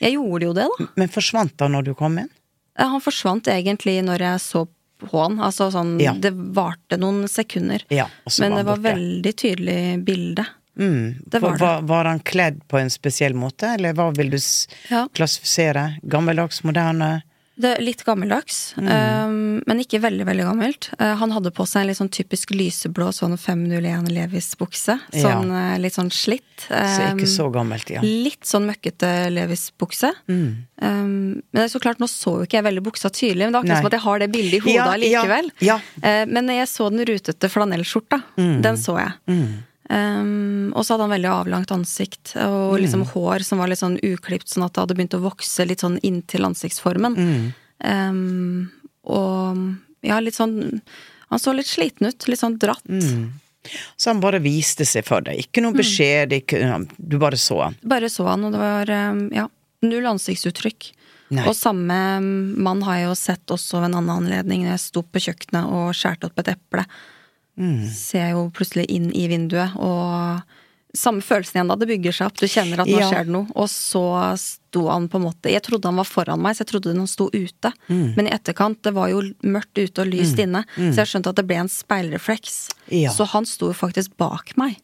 jeg 0.00 0.14
gjorde 0.14 0.46
jo 0.46 0.52
det, 0.56 0.68
da. 0.78 0.86
Men 0.96 1.08
forsvant 1.10 1.58
han 1.60 1.72
når 1.74 1.84
du 1.90 1.94
kom 1.98 2.16
inn? 2.22 2.30
Ja, 2.78 2.86
Han 2.94 3.02
forsvant 3.02 3.50
egentlig 3.50 3.98
når 4.06 4.18
jeg 4.22 4.38
så 4.40 4.62
på 5.00 5.10
han. 5.24 5.38
Altså 5.40 5.70
sånn, 5.74 5.98
Ja. 6.00 6.12
det 6.14 6.30
varte 6.54 6.96
noen 7.00 7.26
sekunder. 7.28 7.82
Ja, 7.90 8.06
men 8.38 8.52
var 8.52 8.58
det 8.58 8.66
var 8.66 8.76
borte. 8.76 8.94
veldig 8.94 9.34
tydelig 9.36 10.04
bilde. 10.04 10.46
Mm. 10.78 11.24
Det 11.28 11.40
var 11.42 11.50
var, 11.50 11.58
var, 11.58 11.82
var 11.82 12.04
han 12.04 12.20
kledd 12.20 12.60
på 12.68 12.78
en 12.78 12.88
spesiell 12.88 13.34
måte, 13.34 13.74
eller 13.74 13.92
hva 13.92 14.14
vil 14.16 14.30
du 14.30 14.38
klassifisere? 15.12 15.98
Gammeldags, 16.08 16.62
moderne? 16.64 17.22
Det 17.60 17.70
er 17.76 17.82
litt 17.84 18.02
gammeldags, 18.06 18.74
Mm. 18.80 18.88
um, 18.88 19.62
men 19.66 19.80
ikke 19.82 20.00
veldig 20.00 20.24
veldig 20.24 20.44
gammelt. 20.46 20.88
Uh, 21.00 21.14
han 21.20 21.32
hadde 21.34 21.50
på 21.52 21.66
seg 21.68 21.82
en 21.82 21.88
litt 21.90 21.98
sånn 21.98 22.10
typisk 22.12 22.52
lyseblå 22.56 23.10
sånn 23.12 23.36
501 23.36 24.08
Levis-bukse. 24.14 24.96
Ja. 25.12 25.22
Sånn 25.26 25.50
uh, 25.52 25.76
litt 25.82 25.96
sånn 25.98 26.10
slitt. 26.14 26.46
Så 26.68 27.04
ikke 27.10 27.26
Um, 27.26 27.34
så 27.36 27.48
gammelt, 27.52 27.90
ja. 27.92 28.00
Litt 28.04 28.44
sånn 28.48 28.66
møkkete 28.68 29.10
Levis-bukse. 29.34 30.12
Mm. 30.28 30.66
Um, 30.80 31.42
men 31.52 31.62
det 31.62 31.70
så 31.72 31.80
klart, 31.82 32.00
nå 32.00 32.08
så 32.08 32.38
jo 32.40 32.46
ikke 32.48 32.60
jeg 32.60 32.68
veldig 32.70 32.84
buksa 32.88 33.10
tydelig, 33.12 33.46
men 33.48 33.52
det 33.52 33.58
er 33.58 33.64
akkurat 33.64 33.82
som 33.84 33.90
at 33.92 33.98
jeg 33.98 34.06
har 34.08 34.18
det 34.24 34.30
bildet 34.32 34.54
i 34.54 34.62
hodet 34.64 35.10
Ja, 35.10 35.24
ja, 35.24 35.42
ja. 35.60 35.80
Uh, 36.02 36.24
men 36.32 36.48
jeg 36.54 36.68
så 36.68 36.88
den 36.92 37.04
rutete 37.08 37.48
flanellskjorta. 37.52 38.22
Den 38.36 38.76
så 38.80 38.96
jeg. 39.00 39.12
Mm. 39.90 40.20
Um, 40.20 40.72
og 40.76 40.84
så 40.86 40.94
hadde 40.94 41.06
han 41.08 41.14
veldig 41.16 41.30
avlangt 41.34 41.72
ansikt 41.74 42.36
og 42.38 42.76
Mm. 42.76 42.80
liksom 42.84 43.04
hår 43.10 43.42
som 43.42 43.58
var 43.58 43.68
litt 43.68 43.80
sånn 43.80 43.98
uklipt, 44.06 44.46
sånn 44.48 44.64
at 44.64 44.72
det 44.74 44.84
hadde 44.84 44.94
begynt 44.94 45.16
å 45.18 45.24
vokse 45.24 45.66
litt 45.66 45.80
sånn 45.82 45.98
inntil 46.06 46.46
ansiktsformen. 46.46 47.16
Mm. 47.18 47.52
Um, 47.82 48.70
og 49.04 49.76
ja, 50.06 50.20
litt 50.20 50.34
sånn 50.36 50.80
Han 51.30 51.38
så 51.38 51.52
litt 51.54 51.66
sliten 51.70 52.08
ut, 52.08 52.24
litt 52.26 52.40
sånn 52.40 52.58
dratt. 52.58 52.82
Mm. 52.88 53.28
Så 53.96 54.10
han 54.10 54.20
bare 54.20 54.40
viste 54.42 54.82
seg 54.84 55.04
for 55.06 55.20
deg. 55.22 55.38
Ikke 55.38 55.62
noe 55.62 55.76
beskjed, 55.78 56.32
ikke, 56.32 56.58
du 56.98 57.18
bare 57.22 57.38
så 57.38 57.60
han. 57.62 57.76
Bare 57.86 58.08
så 58.10 58.26
han, 58.26 58.44
og 58.48 58.52
det 58.56 58.58
var 58.58 58.90
eh, 58.90 59.20
ja, 59.36 59.44
null 59.86 60.08
ansiktsuttrykk. 60.10 60.88
Nei. 61.30 61.44
Og 61.46 61.54
samme 61.54 61.98
mann 62.58 62.82
har 62.82 62.96
jeg 62.98 63.06
jo 63.06 63.14
sett 63.14 63.46
også 63.54 63.78
ved 63.78 63.92
en 63.92 64.00
annen 64.00 64.24
anledning 64.24 64.64
jeg 64.66 64.82
sto 64.82 65.04
på 65.06 65.22
kjøkkenet 65.22 65.70
og 65.70 65.92
skjærte 65.94 66.26
opp 66.26 66.42
et 66.42 66.50
eple. 66.56 66.82
Mm. 67.60 67.84
Ser 67.92 68.30
jo 68.32 68.46
plutselig 68.56 68.86
inn 68.88 69.10
i 69.12 69.26
vinduet, 69.28 69.76
og 69.76 70.40
samme 70.96 71.22
følelsen 71.22 71.60
igjen 71.60 71.68
da. 71.70 71.76
Det 71.78 71.86
bygger 71.90 72.14
seg 72.16 72.30
opp. 72.30 72.38
Du 72.40 72.46
kjenner 72.50 72.80
at 72.82 72.88
nå 72.88 72.98
Ja. 72.98 73.10
skjer 73.12 73.26
det 73.28 73.34
noe. 73.36 73.46
Og 73.54 73.68
så 73.70 74.02
sto 74.40 74.88
han 74.88 75.08
på 75.12 75.20
en 75.20 75.26
måte 75.28 75.50
Jeg 75.52 75.62
trodde 75.62 75.84
han 75.86 75.96
var 76.00 76.08
foran 76.08 76.40
meg, 76.42 76.56
så 76.56 76.64
jeg 76.64 76.70
trodde 76.72 76.96
han 76.96 77.06
sto 77.06 77.28
ute. 77.30 77.70
Mm. 77.88 78.16
Men 78.16 78.26
i 78.26 78.30
etterkant, 78.34 78.80
det 78.82 78.94
var 78.96 79.08
jo 79.12 79.20
mørkt 79.44 79.76
ute 79.78 80.02
og 80.02 80.08
lyst 80.10 80.38
inne, 80.42 80.64
så 80.74 80.96
jeg 81.04 81.10
skjønte 81.12 81.30
at 81.30 81.36
det 81.36 81.46
ble 81.46 81.60
en 81.62 81.68
speilrefleks. 81.70 82.70
Ja. 82.90 83.10
Så 83.14 83.26
han 83.28 83.46
sto 83.46 83.68
jo 83.70 83.76
faktisk 83.76 84.16
bak 84.16 84.56
meg. 84.56 84.80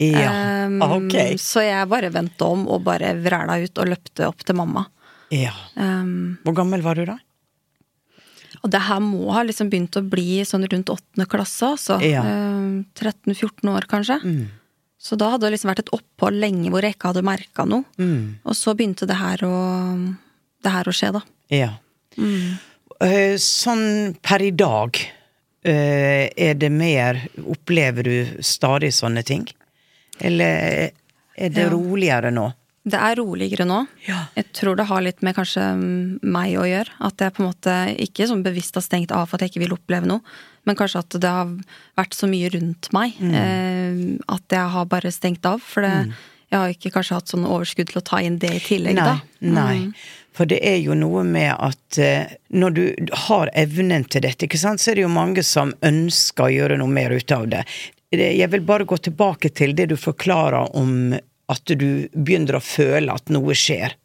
Ja, 0.00 0.66
Um, 0.66 0.80
okay. 0.82 1.36
Så 1.38 1.60
jeg 1.62 1.86
bare 1.88 2.08
vendte 2.10 2.42
om 2.42 2.64
og 2.66 2.82
bare 2.82 3.12
vræla 3.22 3.60
ut 3.62 3.76
og 3.78 3.86
løpte 3.92 4.26
opp 4.26 4.42
til 4.42 4.56
mamma. 4.56 4.86
Ja. 5.30 5.52
Um, 5.76 6.38
Hvor 6.44 6.54
gammel 6.56 6.82
var 6.82 6.94
du 6.98 7.04
da? 7.06 7.18
Og 8.62 8.70
det 8.70 8.80
her 8.86 9.00
må 9.02 9.30
ha 9.34 9.42
liksom 9.42 9.70
begynt 9.72 9.96
å 9.98 10.02
bli 10.06 10.40
sånn 10.46 10.66
rundt 10.70 10.90
åttende 10.92 11.26
klasse, 11.30 11.72
altså. 11.74 11.96
Ja. 12.06 12.22
Um, 12.22 12.84
13-14 12.94 13.70
år, 13.72 13.86
kanskje. 13.90 14.18
Mm. 14.22 14.44
Så 15.02 15.16
da 15.18 15.32
hadde 15.32 15.48
det 15.48 15.56
liksom 15.56 15.72
vært 15.72 15.80
et 15.82 15.90
opphold 15.96 16.38
lenge 16.38 16.70
hvor 16.70 16.84
jeg 16.86 16.94
ikke 16.94 17.10
hadde 17.10 17.24
merka 17.26 17.64
noe. 17.66 17.82
Mm. 17.98 18.38
Og 18.46 18.54
så 18.54 18.74
begynte 18.78 19.08
det 19.10 19.16
her 19.18 19.42
å, 19.48 19.54
det 20.62 20.74
her 20.76 20.86
å 20.86 20.94
skje, 20.94 21.10
da. 21.18 21.24
Ja. 21.50 21.72
Mm. 22.14 22.52
Eh, 23.02 23.34
Sånn 23.42 24.14
per 24.22 24.44
i 24.46 24.52
dag, 24.54 25.00
eh, 25.66 26.28
er 26.30 26.54
det 26.54 26.70
mer 26.70 27.18
Opplever 27.42 28.06
du 28.06 28.42
stadig 28.46 28.92
sånne 28.94 29.24
ting? 29.26 29.48
Eller 30.22 30.92
er 31.34 31.48
det 31.50 31.64
Ja. 31.66 31.70
roligere 31.74 32.30
nå? 32.30 32.52
Det 32.84 32.98
er 32.98 33.14
roligere 33.20 33.64
nå. 33.68 33.84
Ja. 34.08 34.24
Jeg 34.34 34.48
tror 34.58 34.74
det 34.76 34.88
har 34.88 35.02
litt 35.04 35.20
med 35.22 35.36
kanskje 35.36 35.62
mm, 35.78 36.24
meg 36.34 36.56
å 36.58 36.64
gjøre. 36.66 36.90
At 37.06 37.22
jeg 37.22 37.34
på 37.36 37.44
en 37.44 37.50
måte 37.52 37.76
ikke 38.02 38.26
sånn 38.26 38.42
bevisst 38.42 38.74
har 38.74 38.82
stengt 38.82 39.14
av 39.14 39.28
for 39.30 39.38
at 39.38 39.46
jeg 39.46 39.52
ikke 39.54 39.62
vil 39.68 39.76
oppleve 39.76 40.08
noe, 40.10 40.20
men 40.66 40.78
kanskje 40.78 41.02
at 41.04 41.16
det 41.22 41.30
har 41.30 41.52
vært 41.98 42.16
så 42.18 42.26
mye 42.30 42.50
rundt 42.54 42.88
meg 42.94 43.14
eh, 43.22 44.02
at 44.30 44.56
jeg 44.58 44.74
har 44.74 44.90
bare 44.90 45.14
stengt 45.14 45.46
av. 45.46 45.62
For 45.62 45.86
det, 45.86 45.94
jeg 46.50 46.58
har 46.58 46.74
ikke 46.74 46.92
kanskje 46.98 47.20
hatt 47.20 47.30
sånn 47.32 47.46
overskudd 47.46 47.92
til 47.92 48.02
å 48.02 48.04
ta 48.10 48.20
inn 48.22 48.40
det 48.42 48.50
i 48.58 48.60
tillegg, 48.66 48.98
Nei. 48.98 49.06
da. 49.06 49.14
nei. 49.46 49.78
Mm. 49.86 49.94
For 50.32 50.48
det 50.48 50.58
er 50.64 50.78
jo 50.82 50.94
noe 50.98 51.22
med 51.28 51.50
at 51.54 51.98
eh, 52.02 52.34
når 52.56 52.76
du 52.76 52.84
har 53.28 53.50
evnen 53.58 54.04
til 54.10 54.24
dette, 54.26 54.48
så 54.58 54.74
er 54.74 54.98
det 54.98 55.04
jo 55.06 55.10
mange 55.12 55.42
som 55.46 55.74
ønsker 55.86 56.48
å 56.48 56.54
gjøre 56.54 56.78
noe 56.80 56.90
mer 56.90 57.14
ut 57.14 57.34
av 57.36 57.46
det. 57.52 57.62
Det- 58.12 58.34
Jeg 58.36 58.50
vil 58.52 58.60
bare 58.68 58.84
gå 58.84 58.96
tilbake 58.98 59.52
til 59.54 59.74
det 59.74 59.88
du 59.88 59.96
forklarer 59.96 60.74
om 60.76 61.14
at 61.52 61.74
du 61.78 62.08
begynner 62.12 62.58
å 62.58 62.64
føle 62.64 63.14
at 63.14 63.32
noe 63.32 63.56
skjer. 63.56 63.96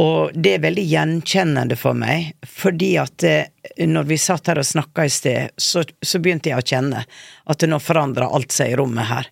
Og 0.00 0.32
det 0.32 0.54
er 0.56 0.64
veldig 0.64 0.84
gjenkjennende 0.88 1.76
for 1.76 1.96
meg, 1.96 2.32
fordi 2.48 2.94
at 3.00 3.24
eh, 3.28 3.50
når 3.84 4.06
vi 4.08 4.16
satt 4.20 4.48
her 4.48 4.62
og 4.62 4.68
snakka 4.68 5.04
i 5.04 5.12
sted, 5.12 5.52
så, 5.60 5.82
så 6.00 6.20
begynte 6.22 6.48
jeg 6.48 6.62
å 6.62 6.64
kjenne 6.64 7.02
at 7.04 7.66
nå 7.68 7.80
forandra 7.82 8.30
alt 8.32 8.54
seg 8.56 8.72
i 8.72 8.78
rommet 8.80 9.10
her. 9.10 9.28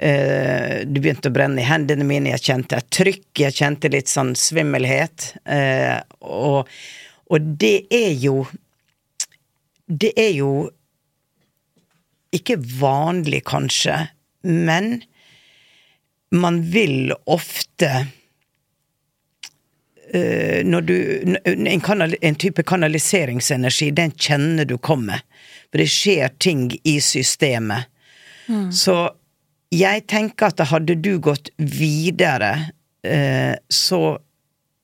Uh, 0.00 0.80
det 0.88 0.96
begynte 1.02 1.28
å 1.28 1.34
brenne 1.34 1.60
i 1.60 1.66
hendene 1.68 2.06
mine, 2.08 2.30
jeg 2.32 2.46
kjente 2.46 2.78
et 2.78 2.86
trykk, 2.88 3.26
jeg 3.42 3.52
kjente 3.58 3.90
litt 3.92 4.08
sånn 4.08 4.30
svimmelhet. 4.38 5.34
Uh, 5.44 5.98
og, 6.24 6.70
og 7.28 7.50
det 7.60 7.90
er 7.92 8.14
jo 8.16 8.46
Det 9.90 10.12
er 10.16 10.30
jo 10.38 10.70
ikke 12.32 12.56
vanlig, 12.62 13.42
kanskje, 13.50 13.96
men 14.46 15.02
man 16.30 16.62
vil 16.70 17.12
ofte 17.26 18.06
eh, 20.12 20.60
når 20.66 20.80
du, 20.80 20.96
en, 21.44 21.80
kanal, 21.80 22.14
en 22.20 22.34
type 22.34 22.62
kanaliseringsenergi, 22.62 23.90
den 23.90 24.14
kjenner 24.16 24.64
du 24.64 24.78
kommer. 24.78 25.22
For 25.70 25.82
det 25.82 25.90
skjer 25.90 26.34
ting 26.38 26.68
i 26.84 27.00
systemet. 27.00 27.90
Så 28.74 28.94
jeg 29.70 30.06
tenker 30.10 30.50
at 30.50 30.64
hadde 30.72 30.96
du 30.98 31.12
gått 31.22 31.52
videre, 31.56 32.72
eh, 33.06 33.54
så 33.68 34.18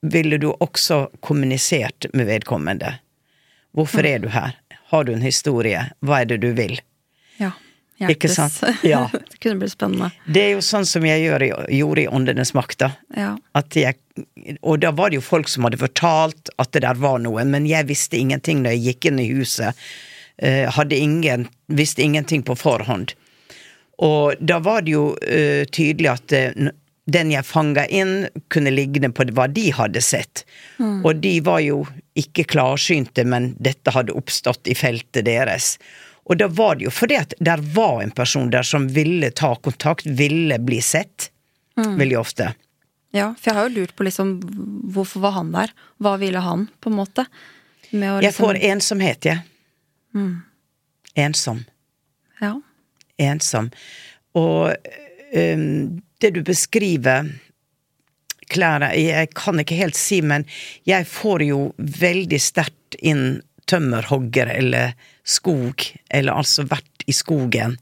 ville 0.07 0.39
du 0.39 0.51
også 0.53 1.07
kommunisert 1.19 2.07
med 2.13 2.29
vedkommende. 2.29 2.93
Hvorfor 3.75 4.07
er 4.07 4.23
du 4.23 4.29
her? 4.31 4.55
Har 4.93 5.03
du 5.03 5.11
en 5.13 5.25
historie? 5.25 5.81
Hva 5.99 6.21
er 6.21 6.31
det 6.31 6.39
du 6.45 6.53
vil? 6.55 6.79
Ja. 7.41 7.51
Sant? 8.29 8.61
Ja. 8.83 9.09
det 9.13 9.39
kunne 9.39 9.55
bli 9.63 9.69
spennende. 9.69 10.11
Det 10.25 10.43
er 10.43 10.51
jo 10.55 10.63
sånn 10.65 10.85
som 10.85 11.05
jeg 11.07 11.23
gjør, 11.23 11.47
gjorde 11.73 12.03
i 12.03 12.07
Åndenes 12.07 12.53
makt, 12.53 12.79
da. 12.83 12.91
Ja. 13.17 13.31
Jeg, 13.73 13.97
og 14.61 14.79
da 14.83 14.91
var 14.93 15.09
det 15.09 15.19
jo 15.19 15.25
folk 15.25 15.49
som 15.49 15.65
hadde 15.65 15.81
fortalt 15.81 16.51
at 16.61 16.71
det 16.75 16.83
der 16.85 16.99
var 17.01 17.17
noe, 17.23 17.45
men 17.45 17.65
jeg 17.69 17.89
visste 17.89 18.19
ingenting 18.19 18.61
da 18.65 18.75
jeg 18.75 18.91
gikk 18.91 19.09
inn 19.11 19.21
i 19.23 19.29
huset. 19.31 19.87
Eh, 20.37 20.81
ingen, 20.93 21.47
visste 21.67 22.05
ingenting 22.05 22.43
på 22.43 22.55
forhånd. 22.55 23.15
Og 23.97 24.37
da 24.39 24.59
var 24.61 24.83
det 24.85 24.93
jo 24.93 25.07
uh, 25.17 25.63
tydelig 25.73 26.11
at 26.11 26.33
uh, 26.37 26.67
den 27.07 27.31
jeg 27.31 27.47
fanga 27.47 27.87
inn, 27.87 28.27
kunne 28.53 28.73
ligne 28.73 29.09
på 29.15 29.25
hva 29.33 29.47
de 29.49 29.71
hadde 29.73 30.03
sett. 30.03 30.43
Og 30.77 31.15
de 31.23 31.37
var 31.41 31.61
jo 31.63 31.79
ikke 32.19 32.45
klarsynte, 32.51 33.23
men 33.23 33.53
dette 33.63 33.93
hadde 33.95 34.15
oppstått 34.17 34.67
i 34.67 34.75
feltet 34.75 35.25
deres. 35.25 35.77
Og 36.27 36.37
da 36.39 36.47
var 36.51 36.75
det 36.75 36.87
jo 36.87 36.91
fordi 36.91 37.15
at 37.19 37.33
der 37.39 37.61
var 37.75 38.01
en 38.03 38.11
person 38.11 38.49
der 38.51 38.65
som 38.67 38.87
ville 38.91 39.29
ta 39.31 39.53
kontakt, 39.55 40.05
ville 40.05 40.57
bli 40.59 40.81
sett. 40.83 41.29
Veldig 41.77 42.17
ofte. 42.19 42.53
ja, 43.13 43.29
for 43.37 43.49
jeg 43.51 43.55
har 43.55 43.67
jo 43.69 43.75
lurt 43.81 43.95
på 43.95 44.03
liksom 44.07 44.31
hvorfor 44.93 45.21
var 45.23 45.31
han 45.37 45.51
der? 45.53 45.71
Hva 46.01 46.15
ville 46.19 46.41
han, 46.41 46.67
på 46.81 46.89
en 46.89 46.95
måte? 46.97 47.25
Med 47.91 48.09
å 48.11 48.15
Jeg 48.21 48.31
liksom- 48.31 48.45
får 48.45 48.59
ensomhet, 48.71 49.25
jeg. 49.25 49.39
Ensom. 51.15 51.63
Ja. 52.41 52.61
Ensom. 53.17 53.69
Og 54.33 54.73
um, 55.33 56.01
det 56.21 56.31
du 56.33 56.41
beskriver 56.45 57.29
klærne 58.49 58.91
jeg 58.95 59.29
kan 59.35 59.59
ikke 59.59 59.77
helt 59.79 59.97
si, 59.97 60.21
men 60.21 60.45
jeg 60.87 61.07
får 61.09 61.43
jo 61.47 61.73
veldig 61.77 62.39
sterkt 62.41 62.95
inn 62.99 63.41
tømmerhogger 63.67 64.47
eller 64.53 64.93
skog, 65.27 65.83
eller 66.09 66.39
altså 66.39 66.63
vært 66.69 67.03
i 67.07 67.15
skogen. 67.15 67.77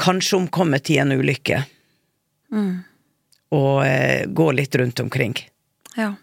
Kanskje 0.00 0.36
omkommet 0.38 0.90
i 0.94 0.98
en 1.02 1.12
ulykke. 1.16 1.62
Og 3.50 3.76
eh, 3.86 4.26
gå 4.26 4.50
litt 4.54 4.74
rundt 4.78 5.00
omkring. 5.02 5.36
ja. 5.96 6.14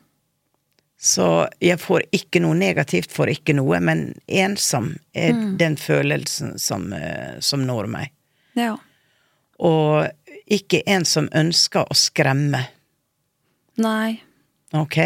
Så 0.98 1.48
jeg 1.62 1.78
får 1.78 2.08
ikke 2.12 2.40
noe 2.42 2.58
negativt, 2.58 3.12
får 3.14 3.30
ikke 3.36 3.54
noe, 3.54 3.78
men 3.86 4.16
ensom 4.26 4.96
er 5.14 5.36
den 5.62 5.76
følelsen 5.78 6.56
som, 6.60 6.88
eh, 6.94 7.38
som 7.40 7.62
når 7.68 7.86
meg. 7.94 8.10
Ja. 8.58 8.72
Og 9.62 10.08
ikke 10.50 10.82
en 10.90 11.06
som 11.06 11.30
ønsker 11.38 11.86
å 11.86 11.98
skremme, 11.98 12.64
Nei. 13.78 14.18
ok? 14.74 14.98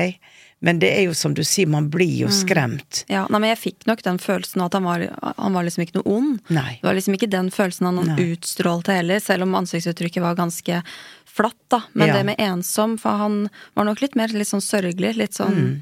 Men 0.62 0.78
det 0.82 0.92
er 0.94 1.08
jo 1.08 1.14
som 1.18 1.34
du 1.34 1.42
sier, 1.48 1.66
man 1.68 1.88
blir 1.90 2.12
jo 2.22 2.28
skremt. 2.30 3.04
Ja, 3.10 3.24
nei, 3.34 3.40
men 3.42 3.50
jeg 3.50 3.58
fikk 3.64 3.88
nok 3.90 4.04
den 4.06 4.20
følelsen 4.22 4.62
at 4.62 4.76
han 4.78 4.84
var, 4.86 5.08
han 5.38 5.56
var 5.58 5.66
liksom 5.66 5.82
ikke 5.88 5.98
noe 5.98 6.12
ond. 6.20 6.36
Nei. 6.54 6.76
Det 6.82 6.86
var 6.86 6.94
liksom 7.00 7.18
ikke 7.18 7.32
den 7.34 7.50
følelsen 7.54 7.90
han 7.90 7.98
Nei. 8.12 8.28
utstrålte 8.36 8.94
heller, 9.00 9.20
selv 9.26 9.48
om 9.48 9.56
ansiktsuttrykket 9.58 10.22
var 10.22 10.38
ganske 10.38 10.84
flatt, 11.32 11.58
da. 11.74 11.82
Men 11.94 12.08
Ja. 12.12 12.18
det 12.20 12.26
med 12.30 12.40
ensom, 12.40 12.98
for 13.02 13.18
han 13.18 13.50
var 13.74 13.86
nok 13.90 14.02
litt 14.06 14.16
mer 14.20 14.28
litt 14.38 14.48
sånn 14.52 14.62
sørgelig, 14.62 15.16
litt 15.18 15.34
sånn 15.34 15.82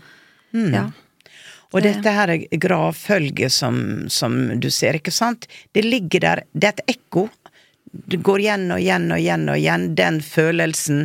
Mm. 0.53 0.73
Ja. 0.73 0.87
Og 1.73 1.83
dette 1.85 2.09
her 2.09 2.31
er 2.33 2.47
gravfølget 2.57 3.51
som, 3.53 4.07
som 4.09 4.59
du 4.59 4.71
ser, 4.73 4.93
ikke 4.97 5.11
sant? 5.13 5.45
Det 5.73 5.83
ligger 5.85 6.19
der, 6.23 6.41
det 6.57 6.63
er 6.71 6.73
et 6.79 6.95
ekko. 6.95 7.27
Det 7.91 8.17
går 8.25 8.39
igjen 8.47 8.71
og 8.73 8.79
igjen 8.81 9.11
og 9.13 9.19
igjen 9.21 9.43
og 9.49 9.57
igjen, 9.59 9.85
den 9.99 10.17
følelsen 10.25 11.03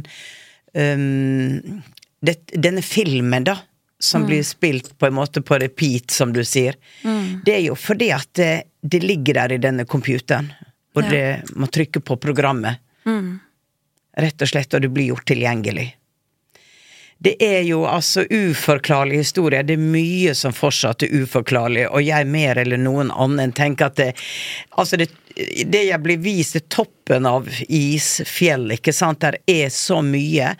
um, 0.74 1.82
det, 2.24 2.36
Denne 2.54 2.82
filmen, 2.82 3.44
da, 3.46 3.58
som 4.00 4.24
blir 4.28 4.42
spilt 4.44 4.90
på 4.98 5.06
en 5.08 5.14
måte 5.16 5.40
på 5.44 5.58
repeat, 5.60 6.10
som 6.12 6.32
du 6.34 6.42
sier, 6.44 6.76
det 7.44 7.54
er 7.54 7.62
jo 7.68 7.76
fordi 7.78 8.10
at 8.12 8.28
det, 8.36 8.52
det 8.82 9.02
ligger 9.04 9.38
der 9.42 9.54
i 9.56 9.60
denne 9.62 9.84
computeren, 9.88 10.50
og 10.96 11.02
Ja. 11.04 11.10
det 11.10 11.56
må 11.56 11.66
trykke 11.72 12.00
på 12.04 12.16
programmet. 12.20 12.78
Rett 14.16 14.42
og 14.42 14.48
slett, 14.48 14.74
og 14.74 14.82
det 14.84 14.92
blir 14.94 15.08
gjort 15.10 15.26
tilgjengelig. 15.26 15.88
Det 17.24 17.36
er 17.42 17.62
jo 17.64 17.84
altså 17.88 18.24
uforklarlige 18.28 19.22
historier. 19.24 19.62
Det 19.64 19.78
er 19.78 19.82
mye 19.82 20.34
som 20.36 20.52
fortsatt 20.52 21.02
er 21.06 21.14
uforklarlig, 21.22 21.86
og 21.88 22.02
jeg 22.04 22.26
mer 22.28 22.58
eller 22.60 22.76
noen 22.82 23.10
annen 23.14 23.52
tenker 23.56 23.86
at 23.86 23.96
det 23.96 24.10
Altså, 24.76 24.98
det, 25.00 25.08
det 25.34 25.82
jeg 25.88 26.00
blir 26.04 26.20
vist, 26.22 26.56
er 26.58 26.66
toppen 26.70 27.26
av 27.26 27.48
isfjell, 27.66 28.68
ikke 28.76 28.94
sant. 28.94 29.22
Der 29.24 29.38
er 29.50 29.72
så 29.74 29.98
mye. 30.04 30.52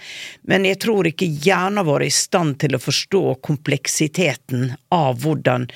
Men 0.51 0.67
jeg 0.67 0.81
tror 0.83 1.07
ikke 1.11 1.29
hjernen 1.47 1.87
vår 1.87 2.07
er 2.07 2.11
i 2.11 2.17
stand 2.17 2.59
til 2.65 2.75
å 2.75 2.83
forstå 2.83 3.23
kompleksiteten 3.47 4.73
av 4.95 5.23
hvordan 5.23 5.69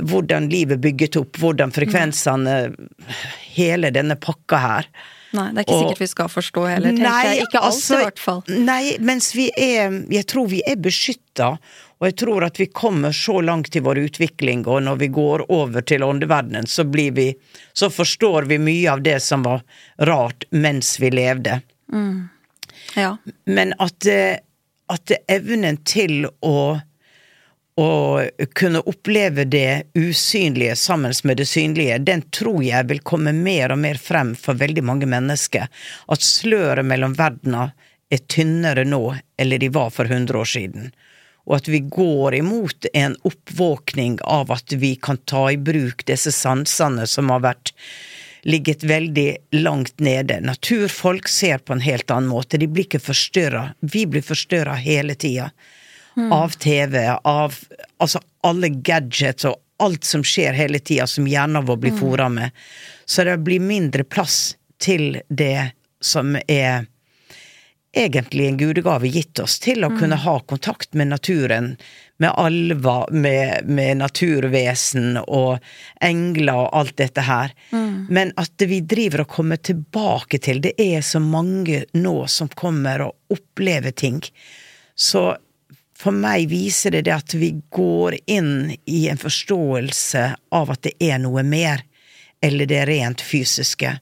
hvordan 0.00 0.46
livet 0.48 0.78
er 0.78 0.84
bygget 0.86 1.18
opp, 1.20 1.36
hvordan 1.36 1.68
frekvensene 1.74 2.54
hele 3.52 3.90
denne 3.92 4.16
pakka 4.16 4.60
her. 4.62 4.86
Nei, 5.36 5.46
det 5.52 5.62
er 5.62 5.64
ikke 5.66 5.74
Og- 5.74 5.82
sikkert 5.82 5.98
vi 6.00 6.06
skal 6.06 6.28
forstå 6.28 6.62
heller, 6.68 6.90
tenker 6.92 7.28
jeg. 7.28 7.42
Ikke 7.46 7.60
alt, 7.60 7.74
altså, 7.74 7.98
i 7.98 8.04
hvert 8.04 8.18
fall. 8.18 8.42
Nei, 8.48 8.96
mens 9.00 9.32
vi 9.36 9.50
er 9.56 9.90
Jeg 10.08 10.26
tror 10.26 10.48
vi 10.48 10.62
er 10.66 10.76
beskytta, 10.76 11.58
og 12.02 12.08
jeg 12.08 12.16
tror 12.18 12.42
at 12.42 12.58
vi 12.58 12.66
kommer 12.66 13.12
så 13.14 13.36
langt 13.46 13.76
i 13.78 13.80
vår 13.80 14.00
utvikling, 14.02 14.64
og 14.66 14.80
når 14.82 14.96
vi 14.98 15.08
går 15.14 15.44
over 15.54 15.84
til 15.86 16.02
åndeverdenen, 16.02 16.66
så 16.66 16.82
blir 16.84 17.12
vi 17.14 17.28
Så 17.72 17.90
forstår 17.90 18.42
vi 18.50 18.58
mye 18.58 18.90
av 18.90 19.02
det 19.02 19.20
som 19.22 19.42
var 19.46 19.62
rart 19.98 20.44
mens 20.50 20.98
vi 21.00 21.10
levde. 21.10 21.60
Ja. 22.96 23.16
Men 23.44 23.74
at, 23.78 24.06
eh, 24.06 24.42
at 24.88 25.12
evnen 25.28 25.78
til 25.84 26.26
å 26.40 26.80
å 27.74 28.20
kunne 28.52 28.82
oppleve 28.84 29.44
det 29.44 29.82
usynlige 29.94 30.76
sammen 30.76 31.14
med 31.24 31.36
det 31.36 31.46
synlige, 31.48 31.98
den 31.98 32.22
tror 32.22 32.60
jeg 32.62 32.84
vil 32.90 33.00
komme 33.00 33.32
mer 33.32 33.72
og 33.72 33.78
mer 33.78 33.96
frem 33.96 34.34
for 34.36 34.58
veldig 34.60 34.84
mange 34.84 35.08
mennesker. 35.08 35.70
At 36.12 36.26
sløret 36.26 36.84
mellom 36.84 37.14
verdener 37.16 37.72
er 38.12 38.20
tynnere 38.28 38.84
nå 38.84 39.14
eller 39.40 39.58
de 39.58 39.72
var 39.72 39.88
for 39.90 40.04
100 40.04 40.36
år 40.36 40.52
siden. 40.52 40.92
Og 41.48 41.58
at 41.58 41.68
vi 41.68 41.82
går 41.82 42.38
imot 42.38 42.86
en 42.94 43.16
oppvåkning 43.26 44.18
av 44.22 44.52
at 44.54 44.72
vi 44.78 44.94
kan 44.96 45.18
ta 45.26 45.48
i 45.52 45.58
bruk 45.58 46.04
disse 46.06 46.32
sansene 46.34 47.06
som 47.10 47.32
har 47.34 47.42
vært 47.42 47.72
ligget 48.42 48.84
veldig 48.84 49.36
langt 49.50 50.00
nede. 50.00 50.40
Naturfolk 50.40 51.28
ser 51.28 51.58
på 51.58 51.72
en 51.72 51.80
helt 51.80 52.10
annen 52.10 52.30
måte. 52.30 52.58
De 52.58 52.66
blir 52.66 52.86
ikke 52.86 53.02
forstyrra. 53.02 53.68
Vi 53.80 54.06
blir 54.06 54.22
forstyrra 54.22 54.74
hele 54.82 55.14
tida. 55.14 55.50
Av 56.32 56.52
TV, 56.60 57.06
av 57.24 57.54
altså 57.96 58.20
alle 58.44 58.68
gadgets 58.68 59.46
og 59.48 59.56
alt 59.82 60.04
som 60.04 60.24
skjer 60.26 60.52
hele 60.52 60.78
tida, 60.78 61.06
som 61.06 61.26
hjernen 61.26 61.64
vår 61.66 61.78
blir 61.80 61.94
fora 61.96 62.28
med. 62.28 62.50
Så 63.04 63.24
det 63.24 63.38
blir 63.46 63.62
mindre 63.62 64.04
plass 64.04 64.56
til 64.82 65.22
det 65.28 65.72
som 66.02 66.36
er 66.46 66.84
egentlig 67.92 68.46
en 68.46 68.56
gudegave 68.56 69.08
gitt 69.08 69.38
oss, 69.38 69.58
til 69.60 69.84
å 69.84 69.92
kunne 69.92 70.16
ha 70.16 70.38
kontakt 70.40 70.94
med 70.94 71.10
naturen, 71.12 71.76
med 72.22 72.32
alver, 72.38 73.10
med, 73.12 73.68
med 73.68 74.00
naturvesen 74.00 75.18
og 75.26 75.58
engler 76.00 76.64
og 76.64 76.68
alt 76.80 76.96
dette 77.00 77.24
her. 77.26 77.52
Men 78.08 78.32
at 78.40 78.64
vi 78.68 78.80
driver 78.80 79.24
og 79.24 79.32
kommer 79.36 79.60
tilbake 79.60 80.38
til 80.38 80.62
Det 80.64 80.72
er 80.80 81.00
så 81.04 81.20
mange 81.20 81.84
nå 81.92 82.16
som 82.26 82.48
kommer 82.48 83.08
og 83.08 83.36
opplever 83.36 83.90
ting. 83.90 84.22
Så 84.94 85.34
for 85.98 86.14
meg 86.14 86.48
viser 86.50 86.94
det 86.94 87.04
det 87.06 87.14
at 87.14 87.34
vi 87.38 87.52
går 87.70 88.16
inn 88.26 88.72
i 88.90 89.08
en 89.08 89.20
forståelse 89.20 90.24
av 90.50 90.72
at 90.74 90.82
det 90.86 90.96
er 91.02 91.20
noe 91.22 91.44
mer, 91.46 91.84
eller 92.42 92.66
det 92.66 92.86
rent 92.88 93.22
fysiske. 93.22 93.98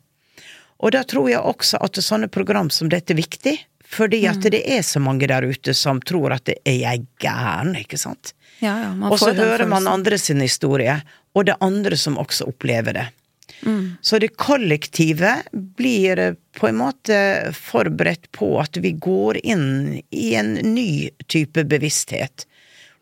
Og 0.80 0.94
da 0.94 1.02
tror 1.04 1.28
jeg 1.28 1.44
også 1.44 1.80
at 1.84 2.00
sånne 2.00 2.30
program 2.32 2.70
som 2.72 2.88
dette 2.88 3.12
er 3.12 3.20
viktig, 3.20 3.56
fordi 3.90 4.22
at 4.30 4.44
det 4.52 4.62
er 4.70 4.84
så 4.86 5.00
mange 5.02 5.26
der 5.26 5.42
ute 5.42 5.74
som 5.74 5.98
tror 6.06 6.36
at 6.36 6.44
det 6.46 6.60
er 6.68 6.78
jeg 6.78 7.06
gæren, 7.22 7.74
ikke 7.80 7.98
sant? 7.98 8.34
Ja, 8.60 8.76
ja, 8.84 8.90
man 8.94 9.10
Og 9.10 9.18
så 9.18 9.32
hører 9.34 9.66
man 9.66 9.88
andre 9.88 10.18
sin 10.18 10.40
historie, 10.44 11.00
og 11.34 11.46
det 11.48 11.56
er 11.56 11.64
andre 11.64 11.96
som 11.98 12.18
også 12.20 12.46
opplever 12.52 12.94
det. 12.94 13.08
Så 14.00 14.18
det 14.18 14.36
kollektive 14.36 15.42
blir 15.52 16.18
eh, 16.18 16.34
på 16.56 16.68
en 16.68 16.78
måte 16.80 17.16
forberedt 17.56 18.30
på 18.32 18.54
at 18.60 18.76
vi 18.80 18.92
går 18.92 19.40
inn 19.44 20.00
i 20.10 20.34
en 20.38 20.54
ny 20.64 21.10
type 21.28 21.64
bevissthet, 21.68 22.46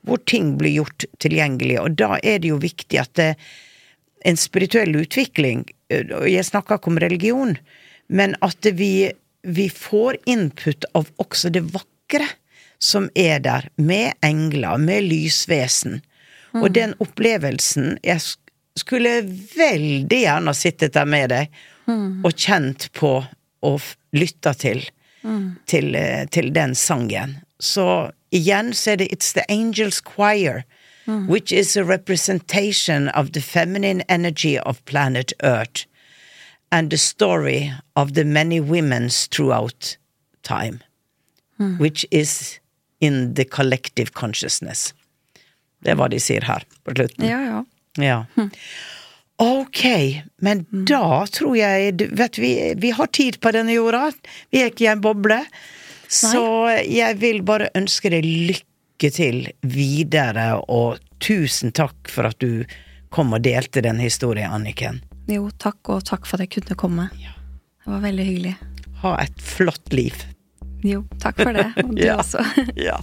hvor 0.06 0.18
ting 0.26 0.56
blir 0.58 0.80
gjort 0.80 1.06
tilgjengelig, 1.22 1.78
og 1.82 1.98
da 2.00 2.18
er 2.22 2.42
det 2.42 2.52
jo 2.52 2.60
viktig 2.62 3.00
at 3.00 3.14
det, 3.18 3.32
en 4.26 4.38
spirituell 4.40 4.96
utvikling, 4.98 5.66
eh, 5.92 6.06
og 6.10 6.26
jeg 6.30 6.46
snakker 6.48 6.78
ikke 6.78 6.92
om 6.94 7.02
religion, 7.06 7.54
men 8.08 8.34
at 8.42 8.66
vi, 8.74 9.12
vi 9.42 9.70
får 9.70 10.16
input 10.26 10.84
av 10.94 11.08
også 11.16 11.50
det 11.54 11.62
vakre 11.72 12.26
som 12.78 13.08
er 13.14 13.40
der, 13.42 13.68
med 13.76 14.12
engler, 14.22 14.78
med 14.78 15.08
lysvesen. 15.08 16.00
Og 16.54 16.70
den 16.72 16.94
opplevelsen 17.02 17.98
Jeg 18.02 18.22
skulle 18.78 19.20
veldig 19.56 20.20
gjerne 20.22 20.52
ha 20.52 20.56
sittet 20.56 20.94
der 20.94 21.04
med 21.04 21.32
deg 21.34 21.50
og 21.88 22.32
kjent 22.36 22.88
på 22.94 23.12
og 23.66 23.82
lytta 24.14 24.52
til, 24.54 24.84
til, 25.66 25.94
eh, 25.94 26.26
til 26.30 26.52
den 26.54 26.74
sangen. 26.78 27.38
Så 27.58 28.12
igjen 28.30 28.72
så 28.74 28.92
er 28.92 28.96
det 29.02 29.08
It's 29.12 29.32
the 29.34 29.44
Angels 29.48 30.00
Choir, 30.00 30.64
which 31.28 31.52
is 31.52 31.76
a 31.76 31.82
representation 31.82 33.08
of 33.08 33.32
the 33.32 33.40
feminine 33.40 34.04
energy 34.08 34.58
of 34.58 34.84
planet 34.84 35.32
Earth 35.42 35.86
and 36.70 36.90
the 36.90 36.98
story 36.98 37.72
of 37.96 38.14
the 38.14 38.24
many 38.24 38.60
women's 38.60 39.26
throughout 39.28 39.96
time, 40.42 40.80
which 41.78 42.04
is 42.10 42.60
in 43.00 43.34
the 43.34 43.44
collective 43.44 44.12
consciousness. 44.14 44.92
Det 45.82 45.92
er 45.92 45.96
hva 46.00 46.08
de 46.10 46.18
sier 46.20 46.44
her 46.44 46.64
på 46.84 46.94
slutten. 46.96 47.24
Ja, 47.28 47.40
ja. 47.44 47.64
Ja. 47.98 48.48
Ok, 49.38 49.84
men 50.42 50.64
da 50.88 51.24
tror 51.30 51.56
jeg 51.56 51.96
du- 51.96 52.08
Vet 52.10 52.38
vi, 52.38 52.74
vi 52.76 52.90
har 52.90 53.06
tid 53.06 53.40
på 53.40 53.52
denne 53.52 53.72
jorda. 53.74 54.12
Vi 54.50 54.62
er 54.62 54.70
ikke 54.70 54.84
i 54.88 54.92
en 54.92 55.00
boble. 55.00 55.44
Så 56.08 56.82
jeg 56.88 57.18
vil 57.20 57.42
bare 57.42 57.68
ønske 57.76 58.10
deg 58.10 58.24
lykke 58.24 59.10
til 59.12 59.52
videre, 59.62 60.60
og 60.68 60.98
tusen 61.20 61.70
takk 61.72 62.08
for 62.10 62.26
at 62.26 62.38
du 62.40 62.64
kom 63.10 63.32
og 63.32 63.42
delte 63.42 63.80
den 63.82 63.98
historien, 64.00 64.50
Anniken. 64.50 65.02
Jo, 65.28 65.48
takk, 65.60 65.80
og 65.92 66.04
takk 66.08 66.26
for 66.26 66.38
at 66.40 66.46
jeg 66.48 66.62
kunne 66.62 66.78
komme. 66.80 67.08
Det 67.12 67.92
var 67.92 68.00
veldig 68.04 68.24
hyggelig. 68.24 68.54
Ha 69.02 69.14
et 69.22 69.40
flott 69.44 69.92
liv. 69.94 70.16
Jo, 70.86 71.02
takk 71.20 71.40
for 71.42 71.52
det. 71.56 71.66
Og 71.82 71.94
du 71.96 72.02
Ja. 72.08 72.16
også. 72.22 72.42
Ja. 72.88 72.98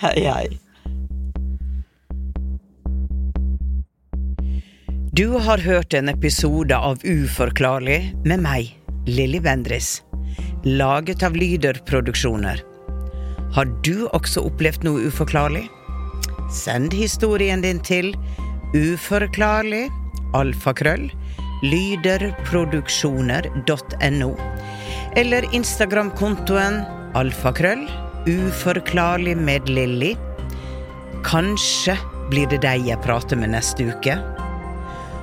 Hei, 0.00 0.14
hei. 0.24 0.46
Du 5.12 5.26
har 5.44 5.58
hørt 5.60 5.92
en 5.94 6.08
episode 6.08 6.76
av 6.76 7.02
Uforklarlig 7.04 8.14
med 8.24 8.40
meg, 8.40 8.70
Lilly 9.06 9.40
Bendris. 9.44 9.98
Laget 10.64 11.22
av 11.26 11.36
Lyder 11.36 11.76
Produksjoner. 11.88 12.62
Har 13.52 13.68
du 13.84 14.06
også 14.16 14.46
opplevd 14.48 14.86
noe 14.86 15.10
uforklarlig? 15.10 15.66
Send 16.52 16.94
historien 16.96 17.60
din 17.64 17.80
til 17.84 18.14
uforklarlig 18.72 19.90
alfakrøll 20.38 21.10
lyderproduksjoner.no 21.62 24.30
eller 25.16 25.54
Instagram-kontoen 25.54 26.82
alfakrøll 27.18 27.84
uforklarlig 28.26 29.36
med 29.36 29.68
Lilly. 29.68 30.14
Kanskje 31.26 31.96
blir 32.30 32.48
det 32.50 32.62
deg 32.64 32.86
jeg 32.88 33.02
prater 33.04 33.38
med 33.38 33.52
neste 33.54 33.86
uke. 33.92 34.16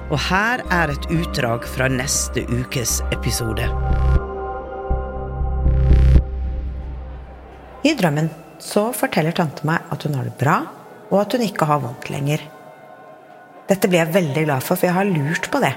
Og 0.09 0.19
her 0.29 0.63
er 0.73 0.93
et 0.93 1.09
utdrag 1.13 1.65
fra 1.69 1.89
neste 1.91 2.45
ukes 2.49 2.99
episode. 3.13 3.65
I 7.85 7.93
drømmen 7.95 8.29
så 8.59 8.89
forteller 8.95 9.35
tante 9.35 9.65
meg 9.67 9.85
at 9.93 10.03
hun 10.03 10.17
har 10.17 10.27
det 10.27 10.35
bra, 10.39 10.61
og 11.09 11.21
at 11.21 11.33
hun 11.33 11.45
ikke 11.45 11.67
har 11.69 11.79
vondt 11.83 12.09
lenger. 12.11 12.41
Dette 13.69 13.85
blir 13.85 14.01
jeg 14.01 14.13
veldig 14.15 14.43
glad 14.47 14.65
for, 14.65 14.79
for 14.79 14.89
jeg 14.89 14.97
har 14.97 15.05
lurt 15.05 15.49
på 15.53 15.61
det. 15.61 15.75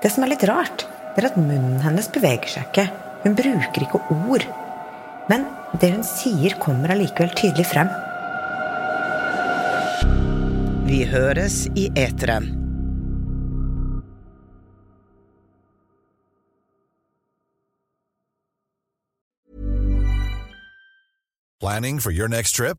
Det 0.00 0.08
som 0.08 0.24
er 0.24 0.32
litt 0.32 0.46
rart, 0.48 0.86
det 1.12 1.20
er 1.20 1.28
at 1.28 1.36
munnen 1.36 1.82
hennes 1.84 2.08
beveger 2.08 2.48
seg 2.48 2.70
ikke. 2.70 2.86
Hun 3.20 3.36
bruker 3.36 3.84
ikke 3.84 4.00
ord. 4.16 4.46
Men 5.28 5.44
det 5.82 5.92
hun 5.92 6.06
sier, 6.06 6.56
kommer 6.62 6.94
allikevel 6.94 7.34
tydelig 7.36 7.68
frem. 7.68 7.92
Vi 10.88 11.04
høres 11.06 11.66
i 11.76 11.90
eteren. 12.00 12.56
Planning 21.60 22.00
for 22.00 22.10
your 22.10 22.26
next 22.26 22.56
trip? 22.56 22.78